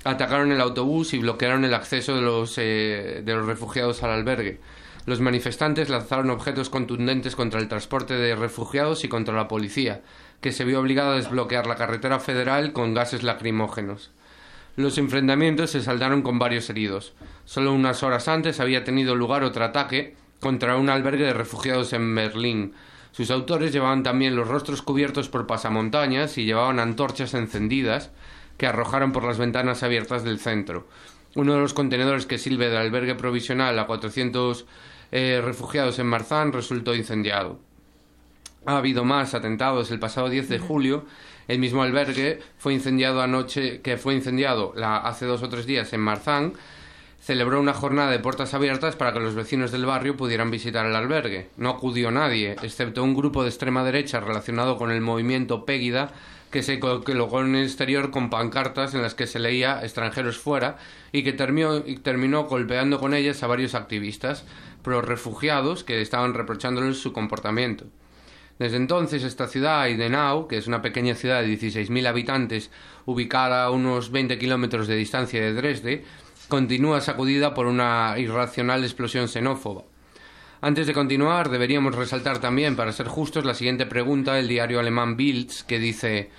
atacaron 0.03 0.51
el 0.51 0.62
autobús 0.62 1.14
y 1.16 1.18
bloquearon 1.18 1.66
el 1.66 1.74
acceso 1.74 2.16
de 2.16 2.22
los, 2.22 2.57
eh, 2.57 3.22
de 3.26 3.34
los 3.34 3.47
refugiados 3.47 4.03
al 4.03 4.12
albergue. 4.12 4.60
Los 5.07 5.20
manifestantes 5.20 5.89
lanzaron 5.89 6.30
objetos 6.30 6.70
contundentes 6.70 7.36
contra 7.36 7.60
el 7.60 7.68
transporte 7.68 8.14
de 8.14 8.36
refugiados 8.36 9.03
y 9.03 9.07
contra 9.07 9.34
la 9.34 9.47
policía, 9.47 10.01
que 10.41 10.51
se 10.51 10.64
vio 10.64 10.80
obligada 10.80 11.14
a 11.14 11.18
desbloquear 11.18 11.66
la 11.66 11.76
carretera 11.76 12.20
federal 12.20 12.72
con 12.74 12.93
gases 12.93 13.24
lacrimógenos. 13.24 14.12
Los 14.76 14.99
enfrentamientos 14.99 15.72
se 15.72 15.82
saldaron 15.82 16.22
con 16.22 16.38
varios 16.38 16.70
heridos. 16.70 17.14
Solo 17.45 17.74
unas 17.74 18.03
horas 18.03 18.28
antes 18.28 18.60
había 18.60 18.84
tenido 18.84 19.16
lugar 19.16 19.43
otro 19.43 19.66
ataque 19.66 20.16
contra 20.39 20.78
un 20.78 20.89
albergue 20.89 21.26
de 21.26 21.34
refugiados 21.34 21.93
en 21.93 22.14
Berlín. 22.14 22.74
Sus 23.12 23.32
autores 23.32 23.72
llevaban 23.74 24.03
también 24.03 24.36
los 24.36 24.47
rostros 24.47 24.82
cubiertos 24.82 25.30
por 25.30 25.47
pasamontañas 25.47 26.38
y 26.38 26.45
llevaban 26.45 26.80
antorchas 26.80 27.34
encendidas 27.34 28.12
que 28.57 28.68
arrojaron 28.68 29.12
por 29.12 29.24
las 29.24 29.38
ventanas 29.38 29.84
abiertas 29.84 30.24
del 30.24 30.39
centro. 30.39 30.88
Uno 31.36 31.53
de 31.53 31.60
los 31.60 31.74
contenedores 31.74 32.26
que 32.26 32.38
sirve 32.38 32.68
del 32.70 32.78
albergue 32.78 33.16
provisional 33.16 33.78
a 33.80 33.86
400 33.88 34.66
eh, 35.12 35.41
refugiados 35.43 35.97
en 35.99 36.07
Marzán 36.07 36.53
resultó 36.53 36.93
incendiado. 36.95 37.60
Ha 38.66 38.78
habido 38.78 39.03
más 39.05 39.34
atentados. 39.34 39.89
El 39.91 39.99
pasado 39.99 40.30
10 40.30 40.49
de 40.49 40.60
julio, 40.60 41.05
el 41.47 41.60
mismo 41.60 41.82
albergue 41.82 42.39
fue 42.57 42.74
incendiado 42.74 43.22
anoche, 43.22 43.82
que 43.82 43.97
fue 43.97 44.14
incendiado 44.16 44.74
la- 44.76 44.97
hace 44.97 45.26
dos 45.26 45.41
o 45.43 45.49
tres 45.49 45.66
días 45.66 45.91
en 45.93 46.01
Marzán. 46.01 46.53
Celebró 47.30 47.60
una 47.60 47.76
jornada 47.76 48.10
de 48.10 48.18
puertas 48.18 48.56
abiertas 48.56 48.96
para 48.96 49.14
que 49.14 49.20
los 49.20 49.36
vecinos 49.36 49.72
del 49.72 49.86
barrio 49.86 50.18
pudieran 50.18 50.50
visitar 50.50 50.88
el 50.88 50.96
albergue. 50.96 51.50
No 51.58 51.70
acudió 51.70 52.10
nadie, 52.10 52.56
excepto 52.64 53.04
un 53.04 53.14
grupo 53.14 53.44
de 53.44 53.50
extrema 53.50 53.84
derecha 53.84 54.20
relacionado 54.20 54.78
con 54.78 54.90
el 54.90 55.00
movimiento 55.02 55.64
Pégida, 55.64 56.12
que 56.50 56.64
se 56.64 56.80
co- 56.80 57.04
colocó 57.04 57.42
en 57.42 57.54
el 57.54 57.66
exterior 57.66 58.10
con 58.10 58.32
pancartas 58.32 58.96
en 58.96 59.04
las 59.04 59.14
que 59.14 59.28
se 59.28 59.38
leía 59.38 59.80
extranjeros 59.84 60.40
fuera 60.40 60.78
y 61.12 61.22
que 61.22 61.34
terminó, 61.34 62.46
golpeando 62.46 63.00
con 63.00 63.14
ellas 63.14 63.44
a 63.44 63.48
varios 63.48 63.76
activistas 63.76 64.44
pro 64.82 65.04
refugiados 65.04 65.84
que 65.84 66.02
estaban 66.02 66.34
reprochándoles 66.34 66.98
su 66.98 67.14
comportamiento. 67.14 67.86
Desde 68.58 68.78
entonces, 68.78 69.24
esta 69.24 69.46
ciudad, 69.48 69.86
Idenau, 69.86 70.48
que 70.48 70.58
es 70.58 70.66
una 70.66 70.82
pequeña 70.82 71.14
ciudad 71.14 71.42
de 71.44 71.48
16.000 71.60 72.08
habitantes 72.08 72.72
ubicada 73.06 73.66
a 73.66 73.70
unos 73.70 74.10
20 74.10 74.40
kilómetros 74.40 74.88
de 74.88 74.96
distancia 74.96 75.40
de 75.40 75.54
Dresde, 75.54 76.04
continúa 76.50 77.00
sacudida 77.00 77.54
por 77.54 77.68
una 77.68 78.16
irracional 78.18 78.84
explosión 78.84 79.30
xenófoba. 79.30 79.84
Antes 80.62 80.88
de 80.88 80.93
continuar, 80.93 81.50
deberíamos 81.50 81.95
resaltar 81.95 82.39
también, 82.39 82.76
para 82.76 82.91
ser 82.91 83.08
justos, 83.08 83.45
la 83.45 83.54
siguiente 83.54 83.86
pregunta 83.86 84.34
del 84.34 84.50
diario 84.50 84.82
alemán 84.82 85.16
Bild, 85.16 85.52
que 85.66 85.80
dice 85.80 86.30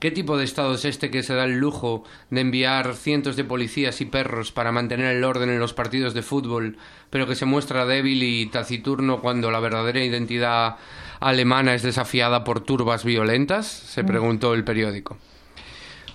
¿Qué 0.00 0.12
tipo 0.12 0.36
de 0.36 0.44
Estado 0.44 0.74
es 0.74 0.84
este 0.84 1.10
que 1.10 1.24
se 1.24 1.34
da 1.34 1.44
el 1.44 1.58
lujo 1.58 2.04
de 2.30 2.40
enviar 2.40 2.94
cientos 2.94 3.34
de 3.34 3.42
policías 3.42 4.00
y 4.00 4.04
perros 4.04 4.52
para 4.52 4.70
mantener 4.70 5.16
el 5.16 5.24
orden 5.24 5.50
en 5.50 5.58
los 5.58 5.74
partidos 5.74 6.14
de 6.14 6.22
fútbol, 6.22 6.76
pero 7.10 7.26
que 7.26 7.34
se 7.34 7.46
muestra 7.46 7.84
débil 7.84 8.22
y 8.22 8.46
taciturno 8.46 9.20
cuando 9.20 9.50
la 9.50 9.58
verdadera 9.58 10.04
identidad 10.04 10.76
alemana 11.18 11.74
es 11.74 11.82
desafiada 11.82 12.44
por 12.44 12.60
turbas 12.60 13.04
violentas? 13.04 13.66
se 13.66 14.04
preguntó 14.04 14.54
el 14.54 14.62
periódico. 14.62 15.18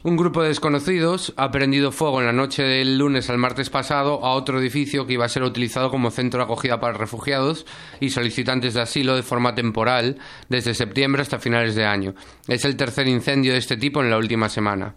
Un 0.06 0.18
grupo 0.18 0.42
de 0.42 0.50
desconocidos 0.50 1.34
ha 1.38 1.50
prendido 1.50 1.94
fuego 1.94 2.20
en 2.20 2.26
la 2.26 2.34
noche 2.34 2.62
del 2.62 2.98
lunes 2.98 3.30
al 3.30 3.38
martes 3.38 3.70
pasado 3.70 4.26
a 4.26 4.34
otro 4.34 4.60
edificio 4.60 5.08
que 5.08 5.14
iba 5.14 5.24
a 5.24 5.30
ser 5.30 5.44
utilizado 5.44 5.90
como 5.90 6.12
centro 6.12 6.40
de 6.40 6.44
acogida 6.44 6.82
para 6.82 6.98
refugiados 6.98 7.66
y 8.02 8.10
solicitantes 8.10 8.74
de 8.74 8.82
asilo 8.82 9.16
de 9.16 9.24
forma 9.24 9.56
temporal 9.56 10.18
desde 10.50 10.74
septiembre 10.74 11.22
hasta 11.22 11.40
finales 11.40 11.76
de 11.76 11.86
año. 11.86 12.16
Es 12.50 12.66
el 12.66 12.76
tercer 12.76 13.08
incendio 13.08 13.54
de 13.54 13.60
este 13.60 13.78
tipo 13.78 14.02
en 14.02 14.10
la 14.10 14.18
última 14.18 14.50
semana. 14.50 14.96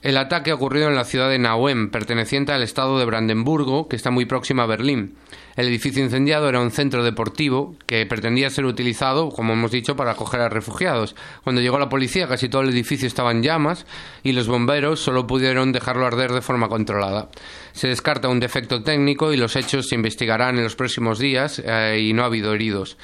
El 0.00 0.16
ataque 0.16 0.52
ha 0.52 0.54
ocurrido 0.54 0.86
en 0.86 0.94
la 0.94 1.04
ciudad 1.04 1.28
de 1.28 1.40
Nauen, 1.40 1.90
perteneciente 1.90 2.52
al 2.52 2.62
estado 2.62 3.00
de 3.00 3.06
Brandenburgo, 3.06 3.88
que 3.88 3.96
está 3.96 4.12
muy 4.12 4.26
próxima 4.26 4.62
a 4.62 4.66
Berlín. 4.66 5.16
El 5.60 5.68
edificio 5.68 6.02
incendiado 6.02 6.48
era 6.48 6.58
un 6.58 6.70
centro 6.70 7.04
deportivo 7.04 7.76
que 7.84 8.06
pretendía 8.06 8.48
ser 8.48 8.64
utilizado, 8.64 9.28
como 9.28 9.52
hemos 9.52 9.70
dicho, 9.70 9.94
para 9.94 10.12
acoger 10.12 10.40
a 10.40 10.48
refugiados. 10.48 11.14
Cuando 11.44 11.60
llegó 11.60 11.78
la 11.78 11.90
policía, 11.90 12.26
casi 12.26 12.48
todo 12.48 12.62
el 12.62 12.70
edificio 12.70 13.06
estaba 13.06 13.30
en 13.30 13.42
llamas 13.42 13.84
y 14.22 14.32
los 14.32 14.48
bomberos 14.48 15.00
solo 15.00 15.26
pudieron 15.26 15.70
dejarlo 15.72 16.06
arder 16.06 16.32
de 16.32 16.40
forma 16.40 16.70
controlada. 16.70 17.28
Se 17.72 17.88
descarta 17.88 18.30
un 18.30 18.40
defecto 18.40 18.82
técnico 18.82 19.34
y 19.34 19.36
los 19.36 19.54
hechos 19.54 19.88
se 19.90 19.96
investigarán 19.96 20.56
en 20.56 20.64
los 20.64 20.76
próximos 20.76 21.18
días 21.18 21.62
eh, 21.62 22.00
y 22.00 22.14
no 22.14 22.22
ha 22.22 22.26
habido 22.26 22.54
heridos. 22.54 22.96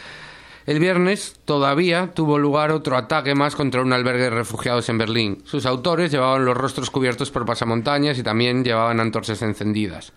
El 0.66 0.80
viernes 0.80 1.38
todavía 1.44 2.10
tuvo 2.12 2.38
lugar 2.38 2.72
otro 2.72 2.96
ataque 2.96 3.36
más 3.36 3.54
contra 3.54 3.82
un 3.82 3.92
albergue 3.92 4.24
de 4.24 4.30
refugiados 4.30 4.88
en 4.88 4.98
Berlín. 4.98 5.42
Sus 5.44 5.64
autores 5.64 6.10
llevaban 6.10 6.44
los 6.44 6.56
rostros 6.56 6.90
cubiertos 6.90 7.30
por 7.30 7.46
pasamontañas 7.46 8.18
y 8.18 8.24
también 8.24 8.64
llevaban 8.64 8.98
antorchas 8.98 9.42
encendidas. 9.42 10.12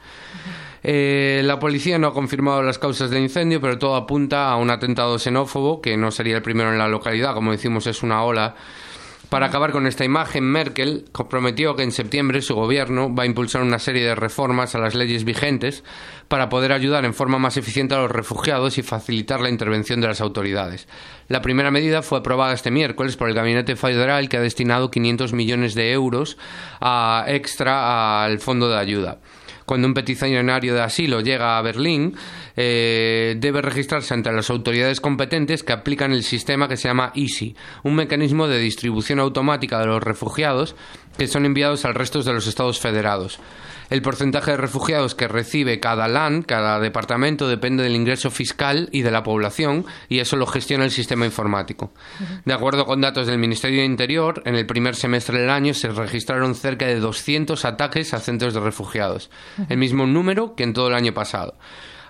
Eh, 0.82 1.42
la 1.44 1.60
policía 1.60 2.00
no 2.00 2.08
ha 2.08 2.14
confirmado 2.14 2.64
las 2.64 2.80
causas 2.80 3.12
del 3.12 3.22
incendio, 3.22 3.62
pero 3.62 3.78
todo 3.78 3.96
apunta 3.96 4.50
a 4.50 4.56
un 4.56 4.72
atentado 4.72 5.20
xenófobo, 5.20 5.82
que 5.82 5.98
no 5.98 6.10
sería 6.10 6.38
el 6.38 6.42
primero 6.42 6.72
en 6.72 6.80
la 6.80 6.88
localidad, 6.88 7.36
como 7.36 7.52
decimos, 7.52 7.86
es 7.86 8.02
una 8.02 8.24
ola. 8.24 8.56
Para 9.30 9.46
acabar 9.46 9.72
con 9.72 9.86
esta 9.86 10.04
imagen, 10.04 10.44
Merkel 10.44 11.06
prometió 11.30 11.76
que 11.76 11.84
en 11.84 11.92
septiembre 11.92 12.42
su 12.42 12.56
gobierno 12.56 13.14
va 13.14 13.24
a 13.24 13.26
impulsar 13.28 13.62
una 13.62 13.78
serie 13.78 14.04
de 14.04 14.16
reformas 14.16 14.74
a 14.74 14.80
las 14.80 14.96
leyes 14.96 15.24
vigentes 15.24 15.84
para 16.28 16.50
poder 16.50 16.72
ayudar 16.72 17.06
en 17.06 17.14
forma 17.14 17.38
más 17.38 17.56
eficiente 17.56 17.94
a 17.94 18.00
los 18.00 18.10
refugiados 18.12 18.80
y 18.80 18.82
facilitar 18.82 19.40
la 19.40 19.50
intervención 19.50 20.02
de 20.02 20.08
las 20.08 20.22
autoridades. 20.22 20.88
La 21.28 21.44
primera 21.44 21.70
medida 21.70 22.02
fue 22.02 22.18
aprobada 22.18 22.54
este 22.54 22.72
miércoles 22.72 23.18
por 23.18 23.30
el 23.30 23.36
Gabinete 23.36 23.76
Federal 23.76 24.30
que 24.30 24.38
ha 24.38 24.42
destinado 24.42 24.90
500 24.90 25.34
millones 25.34 25.76
de 25.76 25.92
euros 25.92 26.40
a 26.82 27.26
extra 27.28 28.24
al 28.24 28.40
fondo 28.40 28.68
de 28.68 28.80
ayuda 28.80 29.20
cuando 29.70 29.88
un 29.88 29.94
peticionario 29.94 30.74
de 30.74 30.82
asilo 30.82 31.22
llega 31.22 31.60
a 31.60 31.62
Berlín, 31.62 32.16
eh, 32.58 33.36
debe 33.38 33.62
registrarse 33.62 34.16
ante 34.16 34.32
las 34.32 34.50
autoridades 34.50 35.00
competentes 35.00 35.62
que 35.62 35.74
aplican 35.74 36.12
el 36.12 36.24
sistema 36.24 36.68
que 36.68 36.76
se 36.76 36.88
llama 36.88 37.12
EASY, 37.14 37.56
un 37.84 37.94
mecanismo 37.94 38.48
de 38.48 38.58
distribución 38.58 39.20
automática 39.20 39.78
de 39.78 39.86
los 39.86 40.02
refugiados 40.02 40.76
que 41.20 41.28
son 41.28 41.46
enviados 41.46 41.86
al 41.86 41.94
resto 41.94 42.24
de 42.24 42.34
los 42.34 42.48
estados 42.48 42.80
federados. 42.80 43.40
El 43.90 44.02
porcentaje 44.02 44.52
de 44.52 44.58
refugiados 44.58 45.16
que 45.16 45.28
recibe 45.28 45.80
cada 45.80 46.08
LAN, 46.08 46.44
cada 46.44 46.80
departamento, 46.80 47.48
depende 47.48 47.84
del 47.84 47.96
ingreso 47.96 48.30
fiscal 48.30 48.90
y 48.92 49.02
de 49.02 49.12
la 49.12 49.24
población, 49.24 49.86
y 50.08 50.20
eso 50.20 50.36
lo 50.36 50.46
gestiona 50.46 50.86
el 50.86 50.92
sistema 50.92 51.26
informático. 51.26 51.92
De 52.46 52.54
acuerdo 52.54 52.86
con 52.86 53.02
datos 53.02 53.28
del 53.28 53.40
Ministerio 53.40 53.80
de 53.80 53.86
Interior, 53.86 54.42
en 54.46 54.56
el 54.56 54.66
primer 54.66 54.96
semestre 54.96 55.40
del 55.40 55.50
año 55.50 55.74
se 55.74 55.90
registraron 55.90 56.56
cerca 56.56 56.86
de 56.86 57.00
200 57.00 57.66
ataques 57.66 58.14
a 58.14 58.20
centros 58.20 58.54
de 58.54 58.60
refugiados, 58.60 59.30
el 59.70 59.78
mismo 59.78 60.06
número 60.06 60.56
que 60.56 60.64
en 60.64 60.74
todo 60.74 60.90
el 60.90 60.96
año 60.96 61.14
pasado. 61.14 61.56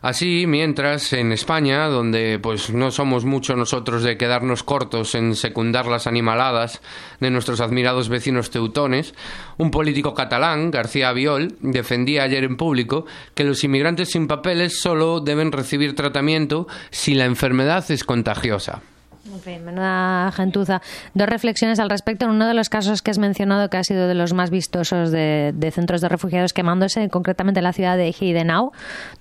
Así, 0.02 0.46
mientras 0.48 1.12
en 1.14 1.32
España, 1.32 1.88
donde 1.88 2.40
pues 2.40 2.72
no 2.72 2.92
somos 2.92 3.26
mucho 3.26 3.56
nosotros 3.56 4.04
de 4.04 4.18
quedarnos 4.18 4.64
cortos 4.64 5.14
en 5.16 5.36
secundar 5.36 5.88
las 5.88 6.08
animaladas 6.08 6.82
de 7.20 7.30
nuestros 7.32 7.60
admirados 7.60 8.08
vecinos 8.08 8.50
teutones, 8.50 9.14
un 9.58 9.72
político 9.72 10.14
catalán, 10.14 10.72
García 10.72 11.12
Viol, 11.12 11.58
defendía 11.60 12.24
ayer 12.24 12.44
en 12.44 12.56
público 12.56 13.06
que 13.36 13.44
los 13.44 13.64
inmigrantes 13.64 14.12
sin 14.12 14.28
papeles 14.28 14.80
solo 14.80 15.20
deben 15.20 15.52
recibir 15.52 15.96
tratamiento 15.96 16.68
si 16.92 17.14
la 17.14 17.26
enfermedad 17.26 17.90
es 17.92 18.04
contagiosa. 18.04 18.82
En 19.26 19.40
fin, 19.42 19.64
menuda 19.66 20.32
gentuza. 20.32 20.82
Dos 21.14 21.28
reflexiones 21.28 21.80
al 21.80 21.90
respecto. 21.90 22.26
En 22.26 22.32
uno 22.32 22.48
de 22.48 22.54
los 22.54 22.70
casos 22.70 23.02
que 23.02 23.12
has 23.12 23.20
mencionado, 23.20 23.70
que 23.70 23.78
ha 23.78 23.84
sido 23.84 24.08
de 24.08 24.16
los 24.16 24.34
más 24.34 24.50
vistosos 24.50 25.12
de, 25.12 25.52
de 25.54 25.72
centros 25.72 26.02
de 26.02 26.08
refugiados 26.08 26.54
quemándose, 26.54 27.10
concretamente 27.10 27.60
en 27.60 27.66
la 27.66 27.74
ciudad 27.74 27.98
de 27.98 28.16
Heidenau, 28.18 28.72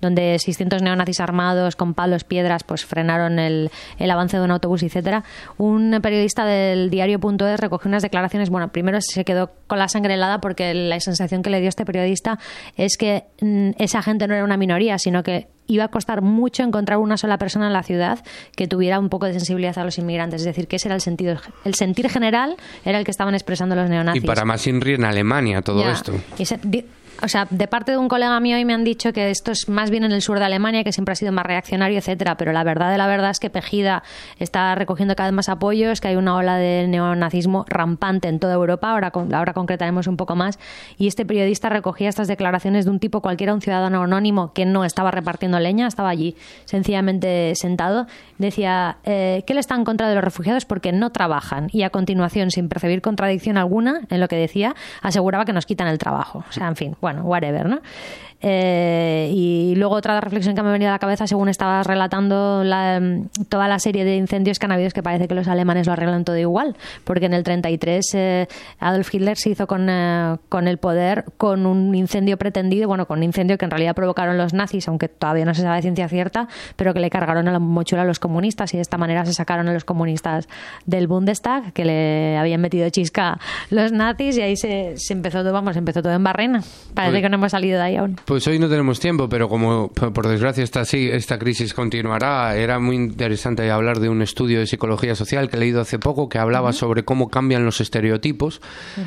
donde 0.00 0.38
600 0.38 0.82
neonazis 0.82 1.20
armados 1.20 1.74
con 1.74 1.94
palos, 1.94 2.24
piedras, 2.24 2.62
pues 2.62 2.84
frenaron 2.84 3.38
el, 3.38 3.70
el 3.98 4.10
avance 4.10 4.38
de 4.38 4.44
un 4.44 4.52
autobús, 4.52 4.82
etcétera. 4.82 5.24
Un 5.58 5.98
periodista 6.00 6.46
del 6.46 6.90
diario.es 6.90 7.60
recogió 7.60 7.88
unas 7.88 8.02
declaraciones. 8.02 8.50
Bueno, 8.50 8.68
primero 8.68 8.98
se 9.00 9.24
quedó 9.24 9.50
con 9.66 9.78
la 9.78 9.88
sangre 9.88 10.14
helada 10.14 10.40
porque 10.40 10.74
la 10.74 11.00
sensación 11.00 11.42
que 11.42 11.50
le 11.50 11.60
dio 11.60 11.68
este 11.68 11.84
periodista 11.84 12.38
es 12.76 12.96
que 12.96 13.24
mm, 13.40 13.70
esa 13.78 14.00
gente 14.02 14.28
no 14.28 14.34
era 14.34 14.44
una 14.44 14.56
minoría, 14.56 14.96
sino 14.98 15.22
que 15.24 15.48
iba 15.68 15.84
a 15.84 15.88
costar 15.88 16.20
mucho 16.22 16.64
encontrar 16.64 16.98
una 16.98 17.16
sola 17.16 17.38
persona 17.38 17.68
en 17.68 17.72
la 17.72 17.82
ciudad 17.84 18.18
que 18.56 18.66
tuviera 18.66 18.98
un 18.98 19.08
poco 19.08 19.26
de 19.26 19.34
sensibilidad 19.34 19.78
a 19.78 19.84
los 19.84 19.96
inmigrantes. 19.98 20.40
Es 20.40 20.46
decir, 20.46 20.66
que 20.66 20.76
ese 20.76 20.88
era 20.88 20.96
el 20.96 21.00
sentido, 21.02 21.36
el 21.64 21.74
sentir 21.74 22.08
general 22.10 22.56
era 22.84 22.98
el 22.98 23.04
que 23.04 23.10
estaban 23.12 23.34
expresando 23.34 23.76
los 23.76 23.86
Y 23.86 23.90
neonazis. 23.90 24.24
para 24.24 24.44
más 24.44 24.66
INRI 24.66 24.94
en 24.94 25.04
Alemania 25.04 25.62
todo 25.62 25.82
Ya. 25.82 25.92
esto. 25.92 26.12
Y 26.38 26.44
o 27.22 27.28
sea, 27.28 27.46
de 27.50 27.66
parte 27.66 27.92
de 27.92 27.98
un 27.98 28.08
colega 28.08 28.38
mío 28.40 28.56
hoy 28.56 28.64
me 28.64 28.74
han 28.74 28.84
dicho 28.84 29.12
que 29.12 29.30
esto 29.30 29.50
es 29.50 29.68
más 29.68 29.90
bien 29.90 30.04
en 30.04 30.12
el 30.12 30.22
sur 30.22 30.38
de 30.38 30.44
Alemania, 30.44 30.84
que 30.84 30.92
siempre 30.92 31.12
ha 31.12 31.16
sido 31.16 31.32
más 31.32 31.44
reaccionario, 31.44 31.98
etcétera, 31.98 32.36
pero 32.36 32.52
la 32.52 32.64
verdad 32.64 32.90
de 32.90 32.98
la 32.98 33.06
verdad 33.06 33.30
es 33.30 33.40
que 33.40 33.50
Pejida 33.50 34.02
está 34.38 34.74
recogiendo 34.74 35.16
cada 35.16 35.28
vez 35.28 35.34
más 35.34 35.48
apoyos, 35.48 36.00
que 36.00 36.08
hay 36.08 36.16
una 36.16 36.36
ola 36.36 36.56
de 36.56 36.86
neonazismo 36.88 37.64
rampante 37.68 38.28
en 38.28 38.38
toda 38.38 38.54
Europa, 38.54 38.90
ahora, 38.90 39.12
ahora 39.32 39.52
concretaremos 39.52 40.06
un 40.06 40.16
poco 40.16 40.36
más, 40.36 40.58
y 40.96 41.06
este 41.06 41.26
periodista 41.26 41.68
recogía 41.68 42.08
estas 42.08 42.28
declaraciones 42.28 42.84
de 42.84 42.90
un 42.90 43.00
tipo 43.00 43.20
cualquiera, 43.20 43.54
un 43.54 43.62
ciudadano 43.62 44.02
anónimo 44.02 44.52
que 44.52 44.66
no 44.66 44.84
estaba 44.84 45.10
repartiendo 45.10 45.58
leña, 45.58 45.86
estaba 45.86 46.10
allí 46.10 46.36
sencillamente 46.66 47.54
sentado, 47.56 48.06
decía 48.38 48.98
eh, 49.04 49.42
que 49.46 49.54
él 49.54 49.58
está 49.58 49.74
en 49.74 49.84
contra 49.84 50.08
de 50.08 50.14
los 50.14 50.22
refugiados 50.22 50.64
porque 50.64 50.92
no 50.92 51.10
trabajan, 51.10 51.68
y 51.72 51.82
a 51.82 51.90
continuación, 51.90 52.50
sin 52.50 52.68
percibir 52.68 53.02
contradicción 53.02 53.56
alguna 53.56 54.02
en 54.08 54.20
lo 54.20 54.28
que 54.28 54.36
decía, 54.36 54.74
aseguraba 55.02 55.44
que 55.44 55.52
nos 55.52 55.66
quitan 55.66 55.88
el 55.88 55.98
trabajo. 55.98 56.44
O 56.48 56.52
sea, 56.52 56.68
en 56.68 56.76
fin, 56.76 56.96
bueno, 57.00 57.07
whatever, 57.16 57.66
¿no? 57.68 57.80
Eh, 58.40 59.32
y 59.34 59.74
luego 59.76 59.96
otra 59.96 60.20
reflexión 60.20 60.54
que 60.54 60.62
me 60.62 60.68
ha 60.68 60.72
venido 60.72 60.90
a 60.90 60.94
la 60.94 60.98
cabeza 61.00 61.26
según 61.26 61.48
estabas 61.48 61.84
relatando 61.86 62.62
la, 62.62 63.00
toda 63.48 63.66
la 63.66 63.80
serie 63.80 64.04
de 64.04 64.14
incendios 64.16 64.58
que 64.60 64.66
han 64.66 64.72
habido 64.72 64.86
es 64.86 64.94
que 64.94 65.02
parece 65.02 65.26
que 65.26 65.34
los 65.34 65.48
alemanes 65.48 65.86
lo 65.88 65.92
arreglan 65.92 66.24
todo 66.24 66.36
igual, 66.36 66.76
porque 67.02 67.26
en 67.26 67.34
el 67.34 67.42
33 67.42 68.14
eh, 68.14 68.48
Adolf 68.78 69.12
Hitler 69.12 69.36
se 69.36 69.50
hizo 69.50 69.66
con, 69.66 69.88
eh, 69.90 70.36
con 70.48 70.68
el 70.68 70.78
poder 70.78 71.24
con 71.36 71.66
un 71.66 71.94
incendio 71.94 72.36
pretendido, 72.36 72.86
bueno, 72.86 73.06
con 73.06 73.18
un 73.18 73.24
incendio 73.24 73.58
que 73.58 73.64
en 73.64 73.72
realidad 73.72 73.94
provocaron 73.94 74.38
los 74.38 74.54
nazis, 74.54 74.86
aunque 74.86 75.08
todavía 75.08 75.44
no 75.44 75.54
se 75.54 75.62
sabe 75.62 75.76
de 75.76 75.82
ciencia 75.82 76.08
cierta, 76.08 76.48
pero 76.76 76.94
que 76.94 77.00
le 77.00 77.10
cargaron 77.10 77.48
a 77.48 77.52
la 77.52 77.58
mochila 77.58 78.02
a 78.02 78.04
los 78.04 78.20
comunistas 78.20 78.72
y 78.72 78.76
de 78.76 78.82
esta 78.82 78.98
manera 78.98 79.24
se 79.26 79.34
sacaron 79.34 79.68
a 79.68 79.72
los 79.72 79.84
comunistas 79.84 80.48
del 80.86 81.08
Bundestag, 81.08 81.72
que 81.72 81.84
le 81.84 82.36
habían 82.36 82.60
metido 82.60 82.88
chisca 82.90 83.38
los 83.70 83.90
nazis 83.90 84.36
y 84.38 84.42
ahí 84.42 84.56
se, 84.56 84.94
se 84.96 85.12
empezó 85.12 85.42
todo, 85.42 85.52
vamos, 85.52 85.76
empezó 85.76 86.02
todo 86.02 86.12
en 86.12 86.22
barrena. 86.22 86.62
Parece 86.94 87.20
que 87.20 87.28
no 87.28 87.36
hemos 87.36 87.50
salido 87.50 87.78
de 87.78 87.84
ahí 87.84 87.96
aún. 87.96 88.16
Pues 88.28 88.46
hoy 88.46 88.58
no 88.58 88.68
tenemos 88.68 89.00
tiempo, 89.00 89.26
pero 89.26 89.48
como 89.48 89.88
por 89.88 90.28
desgracia 90.28 90.62
esta, 90.62 90.84
sí, 90.84 91.08
esta 91.10 91.38
crisis 91.38 91.72
continuará, 91.72 92.54
era 92.56 92.78
muy 92.78 92.94
interesante 92.94 93.70
hablar 93.70 94.00
de 94.00 94.10
un 94.10 94.20
estudio 94.20 94.58
de 94.58 94.66
psicología 94.66 95.14
social 95.14 95.48
que 95.48 95.56
he 95.56 95.60
leído 95.60 95.80
hace 95.80 95.98
poco 95.98 96.28
que 96.28 96.36
hablaba 96.36 96.74
sobre 96.74 97.06
cómo 97.06 97.30
cambian 97.30 97.64
los 97.64 97.80
estereotipos 97.80 98.60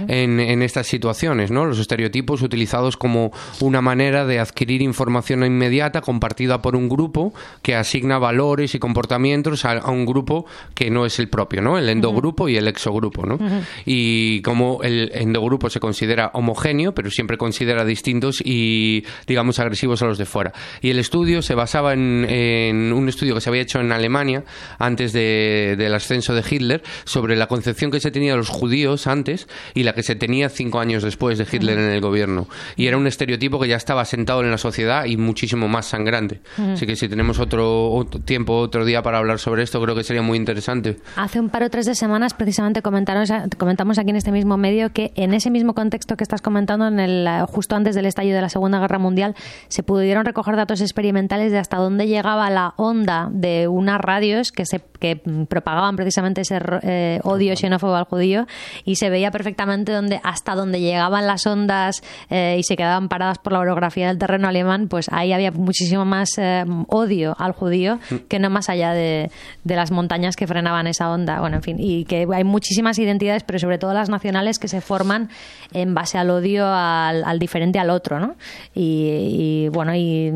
en, 0.07 0.39
en 0.39 0.63
estas 0.63 0.87
situaciones, 0.87 1.51
¿no? 1.51 1.65
Los 1.65 1.77
estereotipos 1.77 2.41
utilizados 2.41 2.97
como 2.97 3.31
una 3.59 3.79
manera 3.79 4.25
de 4.25 4.39
adquirir 4.39 4.81
información 4.81 5.45
inmediata 5.45 6.01
compartida 6.01 6.63
por 6.63 6.75
un 6.75 6.89
grupo 6.89 7.31
que 7.61 7.75
asigna 7.75 8.17
valores 8.17 8.73
y 8.73 8.79
comportamientos 8.79 9.65
a, 9.65 9.73
a 9.73 9.91
un 9.91 10.07
grupo 10.07 10.47
que 10.73 10.89
no 10.89 11.05
es 11.05 11.19
el 11.19 11.29
propio, 11.29 11.61
¿no? 11.61 11.77
El 11.77 11.89
endogrupo 11.89 12.49
y 12.49 12.57
el 12.57 12.67
exogrupo, 12.67 13.27
¿no? 13.27 13.37
y 13.85 14.41
como 14.41 14.81
el 14.81 15.11
endogrupo 15.13 15.69
se 15.69 15.79
considera 15.79 16.31
homogéneo, 16.33 16.95
pero 16.95 17.11
siempre 17.11 17.37
considera 17.37 17.85
distintos 17.85 18.41
y, 18.43 19.03
digamos, 19.27 19.59
agresivos 19.59 20.01
a 20.01 20.05
los 20.05 20.17
de 20.17 20.25
fuera. 20.25 20.51
Y 20.81 20.89
el 20.89 20.99
estudio 20.99 21.41
se 21.41 21.55
basaba 21.55 21.93
en, 21.93 22.25
en 22.29 22.93
un 22.93 23.09
estudio 23.09 23.35
que 23.35 23.41
se 23.41 23.49
había 23.49 23.61
hecho 23.61 23.79
en 23.79 23.91
Alemania 23.91 24.43
antes 24.79 25.13
de- 25.13 25.75
del 25.77 25.93
ascenso 25.93 26.33
de 26.33 26.43
Hitler 26.49 26.83
sobre 27.05 27.35
la 27.35 27.47
concepción 27.47 27.91
que 27.91 27.99
se 27.99 28.11
tenía 28.11 28.31
de 28.31 28.37
los 28.37 28.49
judíos 28.49 29.07
antes 29.07 29.47
y 29.73 29.83
la 29.83 29.93
que 29.93 30.03
se 30.03 30.15
tenía 30.15 30.49
cinco 30.49 30.79
años 30.79 31.03
después 31.03 31.37
de 31.37 31.47
Hitler 31.51 31.77
en 31.77 31.89
el 31.89 32.01
gobierno. 32.01 32.47
Y 32.75 32.87
era 32.87 32.97
un 32.97 33.07
estereotipo 33.07 33.59
que 33.59 33.67
ya 33.67 33.75
estaba 33.77 34.05
sentado 34.05 34.41
en 34.41 34.51
la 34.51 34.57
sociedad 34.57 35.05
y 35.05 35.17
muchísimo 35.17 35.67
más 35.67 35.85
sangrante. 35.87 36.41
Así 36.73 36.85
que 36.85 36.95
si 36.95 37.07
tenemos 37.09 37.39
otro, 37.39 37.91
otro 37.91 38.19
tiempo, 38.21 38.55
otro 38.57 38.85
día 38.85 39.01
para 39.01 39.17
hablar 39.17 39.39
sobre 39.39 39.63
esto, 39.63 39.81
creo 39.81 39.95
que 39.95 40.03
sería 40.03 40.21
muy 40.21 40.37
interesante. 40.37 40.97
Hace 41.15 41.39
un 41.39 41.49
par 41.49 41.63
o 41.63 41.69
tres 41.69 41.85
de 41.85 41.95
semanas 41.95 42.33
precisamente 42.33 42.81
comentamos 42.81 43.97
aquí 43.99 44.09
en 44.09 44.15
este 44.15 44.31
mismo 44.31 44.57
medio 44.57 44.91
que 44.91 45.11
en 45.15 45.33
ese 45.33 45.49
mismo 45.49 45.73
contexto 45.73 46.17
que 46.17 46.23
estás 46.23 46.41
comentando, 46.41 46.87
en 46.87 46.99
el, 46.99 47.27
eh, 47.27 47.43
justo 47.47 47.75
antes 47.75 47.95
del 47.95 48.05
estallido 48.05 48.35
de 48.35 48.41
la 48.41 48.49
Segunda 48.49 48.79
Guerra 48.79 48.99
Mundial, 49.01 49.35
se 49.67 49.83
pudieron 49.83 50.25
recoger 50.25 50.55
datos 50.55 50.81
experimentales 50.81 51.51
de 51.51 51.57
hasta 51.57 51.77
dónde 51.77 52.07
llegaba 52.07 52.49
la 52.49 52.73
onda 52.77 53.29
de 53.31 53.67
unas 53.67 53.99
radios 53.99 54.51
que 54.51 54.65
se 54.65 54.79
que 55.01 55.19
mm, 55.25 55.45
propagaban 55.45 55.97
precisamente 55.97 56.41
ese 56.41 56.59
eh, 56.83 57.19
odio 57.23 57.57
xenófobo 57.57 57.95
al 57.95 58.05
judío 58.05 58.45
y 58.85 58.95
se 58.95 59.09
veía 59.09 59.31
perfectamente 59.31 59.91
donde 59.91 60.21
hasta 60.23 60.55
donde 60.55 60.79
llegaban 60.79 61.27
las 61.27 61.45
ondas 61.47 62.01
eh, 62.29 62.55
y 62.59 62.63
se 62.63 62.77
quedaban 62.77 63.09
paradas 63.09 63.39
por 63.39 63.51
la 63.51 63.59
orografía 63.59 64.07
del 64.07 64.19
terreno 64.19 64.47
alemán, 64.47 64.87
pues 64.87 65.09
ahí 65.11 65.33
había 65.33 65.51
muchísimo 65.51 66.05
más 66.05 66.37
eh, 66.37 66.63
odio 66.87 67.35
al 67.39 67.51
judío 67.51 67.99
que 68.29 68.39
no 68.39 68.49
más 68.49 68.69
allá 68.69 68.93
de, 68.93 69.31
de 69.63 69.75
las 69.75 69.91
montañas 69.91 70.35
que 70.35 70.45
frenaban 70.45 70.85
esa 70.85 71.11
onda. 71.11 71.39
Bueno, 71.39 71.57
en 71.57 71.63
fin, 71.63 71.77
y 71.79 72.05
que 72.05 72.27
hay 72.31 72.43
muchísimas 72.43 72.99
identidades, 72.99 73.43
pero 73.43 73.57
sobre 73.57 73.79
todo 73.79 73.93
las 73.93 74.09
nacionales 74.09 74.59
que 74.59 74.67
se 74.67 74.81
forman 74.81 75.29
en 75.73 75.95
base 75.95 76.19
al 76.19 76.29
odio 76.29 76.67
al, 76.67 77.23
al 77.23 77.39
diferente 77.39 77.79
al 77.79 77.89
otro, 77.89 78.19
¿no? 78.19 78.35
Y, 78.75 78.90
y, 78.91 79.69
bueno, 79.69 79.95
y 79.95 80.31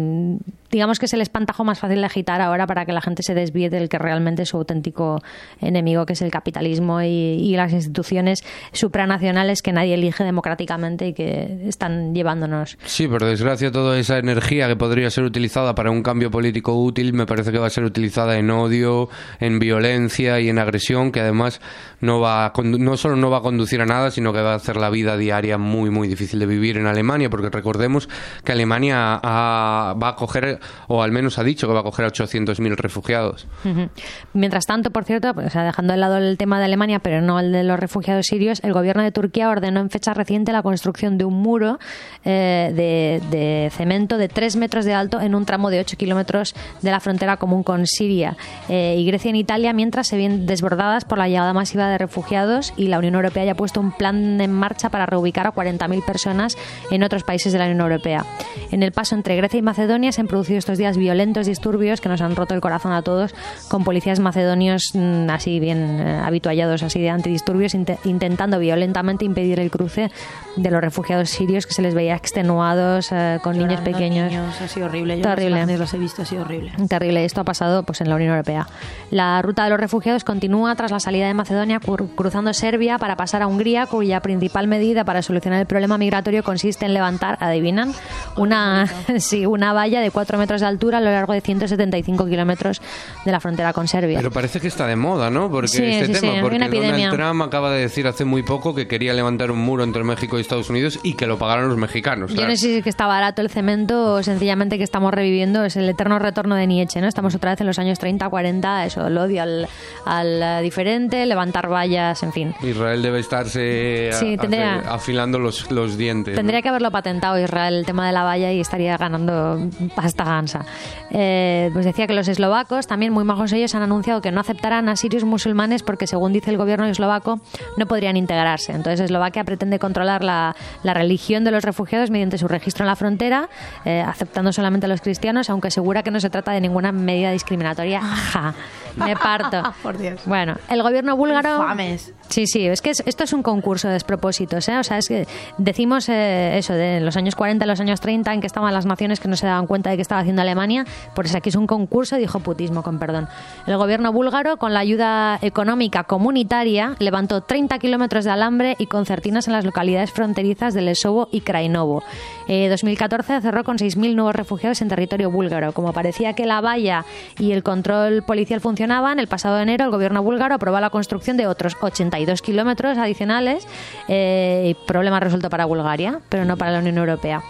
digamos 0.75 0.99
que 0.99 1.05
es 1.05 1.13
el 1.13 1.21
espantajo 1.21 1.63
más 1.63 1.79
fácil 1.79 1.99
de 1.99 2.05
agitar 2.05 2.41
ahora 2.41 2.67
para 2.67 2.85
que 2.85 2.91
la 2.91 3.01
gente 3.01 3.23
se 3.23 3.33
desvíe 3.33 3.69
del 3.69 3.87
que 3.89 3.97
realmente 3.97 4.43
es 4.43 4.49
su 4.49 4.57
auténtico 4.57 5.21
enemigo, 5.61 6.05
que 6.05 6.13
es 6.13 6.21
el 6.21 6.31
capitalismo 6.31 7.01
y, 7.01 7.55
las 7.55 7.71
instituciones 7.71 8.43
supranacionales 8.73 9.61
que 9.61 9.71
nadie 9.71 9.93
elige 9.93 10.23
democráticamente 10.25 11.07
y 11.07 11.13
que 11.13 11.61
están 11.67 12.13
llevándonos. 12.13 12.77
Sí, 12.85 13.07
por 13.07 13.23
desgracia, 13.23 13.71
toda 13.71 13.97
esa 13.97 14.17
energía 14.17 14.67
que 14.67 14.75
podría 14.75 15.09
ser 15.09 15.23
utilizada 15.23 15.73
para 15.73 15.91
un 15.91 16.03
cambio 16.03 16.29
político 16.29 16.73
útil 16.75 17.13
me 17.13 17.25
parece 17.25 17.51
que 17.51 17.57
va 17.57 17.67
a 17.67 17.69
ser 17.69 17.85
utilizada 17.85 18.37
en 18.37 18.51
odio, 18.51 19.07
en 19.39 19.59
violencia 19.59 20.39
y 20.41 20.49
en 20.49 20.59
agresión, 20.59 21.11
que 21.11 21.21
además 21.21 21.61
no 22.01 22.19
va 22.19 22.45
a 22.45 22.53
no 22.63 22.97
solo 22.97 23.15
no 23.15 23.29
va 23.29 23.37
a 23.37 23.41
conducir 23.41 23.79
a 23.81 23.85
nada, 23.85 24.11
sino 24.11 24.33
que 24.33 24.41
va 24.41 24.51
a 24.53 24.55
hacer 24.55 24.75
la 24.75 24.89
vida 24.89 25.17
diaria 25.17 25.57
muy, 25.57 25.89
muy 25.89 26.07
difícil 26.07 26.39
de 26.39 26.45
vivir 26.45 26.77
en 26.77 26.87
Alemania, 26.87 27.29
porque 27.29 27.49
recordemos 27.49 28.09
que 28.43 28.51
Alemania 28.51 29.19
ha- 29.23 29.93
va 30.01 30.09
a 30.09 30.15
coger, 30.15 30.59
o 30.87 31.01
al 31.01 31.11
menos 31.11 31.39
ha 31.39 31.43
dicho 31.43 31.67
que 31.67 31.73
va 31.73 31.81
a 31.81 31.83
coger 31.83 32.05
a 32.05 32.09
800.000 32.09 32.75
refugiados. 32.75 33.47
Ujú. 33.63 33.89
Mientras 34.33 34.65
tanto, 34.65 34.91
por 34.91 35.03
cierto, 35.03 35.33
pues, 35.33 35.47
o 35.47 35.49
sea, 35.49 35.63
dejando 35.63 35.93
de 35.93 35.99
lado 35.99 36.17
el 36.17 36.37
tema 36.37 36.59
de 36.59 36.65
Alemania, 36.65 36.99
pero 36.99 37.21
no 37.21 37.39
el 37.39 37.51
de 37.51 37.63
los 37.63 37.79
refugiados 37.79 38.27
sirios, 38.27 38.59
el 38.63 38.73
gobierno 38.73 39.03
de 39.03 39.11
Turquía 39.11 39.49
ordenó 39.49 39.79
en 39.79 39.89
fecha 39.89 40.13
reciente 40.13 40.51
la 40.51 40.63
construcción 40.63 41.17
de 41.17 41.25
un 41.25 41.35
muro 41.35 41.79
eh, 42.23 42.71
de, 42.75 43.21
de 43.35 43.69
cemento 43.71 44.17
de 44.17 44.27
3 44.27 44.55
metros 44.55 44.85
de 44.85 44.93
alto 44.93 45.19
en 45.21 45.35
un 45.35 45.45
tramo 45.45 45.69
de 45.69 45.79
8 45.79 45.97
kilómetros 45.97 46.55
de 46.81 46.91
la 46.91 46.99
frontera 46.99 47.37
común 47.37 47.63
con 47.63 47.85
Siria 47.87 48.37
eh, 48.69 48.95
y 48.97 49.05
Grecia 49.05 49.29
en 49.29 49.35
Italia, 49.35 49.73
mientras 49.73 50.07
se 50.07 50.17
ven 50.17 50.45
desbordadas 50.45 51.05
por 51.05 51.17
la 51.17 51.27
llegada 51.27 51.53
masiva 51.53 51.89
de 51.89 51.97
refugiados 51.97 52.73
y 52.77 52.87
la 52.87 52.99
Unión 52.99 53.15
Europea 53.15 53.45
ya 53.45 53.51
ha 53.53 53.55
puesto 53.55 53.79
un 53.79 53.91
plan 53.91 54.39
en 54.41 54.51
marcha 54.51 54.89
para 54.89 55.05
reubicar 55.05 55.47
a 55.47 55.53
40.000 55.53 56.05
personas 56.05 56.57
en 56.91 57.03
otros 57.03 57.23
países 57.23 57.53
de 57.53 57.59
la 57.59 57.65
Unión 57.65 57.81
Europea. 57.81 58.25
En 58.71 58.83
el 58.83 58.91
paso 58.91 59.15
entre 59.15 59.35
Grecia 59.35 59.57
y 59.57 59.61
Macedonia 59.61 60.11
se 60.11 60.21
han 60.21 60.27
producido 60.27 60.54
estos 60.57 60.77
días 60.77 60.97
violentos 60.97 61.45
disturbios 61.47 62.01
que 62.01 62.09
nos 62.09 62.21
han 62.21 62.35
roto 62.35 62.53
el 62.53 62.61
corazón 62.61 62.91
a 62.91 63.01
todos, 63.01 63.33
con 63.67 63.83
policías 63.83 64.19
macedonios 64.19 64.91
mm, 64.93 65.29
así 65.29 65.59
bien 65.59 65.99
eh, 65.99 66.19
habituallados 66.23 66.83
así 66.83 67.01
de 67.01 67.09
antidisturbios 67.09 67.73
inte- 67.75 67.97
intentando 68.05 68.59
violentamente 68.59 69.25
impedir 69.25 69.59
el 69.59 69.71
cruce 69.71 70.11
de 70.55 70.71
los 70.71 70.81
refugiados 70.81 71.29
sirios 71.29 71.65
que 71.67 71.73
se 71.73 71.81
les 71.81 71.93
veía 71.93 72.15
extenuados 72.15 73.11
eh, 73.11 73.39
con 73.43 73.57
niños 73.57 73.81
pequeños. 73.81 74.31
niños, 74.31 74.61
ha 74.61 74.67
sido 74.67 74.85
horrible. 74.87 75.17
Yo 75.17 75.23
Terrible. 75.23 75.65
las 75.65 75.79
las 75.79 75.93
he 75.93 75.97
visto, 75.97 76.21
ha 76.21 76.25
sido 76.25 76.41
horrible. 76.43 76.71
Terrible, 76.87 77.25
esto 77.25 77.41
ha 77.41 77.43
pasado 77.43 77.83
pues 77.83 78.01
en 78.01 78.09
la 78.09 78.15
Unión 78.15 78.31
Europea. 78.31 78.67
La 79.11 79.41
ruta 79.41 79.63
de 79.63 79.69
los 79.69 79.79
refugiados 79.79 80.23
continúa 80.23 80.75
tras 80.75 80.91
la 80.91 80.99
salida 80.99 81.27
de 81.27 81.33
Macedonia 81.33 81.79
cru- 81.79 82.09
cruzando 82.15 82.53
Serbia 82.53 82.97
para 82.97 83.15
pasar 83.15 83.41
a 83.41 83.47
Hungría, 83.47 83.85
cuya 83.87 84.19
principal 84.21 84.67
medida 84.67 85.03
para 85.03 85.21
solucionar 85.21 85.59
el 85.59 85.65
problema 85.67 85.97
migratorio 85.97 86.43
consiste 86.43 86.85
en 86.85 86.93
levantar, 86.93 87.37
adivinan, 87.41 87.93
una 88.37 88.87
sí, 89.19 89.45
una 89.45 89.73
valla 89.73 89.99
de 90.01 90.11
4 90.35 90.37
metros 90.37 90.61
de 90.61 90.67
altura 90.67 90.97
a 90.97 91.01
lo 91.01 91.11
largo 91.11 91.33
de 91.33 91.41
175 91.41 92.25
kilómetros 92.25 92.81
de 93.25 93.31
la 93.31 93.39
frontera 93.39 93.73
con 93.73 93.87
Serbia. 93.87 94.17
Pero 94.17 94.31
parece 94.31 94.59
que 94.59 94.67
está 94.67 94.85
de 94.87 94.95
moda, 94.95 95.29
¿no? 95.29 95.49
Porque 95.49 95.67
Sí, 95.69 95.83
este 95.83 96.05
sí, 96.07 96.13
sí, 96.15 96.19
tema, 96.21 96.33
hay 96.33 96.41
porque. 96.41 96.55
Donald 96.65 97.13
Trump 97.15 97.41
acaba 97.41 97.71
de 97.71 97.81
decir 97.81 98.07
hace 98.07 98.25
muy 98.25 98.43
poco 98.43 98.75
que 98.75 98.87
quería 98.87 99.13
levantar 99.13 99.51
un 99.51 99.59
muro 99.59 99.83
entre 99.83 100.03
México 100.03 100.37
y 100.37 100.41
Estados 100.41 100.69
Unidos 100.69 100.99
y 101.03 101.13
que 101.15 101.25
lo 101.27 101.37
pagaran 101.37 101.67
los 101.69 101.77
mexicanos. 101.77 102.31
Yo 102.31 102.35
claro. 102.37 102.49
no 102.51 102.55
sé 102.57 102.65
si 102.65 102.75
es 102.77 102.83
que 102.83 102.89
está 102.89 103.07
barato 103.07 103.41
el 103.41 103.49
cemento 103.49 104.13
o 104.13 104.23
sencillamente 104.23 104.77
que 104.77 104.83
estamos 104.83 105.13
reviviendo, 105.13 105.63
es 105.63 105.75
el 105.77 105.87
eterno 105.89 106.19
retorno 106.19 106.55
de 106.55 106.67
Nietzsche, 106.67 107.01
¿no? 107.01 107.07
Estamos 107.07 107.33
otra 107.35 107.51
vez 107.51 107.61
en 107.61 107.67
los 107.67 107.79
años 107.79 107.99
30, 107.99 108.27
40, 108.29 108.85
eso, 108.85 109.07
el 109.07 109.17
odio 109.17 109.41
al, 109.43 109.67
al 110.05 110.41
eh, 110.43 110.59
diferente, 110.61 111.25
levantar 111.25 111.71
vallas, 111.71 112.21
en 112.23 112.33
fin. 112.33 112.53
Israel 112.61 113.01
debe 113.01 113.19
estarse 113.19 114.09
a- 114.11 114.13
Sí, 114.19 114.37
tendría- 114.37 114.79
afilando 114.89 115.39
los, 115.39 115.71
los 115.71 115.97
dientes. 115.97 116.33
¿no? 116.33 116.37
Tendría 116.39 116.61
que 116.61 116.69
haberlo 116.69 116.91
patentado 116.91 117.39
Israel 117.39 117.75
el 117.75 117.85
tema 117.85 118.07
de 118.07 118.13
la 118.13 118.23
valla 118.23 118.51
y 118.51 118.59
estaría 118.59 118.97
ganando 118.97 119.69
pasta 119.95 120.24
traganza. 120.25 120.65
Eh, 121.11 121.69
pues 121.73 121.85
decía 121.85 122.07
que 122.07 122.13
los 122.13 122.27
eslovacos, 122.27 122.87
también 122.87 123.13
muy 123.13 123.23
majos 123.23 123.53
ellos, 123.53 123.75
han 123.75 123.83
anunciado 123.83 124.21
que 124.21 124.31
no 124.31 124.41
aceptarán 124.41 124.89
a 124.89 124.95
sirios 124.95 125.23
musulmanes 125.23 125.83
porque, 125.83 126.07
según 126.07 126.33
dice 126.33 126.51
el 126.51 126.57
gobierno 126.57 126.85
eslovaco, 126.85 127.39
no 127.77 127.85
podrían 127.85 128.17
integrarse. 128.17 128.71
Entonces, 128.73 128.99
Eslovaquia 129.01 129.43
pretende 129.43 129.79
controlar 129.79 130.23
la, 130.23 130.55
la 130.83 130.93
religión 130.93 131.43
de 131.43 131.51
los 131.51 131.63
refugiados 131.63 132.09
mediante 132.09 132.37
su 132.37 132.47
registro 132.47 132.83
en 132.83 132.87
la 132.87 132.95
frontera, 132.95 133.49
eh, 133.85 134.01
aceptando 134.05 134.51
solamente 134.51 134.85
a 134.87 134.89
los 134.89 135.01
cristianos, 135.01 135.49
aunque 135.49 135.67
asegura 135.67 136.01
que 136.03 136.11
no 136.11 136.19
se 136.19 136.29
trata 136.29 136.51
de 136.51 136.61
ninguna 136.61 136.91
medida 136.91 137.31
discriminatoria. 137.31 138.01
Ja, 138.01 138.53
me 138.95 139.15
parto. 139.15 139.61
Por 139.83 139.97
Dios. 139.97 140.21
Bueno, 140.25 140.55
el 140.69 140.81
gobierno 140.81 141.15
búlgaro. 141.15 141.57
Infames. 141.61 142.13
Sí, 142.29 142.47
sí, 142.47 142.65
es 142.65 142.81
que 142.81 142.89
es- 142.89 143.03
esto 143.05 143.23
es 143.23 143.33
un 143.33 143.43
concurso 143.43 143.87
de 143.87 143.93
despropósitos, 143.93 144.67
¿eh? 144.69 144.77
O 144.79 144.83
sea, 144.83 144.97
es 144.97 145.07
que 145.07 145.27
decimos 145.59 146.09
eh, 146.09 146.57
eso 146.57 146.73
de 146.73 146.99
los 146.99 147.15
años 147.17 147.35
40, 147.35 147.65
los 147.67 147.79
años 147.79 148.01
30, 148.01 148.33
en 148.33 148.41
que 148.41 148.47
estaban 148.47 148.73
las 148.73 148.85
naciones 148.87 149.19
que 149.19 149.27
no 149.27 149.35
se 149.35 149.45
daban 149.45 149.67
cuenta 149.67 149.91
de 149.91 149.97
que 149.97 150.01
haciendo 150.19 150.41
Alemania, 150.41 150.85
pues 151.13 151.33
aquí 151.35 151.49
es 151.49 151.55
un 151.55 151.67
concurso 151.67 152.15
de 152.15 152.23
hijoputismo, 152.23 152.83
con 152.83 152.99
perdón. 152.99 153.27
El 153.67 153.77
gobierno 153.77 154.11
búlgaro, 154.11 154.57
con 154.57 154.73
la 154.73 154.79
ayuda 154.79 155.39
económica 155.41 156.03
comunitaria, 156.03 156.95
levantó 156.99 157.41
30 157.41 157.79
kilómetros 157.79 158.25
de 158.25 158.31
alambre 158.31 158.75
y 158.79 158.87
concertinas 158.87 159.47
en 159.47 159.53
las 159.53 159.65
localidades 159.65 160.11
fronterizas 160.11 160.73
de 160.73 160.81
Lesovo 160.81 161.27
y 161.31 161.41
Krainovo. 161.41 162.03
Eh, 162.47 162.69
2014 162.69 163.41
cerró 163.41 163.63
con 163.63 163.77
6.000 163.77 164.15
nuevos 164.15 164.35
refugiados 164.35 164.81
en 164.81 164.89
territorio 164.89 165.31
búlgaro. 165.31 165.73
Como 165.73 165.93
parecía 165.93 166.33
que 166.33 166.45
la 166.45 166.61
valla 166.61 167.05
y 167.39 167.51
el 167.51 167.63
control 167.63 168.23
policial 168.23 168.61
funcionaban, 168.61 169.19
el 169.19 169.27
pasado 169.27 169.59
enero 169.59 169.85
el 169.85 169.91
gobierno 169.91 170.23
búlgaro 170.23 170.55
aprobó 170.55 170.79
la 170.79 170.89
construcción 170.89 171.37
de 171.37 171.47
otros 171.47 171.75
82 171.79 172.41
kilómetros 172.41 172.97
adicionales. 172.97 173.67
Eh, 174.07 174.75
problema 174.87 175.19
resuelto 175.19 175.49
para 175.49 175.65
Bulgaria, 175.65 176.19
pero 176.29 176.45
no 176.45 176.57
para 176.57 176.71
la 176.71 176.79
Unión 176.79 176.97
Europea. 176.97 177.43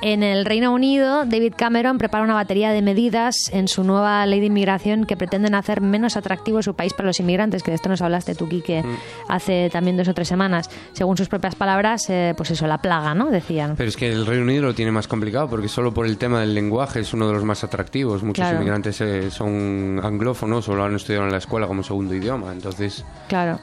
En 0.00 0.22
el 0.22 0.44
Reino 0.44 0.72
Unido, 0.72 1.24
David 1.24 1.54
Cameron 1.56 1.98
prepara 1.98 2.22
una 2.22 2.34
batería 2.34 2.70
de 2.70 2.82
medidas 2.82 3.34
en 3.50 3.66
su 3.66 3.82
nueva 3.82 4.24
ley 4.26 4.38
de 4.38 4.46
inmigración 4.46 5.04
que 5.06 5.16
pretenden 5.16 5.56
hacer 5.56 5.80
menos 5.80 6.16
atractivo 6.16 6.62
su 6.62 6.74
país 6.74 6.92
para 6.94 7.08
los 7.08 7.18
inmigrantes, 7.18 7.64
que 7.64 7.72
de 7.72 7.74
esto 7.74 7.88
nos 7.88 8.00
hablaste 8.00 8.36
tú, 8.36 8.48
Quique, 8.48 8.84
hace 9.28 9.68
también 9.72 9.96
dos 9.96 10.06
o 10.06 10.14
tres 10.14 10.28
semanas. 10.28 10.70
Según 10.92 11.16
sus 11.16 11.28
propias 11.28 11.56
palabras, 11.56 12.08
eh, 12.10 12.32
pues 12.36 12.52
eso, 12.52 12.68
la 12.68 12.78
plaga, 12.78 13.12
¿no? 13.14 13.26
Decían. 13.30 13.74
Pero 13.76 13.88
es 13.88 13.96
que 13.96 14.08
el 14.12 14.24
Reino 14.24 14.44
Unido 14.44 14.62
lo 14.62 14.74
tiene 14.74 14.92
más 14.92 15.08
complicado 15.08 15.48
porque 15.48 15.66
solo 15.68 15.92
por 15.92 16.06
el 16.06 16.16
tema 16.16 16.40
del 16.40 16.54
lenguaje 16.54 17.00
es 17.00 17.12
uno 17.12 17.26
de 17.26 17.32
los 17.34 17.42
más 17.44 17.64
atractivos. 17.64 18.22
Muchos 18.22 18.42
Claro. 18.44 18.58
inmigrantes 18.58 19.00
eh, 19.00 19.30
son 19.32 20.00
anglófonos 20.02 20.68
o 20.68 20.76
lo 20.76 20.84
han 20.84 20.94
estudiado 20.94 21.24
en 21.26 21.32
la 21.32 21.38
escuela 21.38 21.66
como 21.66 21.82
segundo 21.82 22.14
idioma. 22.14 22.52
Entonces, 22.52 23.04
Claro. 23.26 23.58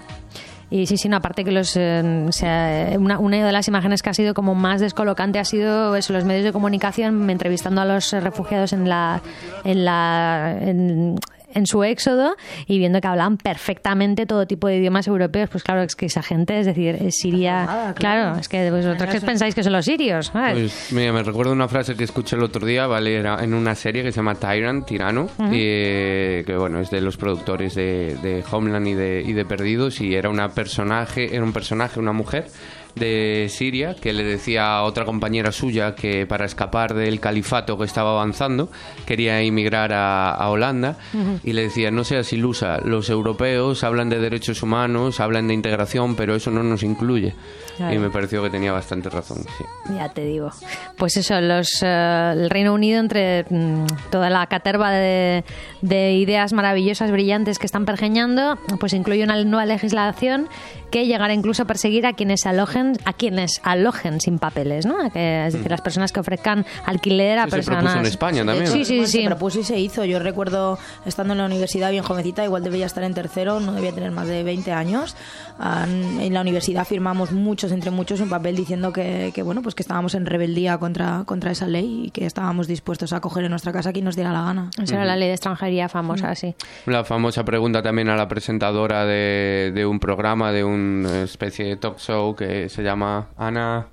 Y 0.76 0.88
sí, 0.88 0.98
sí, 0.98 1.08
no, 1.08 1.16
aparte 1.16 1.46
que 1.46 1.54
los, 1.54 1.78
eh, 1.78 2.26
sea, 2.32 2.98
una, 3.00 3.18
una 3.18 3.46
de 3.46 3.52
las 3.54 3.66
imágenes 3.70 4.04
que 4.04 4.10
ha 4.10 4.14
sido 4.14 4.34
como 4.34 4.56
más 4.56 4.82
descolocante 4.82 5.40
ha 5.40 5.46
sido 5.46 5.96
eso, 5.96 6.12
los 6.12 6.26
medios 6.26 6.44
de 6.44 6.52
comunicación 6.52 7.30
entrevistando 7.30 7.80
a 7.80 7.86
los 7.86 8.12
eh, 8.12 8.20
refugiados 8.20 8.74
en 8.74 8.90
la, 8.90 9.22
en 9.64 9.86
la, 9.86 10.58
en, 10.60 11.16
en 11.56 11.66
su 11.66 11.84
éxodo 11.84 12.36
y 12.68 12.78
viendo 12.78 13.02
que 13.02 13.08
hablaban 13.08 13.38
perfectamente 13.38 14.26
todo 14.28 14.46
tipo 14.46 14.68
de 14.68 14.78
idiomas 14.78 15.08
europeos, 15.08 15.50
pues 15.50 15.64
claro, 15.64 15.82
es 15.82 15.96
que 15.96 16.06
esa 16.06 16.22
gente, 16.22 16.60
es 16.60 16.66
decir, 16.68 16.96
es 17.02 17.16
Siria, 17.16 17.66
Nada, 17.66 17.94
claro. 17.96 18.22
claro. 18.24 18.40
es 18.40 18.48
que 18.48 18.70
vosotros 18.70 19.10
que 19.10 19.22
pensáis 19.22 19.56
que 19.56 19.64
son 19.64 19.74
los 19.74 19.86
sirios, 19.86 20.30
pues, 20.32 20.90
mira, 20.92 21.12
me 21.12 21.24
recuerdo 21.24 21.52
una 21.52 21.68
frase 21.68 21.96
que 21.96 22.04
escuché 22.04 22.36
el 22.36 22.44
otro 22.44 22.66
día, 22.66 22.86
¿vale? 22.88 23.16
Era 23.16 23.44
en 23.44 23.54
una 23.54 23.74
serie 23.74 24.04
que 24.04 24.12
se 24.12 24.18
llama 24.18 24.36
Tyrant, 24.36 24.86
Tirano, 24.86 25.24
Ujú. 25.38 25.50
eh, 25.54 26.44
que 26.46 26.56
bueno, 26.58 26.80
es 26.80 26.92
de 26.92 27.02
los 27.02 27.18
productores 27.18 27.74
de, 27.76 28.18
de 28.22 28.44
Homeland 28.52 28.88
y 28.88 28.94
de, 28.94 29.22
y 29.26 29.34
de 29.34 29.46
Perdidos, 29.46 30.02
y 30.02 30.14
era 30.14 30.30
una 30.30 30.50
personaje, 30.50 31.36
era 31.36 31.44
un 31.44 31.54
personaje, 31.54 32.00
una 32.00 32.12
mujer 32.14 32.48
de 32.96 33.48
Siria 33.50 33.96
que 33.96 34.14
le 34.14 34.24
decía 34.24 34.78
a 34.78 34.84
otra 34.84 35.06
compañera 35.06 35.52
suya 35.52 35.96
que 35.96 36.26
para 36.26 36.46
escapar 36.46 36.94
del 36.94 37.20
califato 37.20 37.78
que 37.78 37.86
estaba 37.86 38.12
avanzando 38.12 38.70
quería 39.06 39.42
emigrar 39.42 39.92
a, 39.94 40.32
a 40.32 40.50
Holanda 40.50 40.98
y 41.44 41.54
le 41.54 41.64
decía 41.64 41.92
no 41.92 42.04
seas 42.04 42.32
ilusa 42.34 42.80
los 42.84 43.10
europeos 43.10 43.84
hablan 43.84 44.10
de 44.10 44.20
derechos 44.20 44.64
humanos 44.64 45.20
hablan 45.20 45.48
de 45.48 45.54
integración 45.54 46.16
pero 46.16 46.36
eso 46.36 46.52
no 46.52 46.64
nos 46.64 46.84
incluye 46.84 47.34
Claro. 47.78 47.94
y 47.94 48.00
me 48.00 48.10
pareció 48.10 48.42
que 48.42 48.50
tenía 48.50 48.72
bastante 48.72 49.10
razón 49.10 49.40
sí. 49.58 49.66
Ya 49.98 50.08
te 50.08 50.24
digo. 50.24 50.50
Pues 50.98 51.18
eso, 51.18 51.42
los, 51.42 51.84
eh, 51.84 52.32
el 52.34 52.50
Reino 52.50 52.74
Unido, 52.74 53.02
entre 53.02 53.44
mm, 53.50 53.86
toda 54.12 54.30
la 54.30 54.48
caterva 54.48 54.92
de, 54.92 55.44
de 55.82 56.14
ideas 56.14 56.54
maravillosas, 56.54 57.12
brillantes 57.12 57.60
que 57.60 57.66
están 57.66 57.84
pergeñando, 57.84 58.58
pues 58.80 58.94
incluye 58.94 59.26
una 59.26 59.44
nueva 59.44 59.66
legislación 59.66 60.48
que 60.92 61.06
llegará 61.06 61.34
incluso 61.34 61.64
a 61.64 61.66
perseguir 61.66 62.06
a 62.06 62.14
quienes 62.14 62.42
se 62.42 62.50
alojen, 62.50 62.94
a 63.06 63.14
quienes 63.14 63.60
alojen 63.64 64.20
sin 64.22 64.40
papeles, 64.40 64.86
¿no? 64.86 65.00
A 65.06 65.10
que- 65.10 65.48
es 65.48 65.54
decir, 65.54 65.70
las 65.72 65.82
personas 65.82 66.12
que 66.12 66.20
ofrezcan 66.20 66.66
alquiler 66.86 67.40
a 67.40 67.46
Sí, 67.46 67.50
se 67.52 67.56
personas. 67.58 67.84
propuso 67.84 68.00
en 68.00 68.06
España 68.06 68.46
también. 68.46 68.68
Sí, 68.68 68.86
sí, 68.86 69.06
sí. 69.08 69.22
Se 69.22 69.26
propuso 69.26 69.60
y 69.60 69.64
se 69.64 69.80
hizo. 69.80 70.06
Yo 70.06 70.20
recuerdo 70.20 70.78
estando 71.06 71.34
en 71.34 71.40
la 71.40 71.46
universidad 71.46 71.92
bien 71.92 72.04
jovencita, 72.04 72.44
igual 72.44 72.64
debía 72.64 72.86
estar 72.86 73.04
en 73.04 73.14
tercero, 73.14 73.60
no 73.60 73.74
debía 73.74 73.92
tener 73.92 74.12
más 74.12 74.28
de 74.28 74.44
20 74.44 74.72
años. 74.72 75.16
En 75.60 76.34
la 76.34 76.42
universidad 76.42 76.86
firmamos 76.86 77.32
muchos, 77.32 77.72
entre 77.72 77.92
muchos, 77.92 78.20
un 78.20 78.30
papel 78.30 78.56
diciendo 78.56 78.92
que, 78.92 79.32
que, 79.34 79.42
bueno, 79.44 79.62
pues 79.62 79.76
que 79.76 79.84
estábamos 79.84 80.16
en 80.16 80.26
rebeldía 80.26 80.78
contra, 80.78 81.24
contra 81.26 81.52
esa 81.52 81.68
ley 81.68 82.06
y 82.08 82.12
que 82.12 82.26
estábamos 82.26 82.68
dispuestos 82.68 83.14
a 83.14 83.20
coger 83.22 83.46
en 83.46 83.52
nuestra 83.52 83.72
casa 83.72 83.94
quien 83.94 84.06
nos 84.06 84.16
diera 84.16 84.32
la 84.32 84.42
gana. 84.42 84.70
Esa 84.82 84.96
era 84.96 85.06
la 85.06 85.16
ley 85.16 85.28
de 85.30 85.34
extranjería 85.36 85.88
famosa, 85.90 86.36
sí. 86.36 86.56
La 86.86 87.04
famosa 87.04 87.44
pregunta 87.46 87.82
también 87.82 88.10
a 88.10 88.16
la 88.16 88.28
presentadora 88.28 89.06
de, 89.06 89.72
de 89.74 89.86
un 89.86 90.00
programa, 90.00 90.52
de 90.52 90.64
una 90.76 91.24
especie 91.24 91.66
de 91.66 91.76
talk 91.78 91.98
show 91.98 92.36
que 92.36 92.70
se 92.70 92.84
llama 92.84 93.30
Ana... 93.38 93.88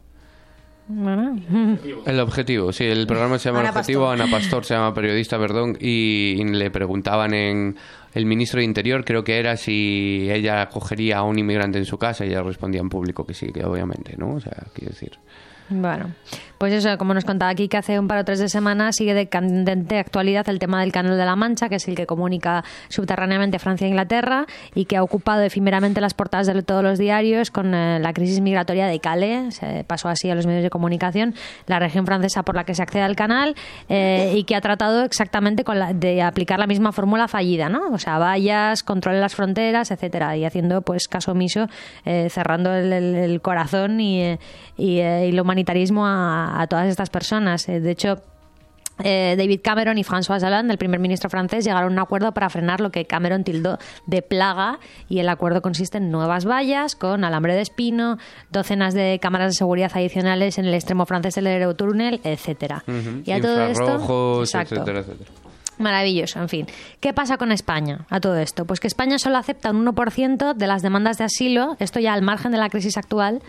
El 2.04 2.20
objetivo, 2.20 2.72
sí, 2.72 2.84
el 2.84 3.06
programa 3.06 3.38
se 3.38 3.48
llama 3.48 3.60
Ana 3.60 3.70
El 3.70 3.76
Objetivo, 3.76 4.02
Pastor. 4.02 4.20
Ana 4.20 4.30
Pastor 4.30 4.64
se 4.64 4.74
llama 4.74 4.92
periodista, 4.92 5.38
perdón, 5.38 5.78
y 5.80 6.44
le 6.44 6.70
preguntaban 6.70 7.32
en 7.32 7.76
el 8.12 8.26
ministro 8.26 8.58
de 8.58 8.64
Interior, 8.64 9.04
creo 9.04 9.24
que 9.24 9.38
era 9.38 9.56
si 9.56 10.28
ella 10.30 10.60
acogería 10.60 11.18
a 11.18 11.22
un 11.22 11.38
inmigrante 11.38 11.78
en 11.78 11.86
su 11.86 11.96
casa, 11.98 12.26
y 12.26 12.28
ella 12.28 12.42
respondía 12.42 12.80
en 12.82 12.90
público 12.90 13.24
que 13.24 13.32
sí, 13.32 13.52
que 13.52 13.64
obviamente, 13.64 14.16
¿no? 14.18 14.34
O 14.34 14.40
sea, 14.40 14.66
quiero 14.74 14.90
decir... 14.90 15.12
Bueno, 15.70 16.12
pues 16.62 16.74
eso, 16.74 16.96
como 16.96 17.12
nos 17.12 17.24
contaba 17.24 17.50
aquí 17.50 17.66
que 17.66 17.76
hace 17.76 17.98
un 17.98 18.06
par 18.06 18.18
o 18.18 18.24
tres 18.24 18.38
de 18.38 18.48
semanas 18.48 18.94
sigue 18.94 19.14
de 19.14 19.26
candente 19.26 19.98
actualidad 19.98 20.48
el 20.48 20.60
tema 20.60 20.80
del 20.80 20.92
Canal 20.92 21.18
de 21.18 21.24
la 21.24 21.34
Mancha, 21.34 21.68
que 21.68 21.74
es 21.74 21.88
el 21.88 21.96
que 21.96 22.06
comunica 22.06 22.62
subterráneamente 22.88 23.58
Francia 23.58 23.84
e 23.84 23.90
Inglaterra 23.90 24.46
y 24.72 24.84
que 24.84 24.96
ha 24.96 25.02
ocupado 25.02 25.42
efímeramente 25.42 26.00
las 26.00 26.14
portadas 26.14 26.46
de 26.46 26.62
todos 26.62 26.84
los 26.84 27.00
diarios 27.00 27.50
con 27.50 27.74
eh, 27.74 27.98
la 27.98 28.12
crisis 28.12 28.40
migratoria 28.40 28.86
de 28.86 29.00
Calais, 29.00 29.56
se 29.56 29.82
pasó 29.82 30.08
así 30.08 30.30
a 30.30 30.36
los 30.36 30.46
medios 30.46 30.62
de 30.62 30.70
comunicación, 30.70 31.34
la 31.66 31.80
región 31.80 32.06
francesa 32.06 32.44
por 32.44 32.54
la 32.54 32.62
que 32.62 32.76
se 32.76 32.82
accede 32.84 33.02
al 33.02 33.16
canal 33.16 33.56
eh, 33.88 34.32
y 34.36 34.44
que 34.44 34.54
ha 34.54 34.60
tratado 34.60 35.02
exactamente 35.02 35.64
con 35.64 35.80
la- 35.80 35.92
de 35.92 36.22
aplicar 36.22 36.60
la 36.60 36.68
misma 36.68 36.92
fórmula 36.92 37.26
fallida, 37.26 37.70
¿no? 37.70 37.88
O 37.92 37.98
sea, 37.98 38.18
vallas, 38.18 38.84
control 38.84 39.16
en 39.16 39.20
las 39.22 39.34
fronteras, 39.34 39.90
etcétera, 39.90 40.36
y 40.36 40.44
haciendo 40.44 40.82
pues 40.82 41.08
caso 41.08 41.32
omiso, 41.32 41.66
eh, 42.04 42.28
cerrando 42.30 42.72
el, 42.72 43.40
corazón 43.42 44.00
y, 44.00 44.38
y, 44.76 45.00
eh, 45.00 45.26
y 45.26 45.30
el 45.30 45.40
humanitarismo 45.40 46.06
a, 46.06 46.51
a 46.60 46.66
todas 46.66 46.88
estas 46.88 47.10
personas. 47.10 47.68
Eh, 47.68 47.80
de 47.80 47.90
hecho, 47.90 48.22
eh, 49.02 49.34
David 49.36 49.60
Cameron 49.62 49.98
y 49.98 50.04
François 50.04 50.42
Hollande, 50.42 50.72
el 50.72 50.78
primer 50.78 51.00
ministro 51.00 51.30
francés, 51.30 51.64
llegaron 51.64 51.90
a 51.90 51.92
un 51.92 51.98
acuerdo 51.98 52.32
para 52.32 52.48
frenar 52.50 52.80
lo 52.80 52.90
que 52.90 53.04
Cameron 53.04 53.44
tildó 53.44 53.78
de 54.06 54.22
plaga 54.22 54.78
y 55.08 55.18
el 55.18 55.28
acuerdo 55.28 55.62
consiste 55.62 55.98
en 55.98 56.10
nuevas 56.10 56.46
vallas 56.46 56.94
con 56.94 57.24
alambre 57.24 57.54
de 57.54 57.62
espino, 57.62 58.18
docenas 58.50 58.94
de 58.94 59.18
cámaras 59.20 59.52
de 59.52 59.54
seguridad 59.54 59.90
adicionales 59.94 60.58
en 60.58 60.66
el 60.66 60.74
extremo 60.74 61.06
francés 61.06 61.34
del 61.34 61.46
Eurotúnel, 61.46 62.20
etcétera. 62.22 62.84
Y 63.24 63.32
a 63.32 63.40
todo 63.40 63.62
esto, 63.62 63.82
Infrarrojos, 63.82 64.48
exacto. 64.48 64.74
etcétera, 64.76 65.00
etcétera. 65.00 65.30
Maravilloso, 65.78 66.38
en 66.38 66.48
fin. 66.48 66.66
¿Qué 67.00 67.12
pasa 67.12 67.38
con 67.38 67.50
España 67.50 68.06
a 68.08 68.20
todo 68.20 68.36
esto? 68.36 68.66
Pues 68.66 68.78
que 68.78 68.86
España 68.86 69.18
solo 69.18 69.38
acepta 69.38 69.70
un 69.70 69.84
1% 69.84 70.54
de 70.54 70.66
las 70.66 70.82
demandas 70.82 71.18
de 71.18 71.24
asilo, 71.24 71.76
esto 71.80 71.98
ya 71.98 72.12
al 72.12 72.22
margen 72.22 72.52
de 72.52 72.58
la 72.58 72.68
crisis 72.68 72.96
actual, 72.96 73.42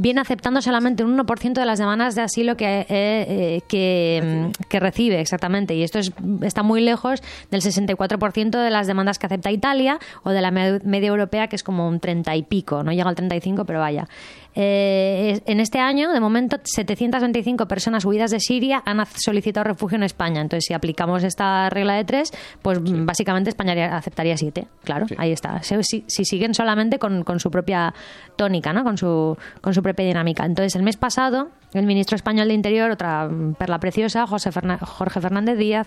viene 0.00 0.20
aceptando 0.20 0.62
solamente 0.62 1.04
un 1.04 1.16
1% 1.16 1.52
de 1.52 1.64
las 1.66 1.78
demandas 1.78 2.14
de 2.14 2.22
asilo 2.22 2.56
que, 2.56 2.80
eh, 2.80 2.86
eh, 2.88 3.60
que, 3.68 4.48
mm, 4.48 4.62
que 4.68 4.80
recibe, 4.80 5.20
exactamente. 5.20 5.74
Y 5.74 5.82
esto 5.82 5.98
es, 5.98 6.12
está 6.42 6.62
muy 6.62 6.80
lejos 6.80 7.22
del 7.50 7.60
64% 7.60 8.58
de 8.62 8.70
las 8.70 8.86
demandas 8.86 9.18
que 9.18 9.26
acepta 9.26 9.50
Italia 9.50 9.98
o 10.22 10.30
de 10.30 10.40
la 10.40 10.50
me- 10.50 10.80
media 10.84 11.08
europea, 11.08 11.48
que 11.48 11.56
es 11.56 11.62
como 11.62 11.86
un 11.86 12.00
30 12.00 12.34
y 12.34 12.42
pico. 12.42 12.82
No 12.82 12.92
llega 12.92 13.08
al 13.08 13.14
35, 13.14 13.64
pero 13.66 13.80
vaya. 13.80 14.08
Eh, 14.54 15.40
en 15.46 15.60
este 15.60 15.78
año, 15.78 16.10
de 16.12 16.20
momento, 16.20 16.58
725 16.62 17.66
personas 17.66 18.04
huidas 18.04 18.30
de 18.30 18.40
Siria 18.40 18.82
han 18.84 19.04
solicitado 19.16 19.64
refugio 19.64 19.96
en 19.96 20.02
España. 20.02 20.40
Entonces, 20.40 20.64
si 20.66 20.74
aplicamos 20.74 21.22
esta 21.22 21.70
regla 21.70 21.94
de 21.94 22.04
tres, 22.04 22.32
pues 22.62 22.78
básicamente 22.82 23.50
España 23.50 23.96
aceptaría 23.96 24.36
siete. 24.36 24.66
Claro, 24.84 25.06
ahí 25.18 25.32
está. 25.32 25.62
Si, 25.62 25.74
si- 25.82 26.04
si 26.08 26.24
siguen 26.24 26.54
solamente 26.54 26.98
con, 26.98 27.22
con 27.24 27.38
su 27.40 27.50
propia 27.50 27.94
tónica, 28.36 28.72
¿no? 28.72 28.84
con, 28.84 28.98
su, 28.98 29.36
con 29.60 29.72
su 29.74 29.82
propia 29.82 30.04
dinámica. 30.06 30.44
Entonces, 30.44 30.74
el 30.76 30.82
mes 30.82 30.96
pasado, 30.96 31.48
el 31.72 31.86
ministro 31.86 32.16
español 32.16 32.48
de 32.48 32.54
Interior, 32.54 32.90
otra 32.90 33.30
perla 33.58 33.78
preciosa, 33.78 34.26
José 34.26 34.50
Ferna- 34.50 34.78
Jorge 34.78 35.20
Fernández 35.20 35.56
Díaz, 35.58 35.86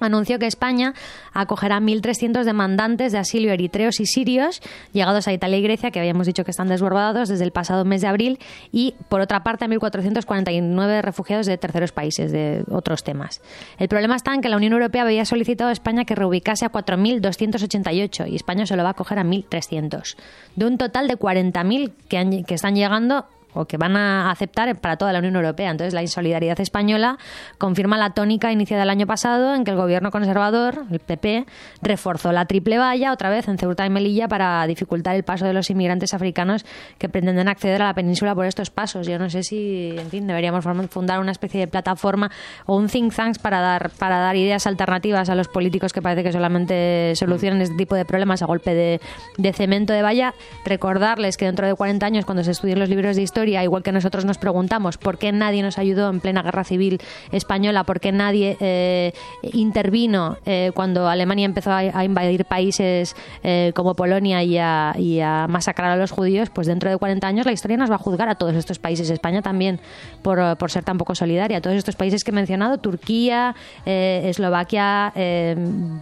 anunció 0.00 0.38
que 0.38 0.46
España 0.46 0.94
acogerá 1.32 1.80
1.300 1.80 2.44
demandantes 2.44 3.12
de 3.12 3.18
asilo 3.18 3.50
eritreos 3.50 4.00
y 4.00 4.06
sirios 4.06 4.60
llegados 4.92 5.28
a 5.28 5.32
Italia 5.32 5.58
y 5.58 5.62
Grecia, 5.62 5.90
que 5.90 6.00
habíamos 6.00 6.26
dicho 6.26 6.44
que 6.44 6.50
están 6.50 6.68
desbordados 6.68 7.28
desde 7.28 7.44
el 7.44 7.52
pasado 7.52 7.84
mes 7.84 8.00
de 8.00 8.08
abril, 8.08 8.38
y 8.72 8.94
por 9.08 9.20
otra 9.20 9.42
parte 9.42 9.64
a 9.64 9.68
1.449 9.68 11.02
refugiados 11.02 11.46
de 11.46 11.58
terceros 11.58 11.92
países, 11.92 12.32
de 12.32 12.64
otros 12.70 13.04
temas. 13.04 13.40
El 13.78 13.88
problema 13.88 14.16
está 14.16 14.34
en 14.34 14.40
que 14.40 14.48
la 14.48 14.56
Unión 14.56 14.72
Europea 14.72 15.02
había 15.02 15.24
solicitado 15.24 15.70
a 15.70 15.72
España 15.72 16.04
que 16.04 16.14
reubicase 16.14 16.64
a 16.64 16.72
4.288 16.72 18.28
y 18.28 18.36
España 18.36 18.66
solo 18.66 18.82
va 18.82 18.90
a 18.90 18.92
acoger 18.92 19.18
a 19.18 19.24
1.300. 19.24 20.16
De 20.56 20.66
un 20.66 20.78
total 20.78 21.08
de 21.08 21.18
40.000 21.18 21.92
que, 22.08 22.44
que 22.46 22.54
están 22.54 22.74
llegando 22.74 23.26
o 23.56 23.64
que 23.64 23.76
van 23.76 23.96
a 23.96 24.30
aceptar 24.30 24.74
para 24.76 24.96
toda 24.96 25.12
la 25.12 25.18
Unión 25.18 25.36
Europea. 25.36 25.70
Entonces, 25.70 25.94
la 25.94 26.02
insolidaridad 26.02 26.60
española 26.60 27.18
confirma 27.58 27.96
la 27.96 28.10
tónica 28.10 28.52
iniciada 28.52 28.82
el 28.82 28.90
año 28.90 29.06
pasado 29.06 29.54
en 29.54 29.64
que 29.64 29.70
el 29.70 29.76
gobierno 29.76 30.10
conservador, 30.10 30.84
el 30.90 31.00
PP, 31.00 31.46
reforzó 31.82 32.32
la 32.32 32.44
triple 32.46 32.78
valla 32.78 33.12
otra 33.12 33.30
vez 33.30 33.48
en 33.48 33.58
Ceuta 33.58 33.86
y 33.86 33.90
Melilla 33.90 34.28
para 34.28 34.66
dificultar 34.66 35.16
el 35.16 35.24
paso 35.24 35.46
de 35.46 35.52
los 35.52 35.70
inmigrantes 35.70 36.14
africanos 36.14 36.64
que 36.98 37.08
pretenden 37.08 37.48
acceder 37.48 37.82
a 37.82 37.86
la 37.86 37.94
península 37.94 38.34
por 38.34 38.46
estos 38.46 38.70
pasos. 38.70 39.06
Yo 39.06 39.18
no 39.18 39.30
sé 39.30 39.42
si, 39.42 39.94
en 39.96 40.10
fin, 40.10 40.26
deberíamos 40.26 40.64
fundar 40.90 41.20
una 41.20 41.32
especie 41.32 41.60
de 41.60 41.66
plataforma 41.66 42.30
o 42.66 42.76
un 42.76 42.88
think 42.88 43.14
tank 43.14 43.38
para 43.38 43.60
dar 43.60 43.90
para 43.98 44.18
dar 44.18 44.36
ideas 44.36 44.66
alternativas 44.66 45.28
a 45.28 45.34
los 45.34 45.48
políticos 45.48 45.92
que 45.92 46.02
parece 46.02 46.22
que 46.22 46.32
solamente 46.32 47.12
solucionan 47.16 47.62
este 47.62 47.76
tipo 47.76 47.94
de 47.94 48.04
problemas 48.04 48.42
a 48.42 48.46
golpe 48.46 48.74
de, 48.74 49.00
de 49.38 49.52
cemento 49.52 49.92
de 49.92 50.02
valla. 50.02 50.34
Recordarles 50.64 51.36
que 51.36 51.46
dentro 51.46 51.66
de 51.66 51.74
40 51.74 52.04
años, 52.04 52.24
cuando 52.24 52.44
se 52.44 52.50
estudien 52.50 52.78
los 52.78 52.88
libros 52.88 53.16
de 53.16 53.22
historia, 53.22 53.45
igual 53.48 53.82
que 53.82 53.92
nosotros 53.92 54.24
nos 54.24 54.38
preguntamos 54.38 54.98
por 54.98 55.18
qué 55.18 55.32
nadie 55.32 55.62
nos 55.62 55.78
ayudó 55.78 56.10
en 56.10 56.20
plena 56.20 56.42
guerra 56.42 56.64
civil 56.64 57.00
española, 57.32 57.84
por 57.84 58.00
qué 58.00 58.12
nadie 58.12 58.56
eh, 58.60 59.12
intervino 59.42 60.38
eh, 60.46 60.72
cuando 60.74 61.08
Alemania 61.08 61.46
empezó 61.46 61.72
a, 61.72 62.04
invadir 62.04 62.44
países 62.44 63.16
eh, 63.42 63.72
como 63.74 63.94
Polonia 63.94 64.42
y 64.42 64.58
a, 64.58 64.92
a 64.92 65.48
masacrar 65.48 65.90
a 65.90 65.96
los 65.96 66.10
judíos, 66.10 66.50
pues 66.50 66.66
dentro 66.66 66.90
de 66.90 66.96
40 66.96 67.26
años 67.26 67.46
la 67.46 67.52
historia 67.52 67.76
nos 67.76 67.90
va 67.90 67.96
a 67.96 67.98
juzgar 67.98 68.28
a 68.28 68.34
todos 68.34 68.54
estos 68.54 68.78
países, 68.78 69.10
España 69.10 69.42
también, 69.42 69.80
por, 70.22 70.56
por 70.56 70.70
ser 70.70 70.84
tan 70.84 70.98
poco 70.98 71.14
solidaria. 71.14 71.60
Todos 71.60 71.76
estos 71.76 71.96
países 71.96 72.24
que 72.24 72.30
he 72.30 72.34
mencionado, 72.34 72.78
Turquía, 72.78 73.54
eh, 73.84 74.22
Eslovaquia, 74.26 75.12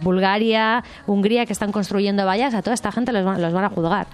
Bulgaria, 0.01 0.83
Hungría, 1.07 1.45
que 1.45 1.53
están 1.53 1.71
construyendo 1.71 2.25
vallas, 2.25 2.53
a 2.53 2.61
toda 2.61 2.73
esta 2.73 2.91
gente 2.91 3.11
los, 3.11 3.39
los 3.39 3.53
van 3.53 3.65
a 3.65 3.69
juzgar. 3.69 4.07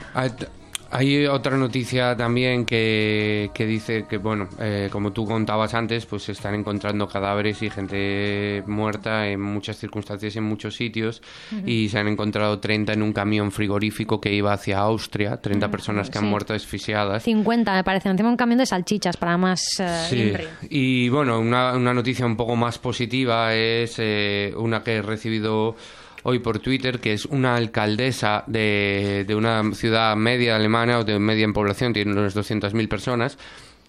Hay- 0.91 1.25
otra 1.27 1.57
noticia 1.57 2.15
también 2.17 2.65
que, 2.65 3.49
que 3.53 3.65
dice 3.65 4.05
que, 4.09 4.17
bueno, 4.17 4.47
eh, 4.59 4.89
como 4.91 5.11
tú 5.11 5.25
contabas 5.25 5.73
antes, 5.73 6.05
pues 6.05 6.23
se 6.23 6.33
están 6.33 6.53
encontrando 6.55 7.07
cadáveres 7.07 7.61
y 7.63 7.69
gente 7.69 8.63
muerta 8.67 9.27
en 9.27 9.39
muchas 9.41 9.77
circunstancias, 9.77 10.35
en 10.35 10.43
muchos 10.43 10.75
sitios, 10.75 11.21
y 11.65 11.89
se 11.89 11.97
han 11.99 12.07
encontrado 12.07 12.59
30 12.59 12.93
en 12.93 13.01
un 13.03 13.13
camión 13.13 13.51
frigorífico 13.51 14.19
que 14.19 14.33
iba 14.33 14.53
hacia 14.53 14.79
Austria, 14.79 15.37
30 15.37 15.69
personas 15.71 16.09
que 16.09 16.17
han 16.17 16.25
muerto 16.25 16.53
asfixiadas. 16.53 17.23
50, 17.23 17.73
me 17.73 17.83
parece. 17.83 18.09
Encima 18.09 18.29
un 18.29 18.37
camión 18.37 18.57
de 18.59 18.65
salchichas 18.65 19.15
para 19.17 19.37
más 19.37 19.61
Sí, 20.09 20.17
INRI. 20.21 20.47
y 20.69 21.09
bueno, 21.09 21.39
una, 21.39 21.73
una 21.73 21.93
noticia 21.93 22.25
un 22.25 22.35
poco 22.35 22.55
más 22.55 22.77
positiva 22.79 23.53
es 23.55 23.95
eh, 23.97 24.53
una 24.57 24.83
que 24.83 24.95
he 24.97 25.01
recibido 25.01 25.75
hoy 26.24 26.39
por 26.39 26.59
Twitter, 26.59 26.99
que 26.99 27.13
es 27.13 27.26
una 27.26 27.55
alcaldesa 27.55 28.43
de, 28.47 29.26
de 29.28 29.36
una 29.36 29.74
ciudad 29.74 30.15
media 30.15 30.55
alemana 30.55 30.99
o 30.99 31.03
de 31.03 31.19
media 31.19 31.45
en 31.45 31.53
población, 31.53 31.93
tiene 31.93 32.11
unas 32.11 32.36
200.000 32.36 32.88
personas, 32.88 33.38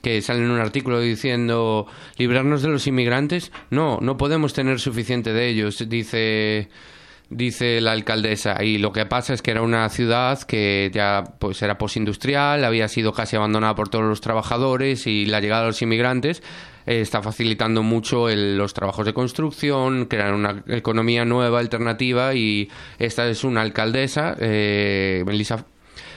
que 0.03 0.21
sale 0.21 0.41
en 0.41 0.51
un 0.51 0.61
artículo 0.61 1.01
diciendo 1.01 1.87
librarnos 2.19 2.63
de 2.63 2.69
los 2.69 2.87
inmigrantes, 2.87 3.53
no, 3.71 3.99
no 4.01 4.17
podemos 4.17 4.53
tener 4.53 4.81
suficiente 4.81 5.33
de 5.33 5.49
ellos, 5.49 5.89
dice 5.89 6.69
dice 7.37 7.81
la 7.81 7.93
alcaldesa. 7.93 8.63
Y 8.63 8.79
lo 8.79 8.93
que 8.93 9.07
pasa 9.07 9.35
es 9.35 9.43
que 9.43 9.51
era 9.51 9.63
una 9.63 9.89
ciudad 9.89 10.41
que 10.43 10.91
ya 10.93 11.25
pues 11.39 11.63
era 11.63 11.79
postindustrial, 11.79 12.65
había 12.65 12.89
sido 12.89 13.13
casi 13.13 13.37
abandonada 13.37 13.75
por 13.75 13.89
todos 13.89 14.05
los 14.05 14.21
trabajadores 14.21 15.07
y 15.07 15.27
la 15.27 15.41
llegada 15.41 15.63
de 15.63 15.69
los 15.69 15.83
inmigrantes 15.83 16.43
eh, 16.87 17.01
está 17.01 17.23
facilitando 17.23 17.83
mucho 17.83 18.29
el- 18.29 18.57
los 18.57 18.75
trabajos 18.75 19.07
de 19.07 19.13
construcción, 19.15 20.07
crear 20.07 20.35
una 20.35 20.63
economía 20.69 21.25
nueva, 21.25 21.59
alternativa 21.61 22.35
y 22.35 22.69
esta 22.99 23.29
es 23.29 23.45
una 23.45 23.63
alcaldesa, 23.63 24.37
eh, 24.41 25.23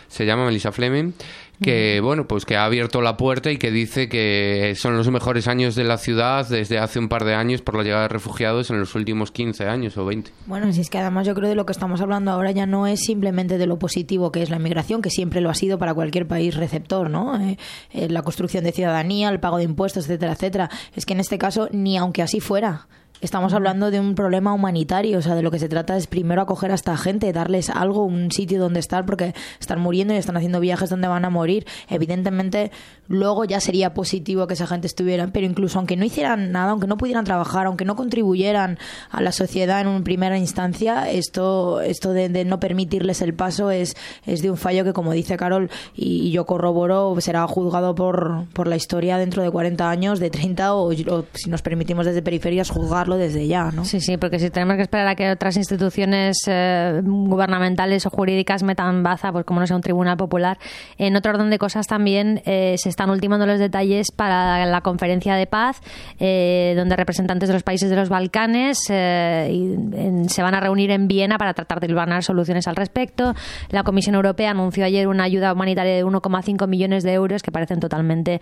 se 0.08 0.26
llama 0.26 0.46
Melissa 0.46 0.72
Fleming, 0.72 1.14
que 1.62 2.00
bueno, 2.02 2.28
pues 2.28 2.46
que 2.46 2.56
ha 2.56 2.66
abierto 2.66 3.02
la 3.02 3.18
puerta 3.18 3.52
y 3.52 3.58
que 3.58 3.72
dice 3.72 4.10
que 4.10 4.74
son 4.76 4.98
los 4.98 5.10
mejores 5.10 5.48
años 5.48 5.76
de 5.76 5.84
la 5.84 5.98
ciudad 5.98 6.48
desde 6.48 6.80
hace 6.80 7.00
un 7.00 7.10
par 7.10 7.26
de 7.26 7.36
años 7.36 7.62
por 7.62 7.76
la 7.76 7.84
llegada 7.84 8.04
de 8.04 8.10
refugiados 8.10 8.70
en 8.70 8.80
los 8.80 8.96
últimos 8.96 9.32
15 9.32 9.66
años 9.66 9.98
o 9.98 10.06
20. 10.06 10.32
Bueno, 10.46 10.72
si 10.74 10.82
es 10.82 10.90
que 10.90 10.98
además 10.98 11.28
yo 11.28 11.34
creo 11.34 11.50
de 11.50 11.56
lo 11.56 11.66
que 11.66 11.72
estamos 11.72 12.02
hablando 12.02 12.32
ahora 12.32 12.52
ya 12.52 12.66
no 12.66 12.88
es 12.88 13.02
simplemente 13.02 13.58
de 13.58 13.68
lo 13.68 13.80
positivo 13.80 14.32
que 14.32 14.42
es 14.42 14.50
la 14.50 14.58
inmigración, 14.58 15.02
que 15.02 15.10
siempre 15.10 15.42
lo 15.42 15.50
ha 15.50 15.56
sido 15.56 15.78
para 15.78 15.94
cualquier 15.94 16.28
país 16.28 16.56
receptor, 16.56 17.10
¿no? 17.10 17.40
Eh, 17.40 17.58
eh, 17.92 18.10
la 18.10 18.22
construcción 18.22 18.64
de 18.64 18.72
ciudadanía, 18.72 19.30
el 19.30 19.40
pago 19.40 19.58
de 19.58 19.64
impuestos, 19.64 20.06
etcétera, 20.06 20.34
etcétera. 20.34 20.70
Es 20.96 21.06
que 21.06 21.14
en 21.14 21.20
este 21.20 21.38
caso, 21.38 21.70
ni 21.72 21.98
aunque 21.98 22.22
así 22.22 22.40
fuera. 22.40 22.88
Estamos 23.26 23.56
hablando 23.56 23.90
de 23.90 24.00
un 24.00 24.14
problema 24.14 24.54
humanitario, 24.54 25.18
o 25.18 25.22
sea, 25.24 25.34
de 25.34 25.42
lo 25.42 25.50
que 25.50 25.58
se 25.58 25.68
trata 25.68 25.98
es 25.98 26.06
primero 26.06 26.44
acoger 26.44 26.70
a 26.70 26.76
esta 26.76 26.96
gente, 26.96 27.34
darles 27.34 27.72
algo, 27.72 28.06
un 28.06 28.32
sitio 28.32 28.60
donde 28.60 28.80
estar, 28.80 29.04
porque 29.08 29.34
están 29.60 29.82
muriendo 29.82 30.14
y 30.14 30.18
están 30.18 30.38
haciendo 30.38 30.60
viajes 30.60 30.92
donde 30.92 31.08
van 31.08 31.26
a 31.26 31.32
morir. 31.32 31.66
Evidentemente, 31.90 32.70
luego 33.08 33.44
ya 33.44 33.60
sería 33.60 33.96
positivo 33.96 34.46
que 34.46 34.54
esa 34.54 34.68
gente 34.68 34.86
estuviera, 34.86 35.26
pero 35.34 35.48
incluso 35.48 35.80
aunque 35.80 35.98
no 35.98 36.06
hicieran 36.06 36.52
nada, 36.52 36.70
aunque 36.70 36.86
no 36.86 36.98
pudieran 36.98 37.26
trabajar, 37.26 37.66
aunque 37.66 37.84
no 37.84 37.96
contribuyeran 37.96 38.78
a 39.10 39.22
la 39.24 39.32
sociedad 39.32 39.82
en 39.82 39.88
una 39.88 40.04
primera 40.04 40.38
instancia, 40.38 41.10
esto, 41.10 41.82
esto 41.82 42.14
de, 42.14 42.30
de 42.30 42.46
no 42.46 42.60
permitirles 42.60 43.24
el 43.24 43.34
paso 43.34 43.72
es, 43.72 43.96
es 44.28 44.44
de 44.44 44.52
un 44.52 44.58
fallo 44.58 44.84
que, 44.84 44.94
como 44.94 45.14
dice 45.14 45.36
Carol, 45.36 45.72
y, 45.96 46.28
y 46.28 46.32
yo 46.32 46.46
corroboro, 46.46 47.20
será 47.22 47.48
juzgado 47.48 47.96
por, 47.96 48.46
por 48.54 48.68
la 48.68 48.76
historia 48.76 49.18
dentro 49.18 49.42
de 49.42 49.50
40 49.50 49.90
años, 49.90 50.20
de 50.20 50.30
30, 50.30 50.76
o, 50.76 50.92
o 50.92 51.26
si 51.34 51.50
nos 51.50 51.64
permitimos 51.64 52.06
desde 52.06 52.22
periferias, 52.22 52.70
juzgarlo 52.70 53.15
desde 53.18 53.48
ya, 53.48 53.72
¿no? 53.72 53.86
Sí, 53.86 54.00
sí, 54.00 54.18
porque 54.18 54.40
si 54.40 54.50
tenemos 54.50 54.76
que 54.76 54.84
esperar 54.84 55.08
a 55.08 55.16
que 55.16 55.32
otras 55.32 55.58
instituciones 55.58 56.38
eh, 56.48 57.02
gubernamentales 57.04 58.06
o 58.06 58.10
jurídicas 58.10 58.64
metan 58.64 59.04
baza, 59.04 59.32
pues 59.32 59.46
como 59.46 59.60
no 59.60 59.68
sea 59.68 59.76
un 59.76 59.82
tribunal 59.82 60.18
popular, 60.18 60.58
en 60.98 61.16
otro 61.16 61.32
orden 61.32 61.50
de 61.50 61.58
cosas 61.58 61.88
también 61.88 62.42
eh, 62.46 62.76
se 62.78 62.90
están 62.90 63.10
ultimando 63.10 63.46
los 63.46 63.60
detalles 63.60 64.12
para 64.12 64.66
la 64.66 64.82
conferencia 64.82 65.36
de 65.36 65.48
paz, 65.48 65.82
eh, 66.20 66.74
donde 66.76 66.96
representantes 66.96 67.50
de 67.50 67.54
los 67.54 67.64
países 67.64 67.90
de 67.90 67.96
los 67.96 68.10
Balcanes 68.10 68.80
se 68.86 70.42
van 70.42 70.56
a 70.56 70.60
reunir 70.60 70.92
en 70.92 71.08
Viena 71.08 71.38
para 71.38 71.54
tratar 71.54 71.80
de 71.80 71.88
hilvanar 71.88 72.24
soluciones 72.24 72.68
al 72.68 72.76
respecto. 72.76 73.34
La 73.70 73.84
Comisión 73.84 74.16
Europea 74.16 74.52
anunció 74.52 74.86
ayer 74.86 75.08
una 75.08 75.24
ayuda 75.24 75.54
humanitaria 75.54 75.96
de 75.96 76.06
1,5 76.06 76.68
millones 76.68 77.04
de 77.04 77.14
euros 77.14 77.42
que 77.42 77.52
parecen 77.52 77.80
totalmente, 77.80 78.42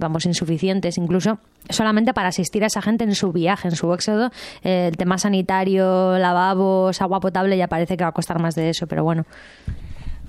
vamos, 0.00 0.26
insuficientes, 0.26 0.98
incluso 0.98 1.38
solamente 1.70 2.14
para 2.14 2.28
asistir 2.28 2.64
a 2.64 2.66
esa 2.66 2.82
gente 2.82 3.04
en 3.04 3.14
su 3.14 3.32
viaje, 3.32 3.67
en 3.68 3.76
su 3.76 3.92
éxodo. 3.92 4.30
El 4.62 4.96
tema 4.96 5.18
sanitario, 5.18 6.18
lavabos, 6.18 7.00
agua 7.00 7.20
potable, 7.20 7.56
ya 7.56 7.68
parece 7.68 7.96
que 7.96 8.04
va 8.04 8.10
a 8.10 8.12
costar 8.12 8.40
más 8.40 8.54
de 8.54 8.70
eso, 8.70 8.86
pero 8.86 9.04
bueno. 9.04 9.24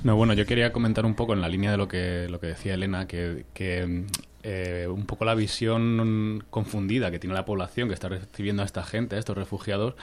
No, 0.04 0.16
bueno, 0.16 0.34
yo 0.34 0.46
quería 0.46 0.72
comentar 0.72 1.06
un 1.06 1.14
poco 1.14 1.34
en 1.34 1.42
la 1.42 1.50
línea 1.50 1.72
de 1.72 1.78
lo 1.78 1.88
que, 1.88 2.28
lo 2.30 2.40
que 2.40 2.48
decía 2.48 2.74
Elena, 2.74 3.06
que, 3.06 3.46
que, 3.54 4.06
eh, 4.44 4.88
un 4.90 5.06
poco 5.06 5.26
la 5.26 5.36
visión 5.36 6.46
confundida 6.50 7.12
que 7.12 7.20
tiene 7.20 7.34
la 7.34 7.44
población 7.44 7.90
que 7.90 7.94
está 7.94 8.08
recibiendo 8.08 8.64
a 8.64 8.66
esta 8.66 8.84
gente, 8.84 9.18
a 9.18 9.20
estos 9.20 9.38
refugiados, 9.38 9.96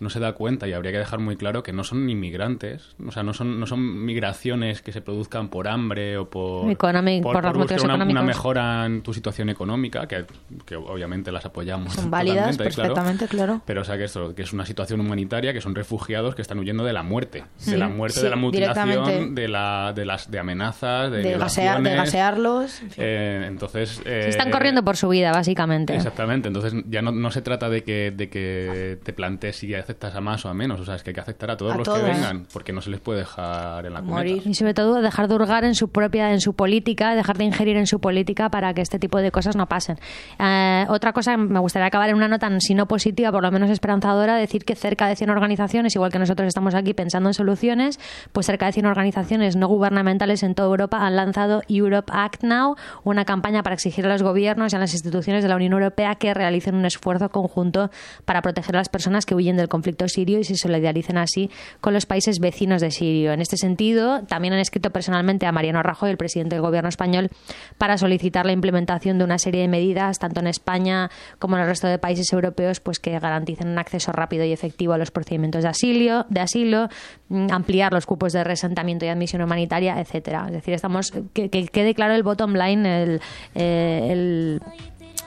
no 0.00 0.10
se 0.10 0.20
da 0.20 0.32
cuenta 0.32 0.66
y 0.68 0.72
habría 0.72 0.92
que 0.92 0.98
dejar 0.98 1.18
muy 1.20 1.36
claro 1.36 1.62
que 1.62 1.72
no 1.72 1.84
son 1.84 2.08
inmigrantes, 2.10 2.96
o 3.06 3.10
sea, 3.12 3.22
no 3.22 3.32
son, 3.34 3.58
no 3.60 3.66
son 3.66 4.04
migraciones 4.04 4.82
que 4.82 4.92
se 4.92 5.00
produzcan 5.00 5.48
por 5.48 5.68
hambre 5.68 6.16
o 6.18 6.28
por, 6.28 6.66
Economi- 6.70 7.22
por 7.22 7.34
los 7.42 7.54
buscar 7.54 7.56
motivos 7.56 7.84
una, 7.84 8.04
una 8.04 8.22
mejora 8.22 8.86
en 8.86 9.02
tu 9.02 9.12
situación 9.14 9.48
económica, 9.50 10.06
que, 10.06 10.24
que 10.66 10.76
obviamente 10.76 11.30
las 11.32 11.44
apoyamos. 11.44 11.92
Son 11.94 12.10
válidas 12.10 12.56
totalmente, 12.56 12.74
claro. 12.74 12.94
perfectamente, 12.94 13.28
claro. 13.28 13.62
Pero 13.64 13.80
o 13.82 13.84
sea 13.84 13.96
que 13.96 14.04
esto, 14.04 14.34
que 14.34 14.42
es 14.42 14.52
una 14.52 14.66
situación 14.66 15.00
humanitaria, 15.00 15.52
que 15.52 15.60
son 15.60 15.74
refugiados 15.74 16.34
que 16.34 16.42
están 16.42 16.58
huyendo 16.58 16.84
de 16.84 16.92
la 16.92 17.02
muerte, 17.02 17.44
Sí, 17.56 17.72
de 17.72 17.78
la 17.78 17.88
muerte, 17.88 18.18
sí, 18.18 18.24
de 18.24 18.30
la 18.30 18.36
mutilación, 18.36 19.34
de 19.34 19.48
la, 19.48 19.92
de 19.94 20.04
las 20.04 20.30
de 20.30 20.38
amenazas, 20.38 21.10
de, 21.10 21.18
De, 21.22 21.38
gasear, 21.38 21.82
de 21.82 21.94
gasearlos. 21.94 22.82
en 22.82 22.90
fin. 22.90 23.04
Eh, 23.06 23.44
entonces 23.46 24.00
eh, 24.04 24.22
Se 24.24 24.28
están 24.30 24.50
corriendo 24.50 24.84
por 24.84 24.96
su 24.96 25.08
vida, 25.08 25.32
básicamente. 25.32 25.94
Exactamente, 25.94 26.48
entonces 26.48 26.74
ya 26.88 27.02
no, 27.02 27.12
no 27.12 27.30
se 27.30 27.42
trata 27.42 27.68
de 27.68 27.82
que, 27.84 28.12
de 28.14 28.28
que 28.28 28.98
te 29.02 29.12
plantees 29.12 29.56
si 29.56 29.74
hace 29.74 29.93
aceptas 29.94 30.14
a 30.14 30.20
más 30.20 30.44
o 30.44 30.48
a 30.48 30.54
menos. 30.54 30.80
O 30.80 30.84
sea, 30.84 30.96
es 30.96 31.02
que 31.02 31.10
hay 31.10 31.14
que 31.14 31.20
aceptar 31.20 31.50
a 31.50 31.56
todos 31.56 31.72
A 31.72 31.76
los 31.76 31.88
que 31.88 32.02
vengan, 32.02 32.46
porque 32.52 32.72
no 32.72 32.80
se 32.80 32.90
les 32.90 33.00
puede 33.00 33.20
dejar 33.20 33.86
en 33.86 33.94
la 33.94 34.02
cuneta. 34.02 34.48
Y 34.48 34.54
sobre 34.54 34.74
todo 34.74 35.00
dejar 35.00 35.28
de 35.28 35.34
hurgar 35.34 35.64
en 35.64 35.74
su 35.74 35.88
propia, 35.88 36.32
en 36.32 36.40
su 36.40 36.54
política, 36.54 37.14
dejar 37.14 37.38
de 37.38 37.44
ingerir 37.44 37.76
en 37.76 37.86
su 37.86 38.00
política 38.00 38.50
para 38.50 38.74
que 38.74 38.82
este 38.82 38.98
tipo 38.98 39.18
de 39.18 39.30
cosas 39.30 39.56
no 39.56 39.66
pasen. 39.66 39.98
Eh, 40.38 40.84
otra 40.88 41.12
cosa, 41.12 41.36
me 41.36 41.60
gustaría 41.60 41.86
acabar 41.86 42.10
en 42.10 42.16
una 42.16 42.28
nota, 42.28 42.50
si 42.60 42.74
no 42.74 42.86
positiva, 42.86 43.30
por 43.30 43.42
lo 43.42 43.50
menos 43.50 43.70
esperanzadora, 43.70 44.36
decir 44.36 44.64
que 44.64 44.74
cerca 44.74 45.06
de 45.06 45.16
100 45.16 45.30
organizaciones, 45.30 45.94
igual 45.94 46.10
que 46.10 46.18
nosotros 46.18 46.48
estamos 46.48 46.74
aquí 46.74 46.94
pensando 46.94 47.28
en 47.28 47.34
soluciones, 47.34 48.00
pues 48.32 48.46
cerca 48.46 48.66
de 48.66 48.72
100 48.72 48.86
organizaciones 48.86 49.56
no 49.56 49.68
gubernamentales 49.68 50.42
en 50.42 50.54
toda 50.54 50.68
Europa 50.68 51.06
han 51.06 51.16
lanzado 51.16 51.62
Europe 51.68 52.10
Act 52.12 52.42
Now, 52.42 52.76
una 53.04 53.24
campaña 53.24 53.62
para 53.62 53.74
exigir 53.74 54.04
a 54.06 54.08
los 54.08 54.22
gobiernos 54.22 54.72
y 54.72 54.76
a 54.76 54.78
las 54.78 54.92
instituciones 54.92 55.42
de 55.42 55.48
la 55.48 55.56
Unión 55.56 55.72
Europea 55.72 56.16
que 56.16 56.34
realicen 56.34 56.74
un 56.74 56.84
esfuerzo 56.84 57.28
conjunto 57.28 57.90
para 58.24 58.42
proteger 58.42 58.76
a 58.76 58.78
las 58.78 58.88
personas 58.88 59.26
que 59.26 59.34
huyen 59.34 59.56
del 59.56 59.68
conflicto 59.74 60.06
sirio 60.06 60.38
y 60.38 60.44
se 60.44 60.54
solidaricen 60.54 61.18
así 61.18 61.50
con 61.80 61.94
los 61.94 62.06
países 62.06 62.38
vecinos 62.38 62.80
de 62.80 62.92
Sirio. 62.92 63.32
En 63.32 63.40
este 63.40 63.56
sentido, 63.56 64.22
también 64.22 64.54
han 64.54 64.60
escrito 64.60 64.90
personalmente 64.90 65.46
a 65.46 65.52
Mariano 65.52 65.82
Rajoy, 65.82 66.10
el 66.10 66.16
presidente 66.16 66.54
del 66.54 66.62
gobierno 66.62 66.88
español, 66.88 67.28
para 67.76 67.98
solicitar 67.98 68.46
la 68.46 68.52
implementación 68.52 69.18
de 69.18 69.24
una 69.24 69.38
serie 69.38 69.62
de 69.62 69.68
medidas, 69.68 70.20
tanto 70.20 70.38
en 70.38 70.46
España 70.46 71.10
como 71.40 71.56
en 71.56 71.62
el 71.62 71.68
resto 71.68 71.88
de 71.88 71.98
países 71.98 72.32
europeos, 72.32 72.78
pues 72.78 73.00
que 73.00 73.18
garanticen 73.18 73.66
un 73.66 73.78
acceso 73.78 74.12
rápido 74.12 74.44
y 74.44 74.52
efectivo 74.52 74.92
a 74.92 74.98
los 74.98 75.10
procedimientos 75.10 75.64
de 75.64 75.70
asilo, 75.70 76.24
de 76.28 76.40
asilo 76.40 76.88
mm, 77.30 77.48
ampliar 77.50 77.92
los 77.92 78.06
cupos 78.06 78.32
de 78.32 78.44
resentamiento 78.44 79.04
y 79.06 79.08
admisión 79.08 79.42
humanitaria, 79.42 79.98
etcétera. 79.98 80.44
Es 80.46 80.52
decir, 80.52 80.74
estamos 80.74 81.10
que, 81.32 81.50
que 81.50 81.66
quede 81.66 81.94
claro 81.94 82.14
el 82.14 82.22
bottom 82.22 82.54
line, 82.54 83.02
el, 83.02 83.20
eh, 83.56 84.08
el 84.12 84.62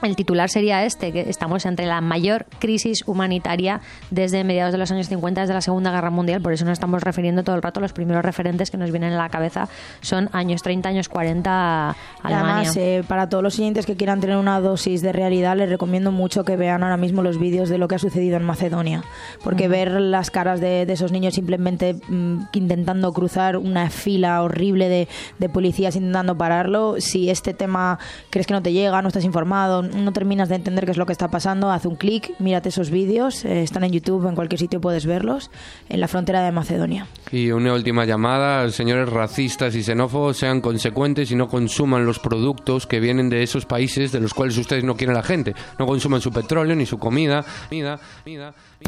el 0.02 0.16
titular 0.16 0.50
sería 0.50 0.86
este, 0.86 1.12
que 1.12 1.22
estamos 1.30 1.66
entre 1.66 1.86
la 1.86 2.02
mayor 2.02 2.46
crisis 2.60 3.04
humanitaria 3.08 3.82
desde 4.12 4.44
mediados 4.44 4.72
de 4.72 4.78
los 4.78 4.92
años 4.92 5.08
50, 5.08 5.42
desde 5.42 5.54
la 5.54 5.62
Segunda 5.62 5.92
Guerra 5.92 6.10
Mundial, 6.10 6.42
por 6.42 6.54
eso 6.54 6.66
nos 6.66 6.74
estamos 6.74 7.04
refiriendo 7.04 7.44
todo 7.44 7.56
el 7.56 7.62
rato, 7.62 7.80
los 7.80 7.94
primeros 7.94 8.24
referentes 8.24 8.72
que 8.72 8.78
nos 8.78 8.92
vienen 8.92 9.12
en 9.12 9.18
la 9.18 9.30
cabeza 9.30 9.68
son 10.02 10.30
años 10.34 10.62
30, 10.62 10.90
años 10.90 11.10
40, 11.10 11.96
Y 12.24 12.28
Alemania. 12.28 12.56
Además, 12.56 12.78
eh, 12.78 13.04
para 13.08 13.30
todos 13.30 13.44
los 13.44 13.58
oyentes 13.60 13.86
que 13.86 13.96
quieran 13.96 14.22
tener 14.22 14.38
una 14.38 14.60
dosis 14.60 15.02
de 15.02 15.12
realidad, 15.14 15.58
les 15.58 15.70
recomiendo 15.70 16.12
mucho 16.12 16.44
que 16.44 16.56
vean 16.56 16.84
ahora 16.84 16.98
mismo 16.98 17.24
los 17.24 17.40
vídeos 17.40 17.70
de 17.70 17.78
lo 17.78 17.88
que 17.88 17.96
ha 17.96 18.00
sucedido 18.00 18.38
en 18.38 18.44
Macedonia. 18.44 19.04
Porque 19.44 19.64
Ujú. 19.64 19.72
ver 19.72 19.92
las 20.02 20.32
caras 20.32 20.62
de, 20.62 20.86
de 20.86 20.94
esos 20.94 21.12
niños 21.12 21.34
simplemente 21.34 21.96
mm, 22.08 22.48
intentando 22.54 23.12
cruzar 23.14 23.58
una 23.58 23.90
fila 23.90 24.42
horrible 24.42 24.90
de, 24.90 25.08
de 25.40 25.50
policías 25.50 25.96
intentando 25.96 26.38
pararlo, 26.38 26.96
si 27.00 27.30
este 27.30 27.54
tema 27.54 28.00
crees 28.30 28.48
que 28.48 28.54
no 28.54 28.62
te 28.62 28.74
llega, 28.74 29.02
no 29.02 29.08
estás 29.08 29.26
informado, 29.26 29.87
no 29.88 30.12
terminas 30.14 30.50
de 30.50 30.56
entender 30.56 30.86
qué 30.86 30.92
es 30.92 30.98
lo 30.98 31.06
que 31.06 31.12
está 31.12 31.30
pasando, 31.30 31.72
haz 31.72 31.86
un 31.86 31.96
clic, 31.96 32.34
mírate 32.40 32.70
esos 32.70 32.90
vídeos, 32.90 33.46
eh, 33.46 33.64
están 33.64 33.84
en 33.84 33.92
YouTube, 33.92 34.28
en 34.28 34.36
cualquier 34.36 34.60
sitio 34.60 34.82
puedes 34.82 35.06
verlos, 35.06 35.50
en 35.90 36.00
la 36.00 36.08
frontera 36.08 36.44
de 36.44 36.52
Macedonia. 36.52 37.08
Y 37.32 37.52
una 37.52 37.74
última 37.74 38.06
llamada, 38.06 38.70
señores 38.70 39.10
racistas 39.10 39.76
y 39.76 39.84
xenófobos, 39.84 40.38
sean 40.38 40.62
consecuentes 40.62 41.32
y 41.32 41.36
no 41.36 41.48
consuman 41.48 42.06
los 42.06 42.20
productos 42.20 42.88
que 42.88 43.00
vienen 43.00 43.30
de 43.30 43.44
esos 43.44 43.66
países 43.66 44.12
de 44.12 44.20
los 44.20 44.34
cuales 44.34 44.58
ustedes 44.58 44.84
no 44.84 44.96
quieren 44.96 45.16
la 45.16 45.24
gente. 45.24 45.54
No 45.80 45.86
consuman 45.86 46.22
su 46.22 46.32
petróleo 46.32 46.76
ni 46.76 46.86
su 46.86 46.98
comida, 46.98 47.44
comida. 47.70 48.00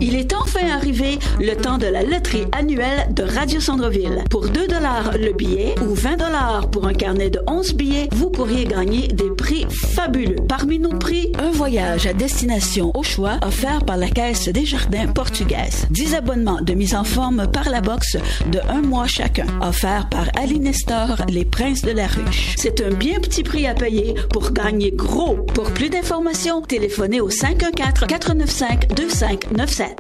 Il 0.02 0.16
est 0.16 0.34
enfin 0.34 0.70
arrivé 0.72 1.20
le 1.42 1.56
temps 1.56 1.78
de 1.78 1.88
la 1.88 2.04
loterie 2.04 2.46
annuelle 2.54 3.14
de 3.14 3.24
Radio 3.24 3.60
Centreville. 3.60 4.24
Pour 4.30 4.48
2 4.48 4.68
dollars 4.68 5.18
le 5.18 5.34
billet 5.34 5.76
ou 5.82 5.94
20 5.94 6.16
dollars 6.18 6.70
pour 6.72 6.88
un 6.88 6.94
carnet 6.94 7.30
de 7.30 7.42
11 7.48 7.74
billets, 7.74 8.08
vous 8.14 8.30
pourriez 8.30 8.66
gagner 8.66 9.10
des 9.10 9.30
prix 9.32 9.66
fabuleux. 9.70 10.38
Parmi 10.48 10.80
nos 10.80 10.98
prix, 10.98 11.34
un 11.38 11.52
voyage 11.52 12.08
à 12.08 12.14
destination 12.14 12.92
au 12.96 13.04
choix 13.04 13.40
offert 13.46 13.84
par 13.84 13.98
la 13.98 14.10
Caisse 14.10 14.48
des 14.48 14.66
Jardins 14.66 15.08
portugaise. 15.08 15.86
10 15.90 16.16
abonnements 16.16 16.62
de 16.62 16.74
mise 16.74 16.96
en 16.96 17.04
forme 17.04 17.48
par 17.52 17.70
la 17.70 17.82
boxe 17.82 18.16
de 18.52 18.60
un 18.70 18.82
mois 18.82 19.08
chacun, 19.08 19.48
offert 19.62 20.08
par 20.10 20.28
Ali 20.40 20.60
Nestor, 20.60 21.18
les 21.28 21.46
princes 21.46 21.82
de 21.82 21.92
la 21.92 22.08
ruche. 22.08 22.54
C'est 22.58 22.82
un 22.82 22.92
bien 22.92 23.20
petit 23.20 23.44
prix 23.44 23.68
à 23.68 23.74
payer 23.74 24.16
pour 24.32 24.52
gagner 24.52 24.92
gros. 24.92 25.36
Pour 25.54 25.72
plus 25.72 25.90
d'informations, 25.90 26.62
téléphonez 26.62 27.20
au 27.20 27.30
514 27.30 28.08
495 28.08 29.79
2597. 29.80 29.96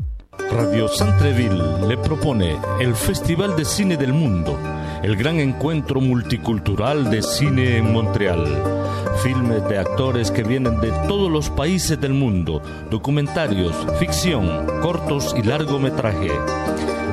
Radio 0.51 0.87
Centreville 0.87 1.87
le 1.87 1.97
propone 1.97 2.57
el 2.79 2.95
Festival 2.95 3.55
de 3.55 3.65
Cine 3.65 3.97
del 3.97 4.13
Mundo, 4.13 4.57
el 5.03 5.15
gran 5.15 5.39
encuentro 5.39 6.01
multicultural 6.01 7.09
de 7.09 7.21
cine 7.21 7.77
en 7.77 7.93
Montreal. 7.93 8.45
Filmes 9.23 9.67
de 9.69 9.77
actores 9.77 10.31
que 10.31 10.43
vienen 10.43 10.79
de 10.81 10.91
todos 11.07 11.31
los 11.31 11.49
países 11.49 11.99
del 11.99 12.13
mundo, 12.13 12.61
documentarios, 12.89 13.75
ficción, 13.99 14.65
cortos 14.81 15.35
y 15.37 15.43
largometraje. 15.43 16.31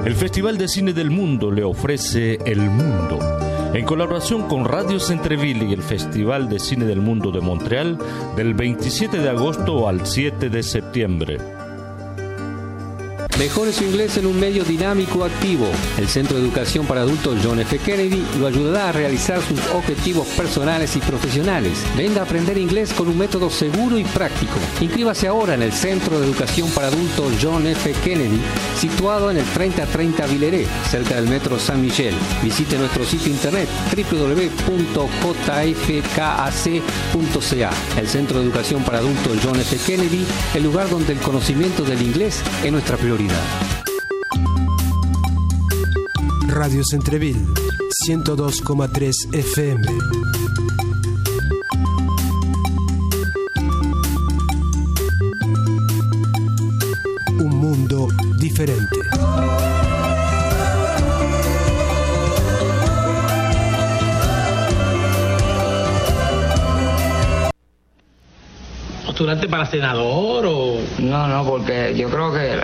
El 0.05 0.14
Festival 0.14 0.57
de 0.57 0.69
Cine 0.69 0.93
del 0.93 1.11
Mundo 1.11 1.51
le 1.51 1.64
ofrece 1.64 2.39
El 2.45 2.61
Mundo. 2.61 3.19
En 3.75 3.85
colaboración 3.85 4.49
con 4.49 4.64
Radio 4.64 4.99
Centreville 4.99 5.67
y 5.67 5.73
el 5.73 5.83
Festival 5.83 6.49
de 6.49 6.59
Cine 6.59 6.87
del 6.87 7.01
Mundo 7.01 7.31
de 7.31 7.41
Montreal, 7.41 7.99
del 8.37 8.55
27 8.55 9.19
de 9.19 9.29
agosto 9.29 9.89
al 9.89 10.07
7 10.07 10.49
de 10.49 10.62
septiembre. 10.62 11.55
Mejore 13.39 13.70
su 13.70 13.84
inglés 13.84 14.16
en 14.16 14.24
un 14.24 14.41
medio 14.41 14.64
dinámico 14.64 15.22
activo. 15.22 15.66
El 15.99 16.09
Centro 16.09 16.39
de 16.39 16.45
Educación 16.45 16.87
para 16.87 17.03
Adultos 17.03 17.39
John 17.45 17.61
F. 17.61 17.78
Kennedy 17.78 18.24
lo 18.39 18.47
ayudará 18.47 18.89
a 18.89 18.93
realizar 18.93 19.43
sus 19.43 19.61
objetivos 19.74 20.26
personales 20.28 20.97
y 20.97 21.01
profesionales. 21.01 21.84
Venga 21.99 22.22
a 22.22 22.24
aprender 22.24 22.57
inglés 22.57 22.95
con 22.95 23.09
un 23.09 23.18
método 23.18 23.51
seguro 23.51 23.99
y 23.99 24.05
práctico. 24.05 24.55
Inscríbase 24.80 25.28
ahora 25.28 25.53
en 25.53 25.61
el 25.61 25.74
Centro 25.74 26.18
de 26.18 26.24
Educación 26.26 26.70
para 26.70 26.87
Adultos 26.87 27.34
John 27.43 27.66
F. 27.66 27.93
Kennedy, 28.03 28.41
situado 28.80 29.30
en 29.30 29.37
el 29.37 29.45
3030 29.45 30.26
Villeré, 30.28 30.66
cerca 30.91 31.16
del 31.16 31.28
Metro 31.28 31.59
San 31.59 31.82
Michel. 31.82 32.14
Visite 32.43 32.78
nuestro 32.78 33.05
sitio 33.05 33.30
internet 33.30 33.68
www.jfkac.ca. 33.95 34.80
El 38.01 38.09
Centro 38.09 38.39
de 38.39 38.47
Educación 38.47 38.82
para 38.82 38.97
Adultos 38.99 39.39
John 39.45 39.61
F. 39.61 39.76
Kennedy, 39.84 40.24
el 40.55 40.62
lugar 40.62 40.89
donde 40.89 41.12
el 41.12 41.18
conocimiento 41.18 41.82
del 41.82 42.01
inglés 42.01 42.41
es 42.64 42.72
nuestra 42.72 42.97
prioridad. 42.97 43.26
Radio 46.49 46.83
Centreville, 46.85 47.45
102,3 48.07 49.12
FM. 49.33 49.83
Un 57.39 57.55
mundo 57.59 58.09
diferente. 58.39 59.86
Para 69.51 69.66
senador 69.66 70.47
o...? 70.47 70.77
No, 70.99 71.27
no, 71.29 71.45
porque 71.45 71.95
yo 71.97 72.09
creo 72.09 72.33
que 72.33 72.61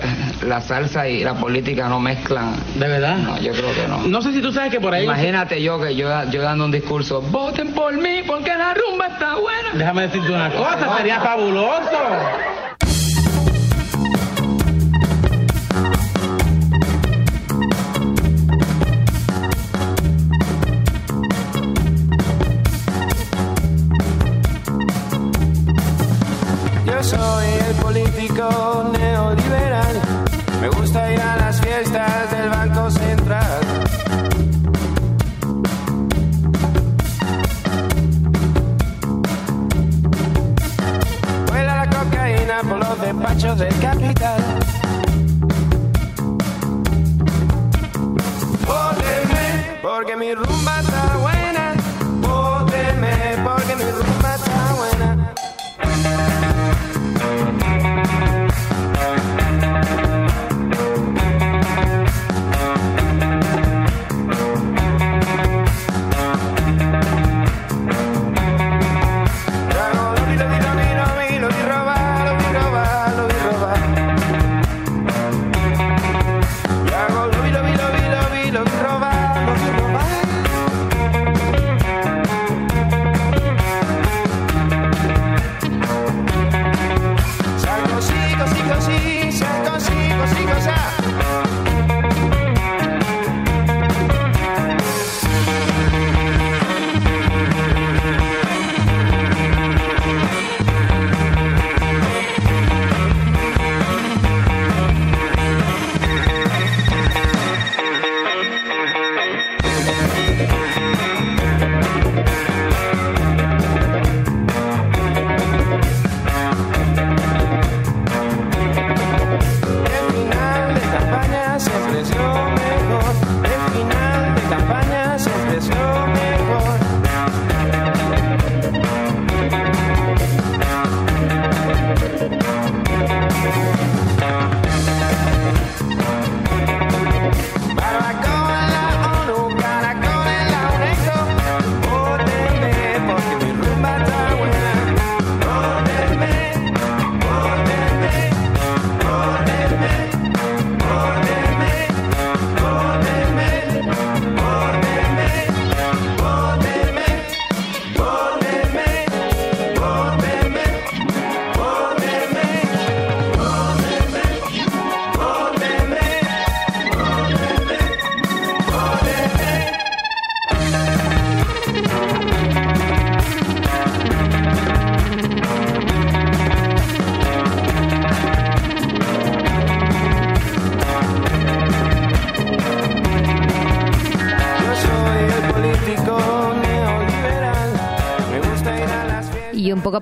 la 0.46 0.60
salsa 0.60 1.08
y 1.08 1.24
la 1.24 1.34
política 1.34 1.88
no 1.88 2.00
mezclan. 2.00 2.54
¿De 2.74 2.88
verdad? 2.88 3.16
No, 3.18 3.38
yo 3.38 3.52
creo 3.52 3.72
que 3.74 3.88
no. 3.88 4.02
No 4.02 4.22
sé 4.22 4.32
si 4.32 4.40
tú 4.40 4.52
sabes 4.52 4.70
que 4.70 4.80
por 4.80 4.94
ahí... 4.94 5.04
Imagínate 5.04 5.62
yo 5.62 5.80
que 5.80 5.94
yo, 5.94 6.08
yo 6.30 6.42
dando 6.42 6.64
un 6.64 6.70
discurso, 6.70 7.20
voten 7.20 7.72
por 7.72 7.96
mí 7.96 8.22
porque 8.26 8.54
la 8.54 8.74
rumba 8.74 9.08
está 9.08 9.34
buena. 9.36 9.70
Déjame 9.74 10.02
decirte 10.02 10.32
una 10.32 10.50
cosa, 10.50 10.96
sería 10.96 11.20
fabuloso. 11.20 11.98
El 28.18 28.28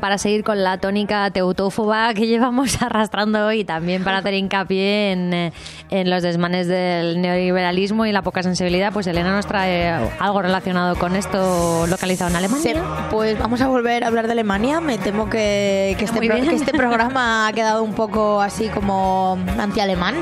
para 0.01 0.19
seguir 0.19 0.43
con 0.43 0.63
la 0.65 0.79
tónica 0.79 1.31
teutófoba 1.31 2.13
que 2.15 2.27
llevamos 2.27 2.81
arrastrando 2.83 3.47
hoy, 3.47 3.65
también 3.65 4.03
para 4.03 4.19
hacer 4.19 4.35
hincapié 4.35 5.13
en, 5.13 5.35
eh, 5.35 5.53
en 5.93 6.09
los 6.09 6.23
desmanes 6.23 6.69
del 6.69 7.21
neoliberalismo 7.21 8.07
y 8.07 8.13
la 8.13 8.23
poca 8.23 8.43
sensibilidad, 8.45 8.93
pues 8.93 9.07
Elena 9.09 9.33
nos 9.35 9.47
trae 9.47 9.89
algo 10.21 10.41
relacionado 10.41 10.95
con 10.97 11.17
esto 11.17 11.85
localizado 11.89 12.31
en 12.31 12.37
Alemania. 12.37 12.63
Sí, 12.75 12.79
pues 13.11 13.37
vamos 13.39 13.61
a 13.61 13.67
volver 13.67 14.05
a 14.05 14.07
hablar 14.07 14.27
de 14.27 14.33
Alemania. 14.33 14.81
Me 14.81 14.99
temo 14.99 15.29
que, 15.29 15.97
que, 15.99 16.05
este, 16.05 16.21
pro- 16.21 16.37
que 16.49 16.55
este 16.55 16.73
programa 16.73 17.49
ha 17.49 17.53
quedado 17.53 17.83
un 17.83 17.95
poco 17.95 18.41
así 18.41 18.69
como 18.69 19.37
anti-alemán. 19.59 20.15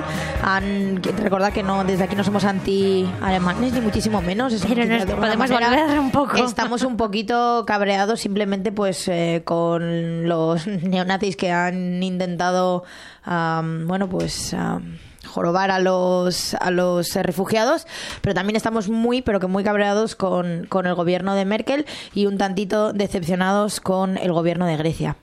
Recordad 1.23 1.53
que 1.53 1.63
no, 1.63 1.85
desde 1.85 2.05
aquí 2.05 2.17
no 2.17 2.25
somos 2.25 2.45
anti-alemanes, 2.45 3.73
ni 3.75 3.81
muchísimo 3.81 4.23
menos. 4.23 4.53
Es 4.53 4.65
Pero 4.65 4.87
nos 4.87 5.05
podemos 5.05 5.51
manera 5.51 5.69
volver 5.85 5.99
un 5.99 6.11
poco. 6.11 6.37
Estamos 6.37 6.83
un 6.83 6.97
poquito 6.97 7.65
cabreados 7.67 8.21
simplemente 8.21 8.73
pues 8.73 9.07
eh, 9.09 9.43
con 9.45 10.27
los 10.29 10.67
neonazis 10.67 11.37
que 11.37 11.53
han 11.53 12.03
intentado, 12.03 12.85
am, 13.25 13.87
bueno, 13.87 14.09
pues... 14.09 14.55
am, 14.55 14.97
jorobar 15.29 15.71
a 15.71 15.79
los 15.79 16.55
a 16.55 16.71
los 16.71 17.15
eh, 17.15 17.23
refugiados, 17.23 17.87
pero 18.21 18.35
también 18.35 18.57
estamos 18.57 18.89
muy 18.89 19.23
pero 19.23 19.41
que 19.41 19.47
muy 19.47 19.63
cabreados 19.63 20.17
con, 20.17 20.67
con 20.69 20.87
el 20.87 20.95
gobierno 20.95 21.35
de 21.35 21.45
Merkel 21.45 21.87
y 22.15 22.27
un 22.27 22.39
tantito 22.39 22.93
decepcionados 22.93 23.81
con 23.81 24.19
el 24.19 24.33
gobierno 24.33 24.67
de 24.67 24.77
Grecia. 24.77 25.17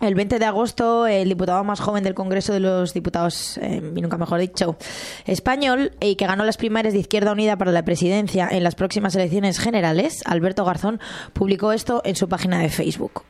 El 0.00 0.14
20 0.14 0.38
de 0.38 0.44
agosto, 0.44 1.06
el 1.06 1.28
diputado 1.28 1.62
más 1.64 1.80
joven 1.80 2.04
del 2.04 2.14
Congreso 2.14 2.52
de 2.52 2.60
los 2.60 2.92
Diputados, 2.92 3.58
eh, 3.58 3.80
y 3.94 4.00
nunca 4.02 4.18
mejor 4.18 4.40
dicho, 4.40 4.76
español, 5.24 5.92
y 6.00 6.16
que 6.16 6.26
ganó 6.26 6.44
las 6.44 6.56
primarias 6.56 6.92
de 6.92 7.00
Izquierda 7.00 7.32
Unida 7.32 7.56
para 7.56 7.72
la 7.72 7.84
presidencia 7.84 8.48
en 8.50 8.64
las 8.64 8.74
próximas 8.74 9.14
elecciones 9.14 9.58
generales, 9.58 10.22
Alberto 10.26 10.64
Garzón, 10.64 11.00
publicó 11.32 11.72
esto 11.72 12.02
en 12.04 12.16
su 12.16 12.28
página 12.28 12.58
de 12.58 12.68
Facebook. 12.68 13.22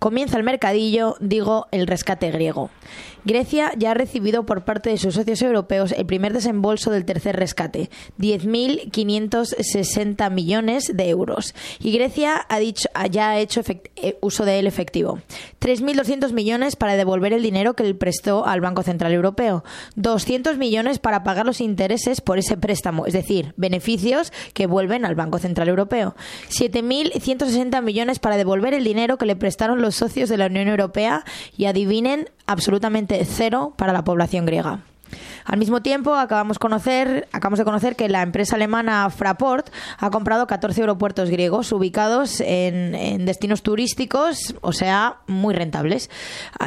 Comienza 0.00 0.36
el 0.36 0.42
mercadillo, 0.42 1.16
digo, 1.20 1.68
el 1.70 1.86
rescate 1.86 2.30
griego. 2.32 2.70
Grecia 3.24 3.72
ya 3.78 3.92
ha 3.92 3.94
recibido 3.94 4.44
por 4.44 4.64
parte 4.64 4.90
de 4.90 4.98
sus 4.98 5.14
socios 5.14 5.40
europeos 5.42 5.92
el 5.92 6.06
primer 6.06 6.32
desembolso 6.32 6.90
del 6.90 7.04
tercer 7.04 7.36
rescate, 7.36 7.90
10.560 8.18 10.30
millones 10.30 10.90
de 10.94 11.08
euros. 11.08 11.54
Y 11.78 11.92
Grecia 11.92 12.44
ha 12.48 12.58
dicho, 12.58 12.88
ya 13.10 13.30
ha 13.30 13.38
hecho 13.38 13.62
eh, 13.96 14.18
uso 14.20 14.44
de 14.44 14.58
él 14.58 14.66
efectivo. 14.66 15.20
3.200 15.60 16.32
millones 16.32 16.76
para 16.76 16.96
devolver 16.96 17.32
el 17.32 17.42
dinero 17.42 17.74
que 17.74 17.84
le 17.84 17.94
prestó 17.94 18.46
al 18.46 18.60
Banco 18.60 18.82
Central 18.82 19.12
Europeo. 19.12 19.64
200 19.96 20.58
millones 20.58 20.98
para 20.98 21.22
pagar 21.22 21.46
los 21.46 21.60
intereses 21.60 22.20
por 22.20 22.38
ese 22.38 22.56
préstamo, 22.56 23.06
es 23.06 23.12
decir, 23.12 23.54
beneficios 23.56 24.32
que 24.54 24.66
vuelven 24.66 25.04
al 25.04 25.14
Banco 25.14 25.38
Central 25.38 25.68
Europeo. 25.68 26.16
7.160 26.50 27.82
millones 27.82 28.18
para 28.18 28.36
devolver 28.36 28.74
el 28.74 28.84
dinero 28.84 29.18
que 29.18 29.26
le 29.26 29.36
prestaron 29.36 29.80
los 29.80 29.94
socios 29.94 30.28
de 30.28 30.36
la 30.36 30.46
Unión 30.46 30.68
Europea 30.68 31.24
y 31.56 31.66
adivinen, 31.66 32.28
absolutamente 32.46 33.24
cero 33.24 33.74
para 33.76 33.92
la 33.92 34.04
población 34.04 34.46
griega. 34.46 34.80
Al 35.44 35.58
mismo 35.58 35.82
tiempo, 35.82 36.14
acabamos, 36.14 36.58
conocer, 36.58 37.28
acabamos 37.32 37.58
de 37.58 37.64
conocer 37.64 37.96
que 37.96 38.08
la 38.08 38.22
empresa 38.22 38.56
alemana 38.56 39.08
Fraport 39.10 39.68
ha 39.98 40.10
comprado 40.10 40.46
14 40.46 40.82
aeropuertos 40.82 41.30
griegos 41.30 41.72
ubicados 41.72 42.40
en, 42.40 43.24
destinos 43.24 43.62
turísticos, 43.62 44.54
o 44.60 44.72
sea, 44.72 45.16
muy 45.26 45.54
rentables. 45.54 46.10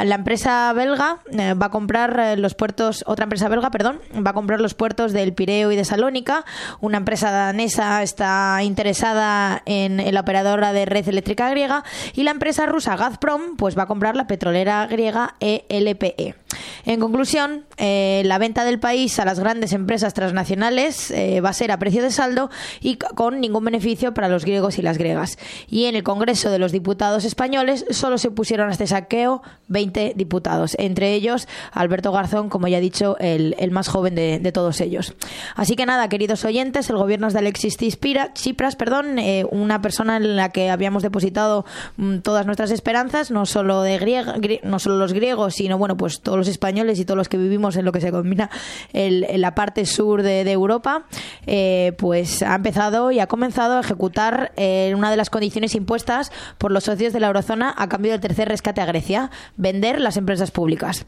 La 0.03 0.15
empresa 0.15 0.71
belga 0.73 1.19
eh, 1.31 1.53
va 1.53 1.67
a 1.67 1.71
comprar 1.71 2.19
eh, 2.19 2.37
los 2.37 2.55
puertos, 2.55 3.03
otra 3.07 3.23
empresa 3.23 3.49
belga, 3.49 3.71
perdón, 3.71 3.99
va 4.15 4.31
a 4.31 4.33
comprar 4.33 4.61
los 4.61 4.73
puertos 4.73 5.13
del 5.13 5.33
Pireo 5.33 5.71
y 5.71 5.75
de 5.75 5.85
Salónica. 5.85 6.45
Una 6.81 6.97
empresa 6.97 7.31
danesa 7.31 8.03
está 8.03 8.61
interesada 8.63 9.61
en, 9.65 9.99
en 9.99 10.13
la 10.13 10.21
operadora 10.21 10.73
de 10.73 10.85
red 10.85 11.07
eléctrica 11.07 11.49
griega 11.49 11.83
y 12.13 12.23
la 12.23 12.31
empresa 12.31 12.65
rusa 12.65 12.95
Gazprom 12.95 13.57
pues 13.57 13.77
va 13.77 13.83
a 13.83 13.87
comprar 13.87 14.15
la 14.15 14.27
petrolera 14.27 14.85
griega 14.87 15.35
ELPE. 15.39 16.44
En 16.85 16.99
conclusión, 16.99 17.65
eh, 17.77 18.21
la 18.25 18.37
venta 18.37 18.63
del 18.63 18.79
país 18.79 19.19
a 19.19 19.25
las 19.25 19.39
grandes 19.39 19.73
empresas 19.73 20.13
transnacionales 20.13 21.11
eh, 21.11 21.41
va 21.41 21.49
a 21.49 21.53
ser 21.53 21.71
a 21.71 21.79
precio 21.79 22.03
de 22.03 22.11
saldo 22.11 22.49
y 22.81 22.97
con 22.97 23.39
ningún 23.41 23.63
beneficio 23.65 24.13
para 24.13 24.27
los 24.29 24.45
griegos 24.45 24.77
y 24.77 24.81
las 24.81 24.97
griegas. 24.97 25.37
Y 25.69 25.85
en 25.85 25.95
el 25.95 26.03
Congreso 26.03 26.49
de 26.49 26.59
los 26.59 26.71
Diputados 26.71 27.25
españoles 27.25 27.85
solo 27.89 28.17
se 28.17 28.31
pusieron 28.31 28.69
a 28.69 28.71
este 28.71 28.87
saqueo 28.87 29.41
20 29.67 30.13
diputados, 30.15 30.75
entre 30.79 31.13
ellos 31.13 31.47
Alberto 31.71 32.11
Garzón, 32.11 32.49
como 32.49 32.67
ya 32.67 32.77
he 32.77 32.81
dicho, 32.81 33.17
el, 33.19 33.55
más 33.71 33.87
joven 33.87 34.15
de, 34.15 34.51
todos 34.53 34.79
ellos. 34.81 35.13
Así 35.55 35.75
que 35.75 35.85
nada, 35.85 36.07
queridos 36.09 36.45
oyentes, 36.45 36.89
el 36.89 36.97
gobierno 36.97 37.27
es 37.27 37.33
de 37.33 37.39
Alexis 37.39 37.77
Tispira- 37.77 38.31
Tsipras, 38.33 38.75
perdón, 38.75 39.19
eh, 39.19 39.45
una 39.51 39.81
persona 39.81 40.17
en 40.17 40.35
la 40.35 40.49
que 40.49 40.69
habíamos 40.69 41.03
depositado 41.03 41.65
mm, 41.97 42.19
todas 42.19 42.45
nuestras 42.45 42.71
esperanzas, 42.71 43.31
no 43.31 43.45
solo 43.45 43.81
de 43.81 43.97
griega, 43.97 44.35
grie- 44.35 44.61
no 44.63 44.79
solo 44.79 44.97
los 44.97 45.13
griegos, 45.13 45.55
sino 45.55 45.77
bueno, 45.77 45.97
pues 45.97 46.21
todos 46.21 46.37
los 46.37 46.44
españoles 46.47 46.99
y 46.99 47.05
todos 47.05 47.17
los 47.17 47.29
que 47.29 47.37
vivimos 47.37 47.75
en 47.75 47.85
lo 47.85 47.91
que 47.91 48.01
se 48.01 48.11
combina 48.11 48.49
en 48.93 49.41
la 49.41 49.55
parte 49.55 49.85
sur 49.85 50.23
de, 50.23 50.43
de 50.43 50.51
Europa, 50.51 51.05
eh, 51.47 51.93
pues 51.97 52.41
ha 52.41 52.55
empezado 52.55 53.11
y 53.11 53.19
ha 53.19 53.27
comenzado 53.27 53.77
a 53.77 53.81
ejecutar 53.81 54.51
eh, 54.55 54.93
una 54.95 55.11
de 55.11 55.17
las 55.17 55.29
condiciones 55.29 55.75
impuestas 55.75 56.31
por 56.57 56.71
los 56.71 56.85
socios 56.85 57.13
de 57.13 57.19
la 57.19 57.27
eurozona 57.27 57.73
a 57.77 57.87
cambio 57.89 58.11
del 58.11 58.21
tercer 58.21 58.47
rescate 58.47 58.81
a 58.81 58.85
Grecia, 58.85 59.31
vender 59.57 59.99
las 59.99 60.17
empresas 60.17 60.51
públicas. 60.51 61.05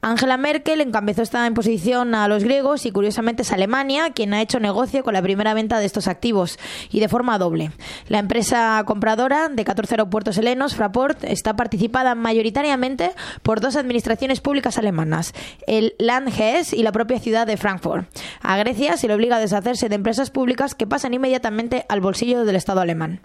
Angela 0.00 0.36
Merkel 0.36 0.80
encabezó 0.80 1.22
esta 1.22 1.46
imposición 1.46 2.14
a 2.14 2.28
los 2.28 2.44
griegos 2.44 2.86
y 2.86 2.90
curiosamente 2.90 3.42
es 3.42 3.52
Alemania 3.52 4.10
quien 4.10 4.34
ha 4.34 4.42
hecho 4.42 4.60
negocio 4.60 5.04
con 5.04 5.14
la 5.14 5.22
primera 5.22 5.54
venta 5.54 5.78
de 5.78 5.86
estos 5.86 6.08
activos 6.08 6.58
y 6.90 7.00
de 7.00 7.08
forma 7.08 7.38
doble. 7.38 7.70
La 8.08 8.18
empresa 8.18 8.82
compradora 8.86 9.48
de 9.48 9.64
14 9.64 9.94
aeropuertos 9.94 10.38
helenos, 10.38 10.74
Fraport, 10.74 11.24
está 11.24 11.56
participada 11.56 12.14
mayoritariamente 12.14 13.12
por 13.42 13.60
dos 13.60 13.76
administraciones 13.76 14.40
públicas 14.40 14.67
alemanas, 14.76 15.32
el 15.66 15.94
Landgest 15.98 16.74
y 16.74 16.82
la 16.82 16.92
propia 16.92 17.18
ciudad 17.18 17.46
de 17.46 17.56
Frankfurt. 17.56 18.06
A 18.42 18.58
Grecia 18.58 18.98
se 18.98 19.08
le 19.08 19.14
obliga 19.14 19.36
a 19.36 19.40
deshacerse 19.40 19.88
de 19.88 19.94
empresas 19.94 20.30
públicas 20.30 20.74
que 20.74 20.86
pasan 20.86 21.14
inmediatamente 21.14 21.86
al 21.88 22.00
bolsillo 22.00 22.44
del 22.44 22.56
Estado 22.56 22.80
alemán. 22.80 23.22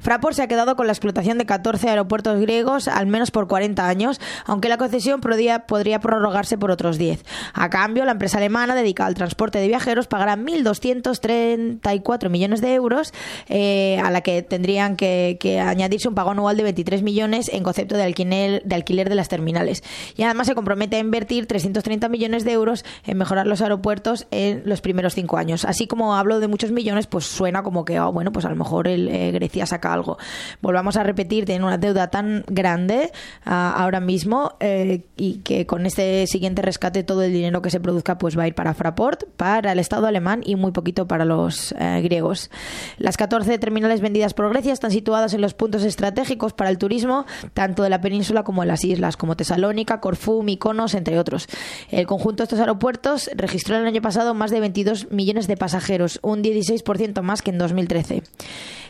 Fraport 0.00 0.36
se 0.36 0.42
ha 0.42 0.48
quedado 0.48 0.76
con 0.76 0.86
la 0.86 0.92
explotación 0.92 1.38
de 1.38 1.46
14 1.46 1.88
aeropuertos 1.88 2.40
griegos 2.40 2.88
al 2.88 3.06
menos 3.06 3.30
por 3.30 3.48
40 3.48 3.88
años, 3.88 4.20
aunque 4.44 4.68
la 4.68 4.76
concesión 4.76 5.20
podría, 5.20 5.66
prorrogarse 5.66 6.58
por 6.58 6.70
otros 6.70 6.98
10. 6.98 7.24
A 7.52 7.70
cambio, 7.70 8.04
la 8.04 8.12
empresa 8.12 8.38
alemana 8.38 8.74
dedicada 8.74 9.08
al 9.08 9.14
transporte 9.14 9.58
de 9.58 9.68
viajeros 9.68 10.06
pagará 10.06 10.36
1.234 10.36 12.28
millones 12.28 12.60
de 12.60 12.74
euros, 12.74 13.12
eh, 13.48 14.00
a 14.04 14.10
la 14.10 14.20
que 14.20 14.42
tendrían 14.42 14.96
que, 14.96 15.38
añadirse 15.66 16.08
un 16.08 16.14
pago 16.14 16.30
anual 16.30 16.56
de 16.56 16.62
23 16.64 17.02
millones 17.02 17.48
en 17.52 17.62
concepto 17.62 17.96
de 17.96 18.02
alquiler, 18.02 18.62
de 18.64 18.74
alquiler 18.74 19.08
de 19.08 19.14
las 19.14 19.28
terminales. 19.28 19.82
Y 20.16 20.22
además 20.22 20.46
se 20.46 20.54
compromete 20.54 20.96
a 20.96 20.98
invertir 20.98 21.46
330 21.46 22.08
millones 22.08 22.44
de 22.44 22.52
euros 22.52 22.84
en 23.04 23.18
mejorar 23.18 23.46
los 23.46 23.62
aeropuertos 23.62 24.26
en 24.30 24.62
los 24.64 24.80
primeros 24.80 25.14
cinco 25.14 25.36
años. 25.38 25.64
Así 25.64 25.86
como 25.86 26.16
hablo 26.16 26.40
de 26.40 26.48
muchos 26.48 26.70
millones, 26.72 27.06
pues 27.06 27.24
suena 27.24 27.62
como 27.62 27.84
que, 27.84 28.00
oh, 28.00 28.12
bueno, 28.12 28.32
pues 28.32 28.44
a 28.44 28.50
lo 28.50 28.56
mejor 28.56 28.88
el, 28.88 29.08
eh, 29.08 29.32
Grecia 29.32 29.55
saca 29.64 29.92
algo. 29.92 30.18
Volvamos 30.60 30.98
a 30.98 31.02
repetir, 31.02 31.46
tienen 31.46 31.64
una 31.64 31.78
deuda 31.78 32.08
tan 32.08 32.44
grande 32.48 33.12
ah, 33.46 33.74
ahora 33.78 34.00
mismo 34.00 34.56
eh, 34.60 35.04
y 35.16 35.38
que 35.38 35.64
con 35.66 35.86
este 35.86 36.26
siguiente 36.26 36.60
rescate 36.60 37.04
todo 37.04 37.22
el 37.22 37.32
dinero 37.32 37.62
que 37.62 37.70
se 37.70 37.80
produzca 37.80 38.18
pues 38.18 38.36
va 38.36 38.42
a 38.42 38.48
ir 38.48 38.54
para 38.54 38.74
Fraport, 38.74 39.24
para 39.36 39.72
el 39.72 39.78
Estado 39.78 40.06
alemán 40.06 40.42
y 40.44 40.56
muy 40.56 40.72
poquito 40.72 41.06
para 41.06 41.24
los 41.24 41.72
eh, 41.78 42.00
griegos. 42.02 42.50
Las 42.98 43.16
14 43.16 43.58
terminales 43.58 44.00
vendidas 44.00 44.34
por 44.34 44.50
Grecia 44.50 44.72
están 44.72 44.90
situadas 44.90 45.32
en 45.32 45.40
los 45.40 45.54
puntos 45.54 45.84
estratégicos 45.84 46.52
para 46.52 46.70
el 46.70 46.78
turismo, 46.78 47.24
tanto 47.54 47.82
de 47.82 47.90
la 47.90 48.00
península 48.00 48.42
como 48.42 48.62
de 48.62 48.68
las 48.68 48.84
islas, 48.84 49.16
como 49.16 49.36
Tesalónica, 49.36 50.00
Corfú, 50.00 50.42
Mykonos, 50.42 50.94
entre 50.94 51.18
otros. 51.18 51.48
El 51.90 52.06
conjunto 52.06 52.42
de 52.42 52.44
estos 52.44 52.60
aeropuertos 52.60 53.30
registró 53.34 53.76
el 53.76 53.86
año 53.86 54.02
pasado 54.02 54.34
más 54.34 54.50
de 54.50 54.60
22 54.60 55.10
millones 55.10 55.46
de 55.46 55.56
pasajeros, 55.56 56.18
un 56.22 56.42
16% 56.42 57.22
más 57.22 57.42
que 57.42 57.50
en 57.50 57.58
2013. 57.58 58.22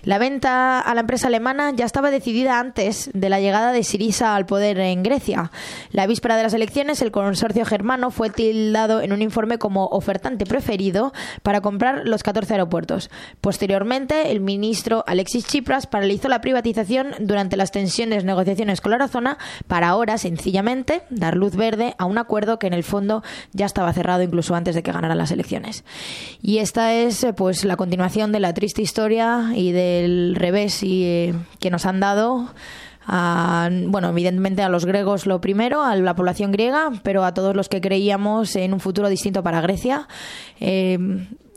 La 0.03 0.19
venta 0.19 0.56
a 0.57 0.95
la 0.95 1.01
empresa 1.01 1.29
alemana 1.29 1.73
ya 1.75 1.85
estaba 1.85 2.11
decidida 2.11 2.59
antes 2.59 3.11
de 3.13 3.29
la 3.29 3.41
llegada 3.41 3.73
de 3.73 3.85
Sirisa 3.85 4.35
al 4.35 4.47
poder 4.47 4.79
en 4.79 5.03
Grecia. 5.03 5.51
La 5.91 6.07
víspera 6.07 6.37
de 6.37 6.43
las 6.43 6.55
elecciones, 6.55 7.03
el 7.03 7.11
consorcio 7.11 7.65
germano 7.65 8.11
fue 8.11 8.31
tildado 8.31 9.01
en 9.01 9.13
un 9.13 9.23
informe 9.23 9.59
como 9.59 9.87
ofertante 9.87 10.47
preferido 10.47 11.13
para 11.43 11.61
comprar 11.61 12.07
los 12.07 12.23
14 12.23 12.55
aeropuertos. 12.55 13.11
Posteriormente, 13.41 14.33
el 14.33 14.41
ministro 14.41 15.05
Alexis 15.07 15.47
Tsipras 15.47 15.87
paralizó 15.87 16.29
la 16.29 16.41
privatización 16.41 17.15
durante 17.21 17.57
las 17.57 17.73
tensiones 17.73 18.25
negociaciones 18.25 18.81
con 18.81 18.91
la 18.91 18.97
eurozona 18.97 19.39
para 19.67 19.89
ahora, 19.89 20.19
sencillamente, 20.19 21.03
dar 21.11 21.37
luz 21.37 21.57
verde 21.57 21.95
a 21.99 22.05
un 22.05 22.19
acuerdo 22.19 22.59
que 22.59 22.67
en 22.67 22.73
el 22.73 22.85
fondo 22.85 23.23
ya 23.53 23.67
estaba 23.67 23.93
cerrado 23.93 24.23
incluso 24.23 24.55
antes 24.55 24.75
de 24.75 24.83
que 24.83 24.93
ganaran 24.93 25.19
las 25.19 25.31
elecciones. 25.31 25.85
Y 26.43 26.59
esta 26.59 26.95
es 26.95 27.25
eh, 27.25 27.33
pues 27.33 27.65
la 27.65 27.77
continuación 27.77 28.33
de 28.33 28.41
la 28.41 28.55
triste 28.55 28.83
historia 28.83 29.51
y 29.55 29.73
del 29.73 30.35
revés 30.47 30.83
y, 30.83 31.05
eh, 31.05 31.35
que 31.59 31.71
nos 31.71 31.87
han 31.87 31.99
dado 32.01 32.49
a, 33.07 33.69
bueno, 33.87 34.11
evidentemente 34.11 34.63
a 34.63 34.69
los 34.69 34.85
griegos 34.85 35.27
lo 35.27 35.41
primero, 35.41 35.83
a 35.83 35.95
la 35.97 36.15
población 36.15 36.53
griega, 36.53 36.91
pero 37.03 37.25
a 37.25 37.35
todos 37.35 37.55
los 37.55 37.69
que 37.69 37.81
creíamos 37.81 38.55
en 38.57 38.73
un 38.73 38.81
futuro 38.81 39.09
distinto 39.09 39.43
para 39.43 39.61
Grecia. 39.61 40.09
Eh, 40.61 40.99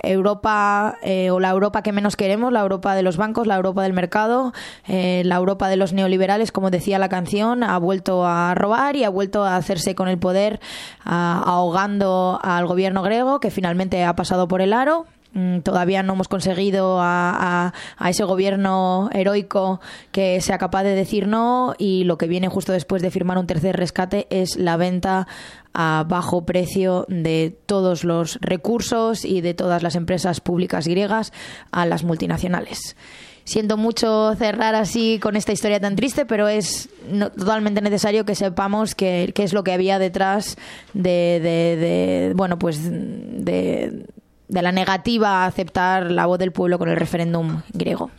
Europa 0.02 0.98
eh, 1.04 1.30
o 1.30 1.42
la 1.42 1.50
Europa 1.50 1.82
que 1.82 1.92
menos 1.92 2.16
queremos, 2.16 2.54
la 2.54 2.62
Europa 2.62 2.96
de 2.96 3.04
los 3.04 3.18
bancos, 3.18 3.48
la 3.48 3.58
Europa 3.58 3.84
del 3.84 3.92
mercado, 3.92 4.54
la 4.88 5.36
Europa 5.36 5.68
de 5.68 5.76
los 5.76 5.92
neoliberales, 5.92 6.54
como 6.54 6.72
decía 6.72 6.98
la 7.00 7.10
canción, 7.10 7.64
ha 7.64 7.78
vuelto 7.80 8.26
a 8.26 8.56
robar 8.56 8.96
y 8.96 9.04
ha 9.04 9.10
vuelto 9.10 9.44
a 9.44 9.58
hacerse 9.58 9.96
con 9.96 10.08
el 10.08 10.18
poder 10.18 10.62
ahogando 11.04 12.40
al 12.42 12.66
gobierno 12.66 13.02
griego 13.02 13.42
que 13.42 13.52
finalmente 13.52 14.06
ha 14.06 14.16
pasado 14.16 14.48
por 14.48 14.62
el 14.62 14.72
aro. 14.72 15.06
Mm, 15.34 15.60
Todavía 15.60 16.02
no 16.02 16.14
hemos 16.14 16.28
conseguido 16.28 16.98
a, 17.00 17.72
ese 18.08 18.24
gobierno 18.24 19.10
heroico 19.14 19.80
que 20.12 20.42
sea 20.42 20.58
capaz 20.58 20.84
de 20.84 20.96
decir 20.96 21.28
no 21.28 21.76
y 21.78 22.04
lo 22.06 22.18
que 22.18 22.28
viene 22.28 22.48
justo 22.48 22.72
después 22.72 23.02
de 23.04 23.12
firmar 23.12 23.38
un 23.38 23.46
tercer 23.46 23.76
rescate 23.78 24.26
es 24.32 24.56
la 24.58 24.76
venta 24.76 25.28
a 25.74 26.04
bajo 26.08 26.46
precio 26.46 27.06
de 27.10 27.56
todos 27.68 28.04
los 28.04 28.40
recursos 28.42 29.24
y 29.24 29.42
de 29.42 29.54
todas 29.54 29.84
las 29.84 29.96
empresas 29.96 30.42
públicas 30.42 30.88
griegas 30.88 31.32
a 31.72 31.86
las 31.86 32.04
multinacionales. 32.04 32.96
Siento 33.44 33.78
mucho 33.78 34.36
cerrar 34.36 34.74
así 34.76 35.20
con 35.20 35.36
esta 35.36 35.52
historia 35.52 35.80
tan 35.80 35.96
triste, 35.96 36.26
pero 36.26 36.48
es 36.48 36.90
totalmente 37.36 37.82
necesario 37.82 38.26
que 38.26 38.36
sepamos 38.36 38.94
qué 38.96 39.32
es 39.36 39.54
lo 39.54 39.64
que 39.64 39.74
había 39.74 39.98
detrás 40.00 40.58
de, 40.94 41.40
de- 41.42 41.78
de- 41.78 42.34
bueno, 42.36 42.58
pues 42.60 42.80
de, 42.84 44.06
de 44.50 44.62
la 44.62 44.72
negativa 44.72 45.44
a 45.44 45.46
aceptar 45.46 46.12
la 46.12 46.26
voz 46.26 46.40
del 46.40 46.52
pueblo 46.52 46.78
con 46.78 46.90
el 46.90 46.98
referéndum 46.98 47.62
griego. 47.72 48.12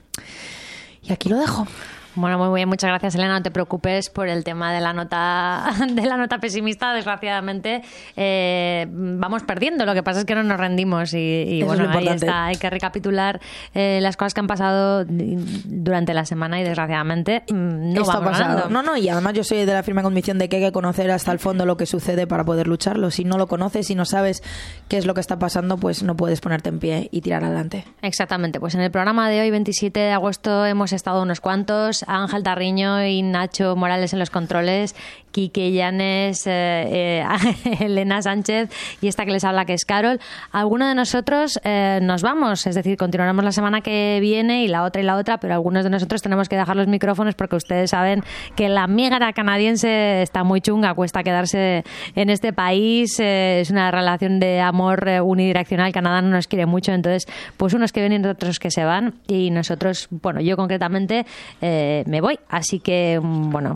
Y 1.02 1.12
aquí 1.12 1.28
lo 1.28 1.36
dejo. 1.36 1.66
Bueno, 2.14 2.38
muy 2.38 2.58
bien, 2.58 2.68
muchas 2.68 2.88
gracias 2.88 3.14
Elena. 3.14 3.34
No 3.34 3.42
te 3.42 3.50
preocupes 3.50 4.10
por 4.10 4.28
el 4.28 4.44
tema 4.44 4.72
de 4.72 4.80
la 4.80 4.92
nota 4.92 5.70
de 5.88 6.06
la 6.06 6.16
nota 6.16 6.38
pesimista. 6.38 6.92
Desgraciadamente 6.92 7.82
eh, 8.16 8.86
vamos 8.90 9.42
perdiendo. 9.44 9.86
Lo 9.86 9.94
que 9.94 10.02
pasa 10.02 10.20
es 10.20 10.24
que 10.26 10.34
no 10.34 10.42
nos 10.42 10.58
rendimos 10.58 11.14
y, 11.14 11.18
y 11.18 11.60
es 11.60 11.66
bueno, 11.66 11.84
lo 11.84 11.90
ahí 11.90 12.08
está. 12.08 12.46
Hay 12.46 12.56
que 12.56 12.68
recapitular 12.68 13.40
eh, 13.74 14.00
las 14.02 14.16
cosas 14.16 14.34
que 14.34 14.40
han 14.40 14.46
pasado 14.46 15.04
durante 15.06 16.14
la 16.14 16.24
semana 16.24 16.60
y 16.60 16.64
desgraciadamente 16.64 17.44
mm, 17.48 17.92
no 17.92 18.00
Esto 18.02 18.20
vamos 18.20 18.38
ganando. 18.38 18.68
No, 18.68 18.82
no, 18.82 18.96
y 18.96 19.08
además 19.08 19.34
yo 19.34 19.44
soy 19.44 19.64
de 19.64 19.72
la 19.72 19.82
firme 19.82 20.02
convicción 20.02 20.38
de 20.38 20.48
que 20.48 20.56
hay 20.56 20.62
que 20.62 20.72
conocer 20.72 21.10
hasta 21.10 21.32
el 21.32 21.38
fondo 21.38 21.66
lo 21.66 21.76
que 21.76 21.86
sucede 21.86 22.26
para 22.26 22.44
poder 22.44 22.66
lucharlo. 22.66 23.10
Si 23.10 23.24
no 23.24 23.38
lo 23.38 23.46
conoces, 23.46 23.86
si 23.86 23.94
no 23.94 24.04
sabes 24.04 24.42
qué 24.88 24.98
es 24.98 25.06
lo 25.06 25.14
que 25.14 25.20
está 25.20 25.38
pasando, 25.38 25.76
pues 25.76 26.02
no 26.02 26.16
puedes 26.16 26.40
ponerte 26.40 26.68
en 26.68 26.78
pie 26.78 27.08
y 27.12 27.20
tirar 27.20 27.44
adelante. 27.44 27.84
Exactamente, 28.02 28.60
pues 28.60 28.74
en 28.74 28.80
el 28.80 28.90
programa 28.90 29.28
de 29.28 29.40
hoy, 29.40 29.50
27 29.50 30.00
de 30.00 30.12
agosto, 30.12 30.66
hemos 30.66 30.92
estado 30.92 31.22
unos 31.22 31.40
cuantos, 31.40 31.99
Ángel 32.08 32.42
Tarriño 32.42 33.04
y 33.04 33.22
Nacho 33.22 33.76
Morales 33.76 34.12
en 34.12 34.18
los 34.18 34.30
controles, 34.30 34.94
Quique 35.32 35.72
Llanes, 35.72 36.46
eh, 36.46 37.22
eh, 37.22 37.24
Elena 37.80 38.22
Sánchez 38.22 38.70
y 39.00 39.08
esta 39.08 39.24
que 39.24 39.32
les 39.32 39.44
habla 39.44 39.64
que 39.64 39.74
es 39.74 39.84
Carol. 39.84 40.20
Algunos 40.52 40.88
de 40.88 40.94
nosotros 40.94 41.60
eh, 41.64 42.00
nos 42.02 42.22
vamos, 42.22 42.66
es 42.66 42.74
decir, 42.74 42.96
continuaremos 42.96 43.44
la 43.44 43.52
semana 43.52 43.80
que 43.80 44.18
viene 44.20 44.64
y 44.64 44.68
la 44.68 44.82
otra 44.82 45.02
y 45.02 45.04
la 45.04 45.16
otra, 45.16 45.38
pero 45.38 45.54
algunos 45.54 45.84
de 45.84 45.90
nosotros 45.90 46.22
tenemos 46.22 46.48
que 46.48 46.56
dejar 46.56 46.76
los 46.76 46.88
micrófonos 46.88 47.34
porque 47.34 47.56
ustedes 47.56 47.90
saben 47.90 48.22
que 48.56 48.68
la 48.68 48.86
migra 48.86 49.32
canadiense 49.32 50.22
está 50.22 50.44
muy 50.44 50.60
chunga, 50.60 50.94
cuesta 50.94 51.22
quedarse 51.22 51.84
en 52.14 52.30
este 52.30 52.52
país, 52.52 53.18
eh, 53.20 53.60
es 53.60 53.70
una 53.70 53.90
relación 53.90 54.40
de 54.40 54.60
amor 54.60 55.06
unidireccional, 55.22 55.92
Canadá 55.92 56.22
no 56.22 56.30
nos 56.30 56.46
quiere 56.46 56.66
mucho, 56.66 56.92
entonces 56.92 57.26
pues 57.56 57.74
unos 57.74 57.92
que 57.92 58.00
vienen 58.00 58.24
y 58.24 58.28
otros 58.28 58.58
que 58.58 58.70
se 58.70 58.84
van. 58.84 59.14
Y 59.28 59.50
nosotros, 59.50 60.08
bueno, 60.10 60.40
yo 60.40 60.56
concretamente 60.56 61.26
me 61.60 62.20
voy, 62.20 62.38
así 62.48 62.80
que 62.80 63.20
mm, 63.22 63.50
bueno, 63.50 63.68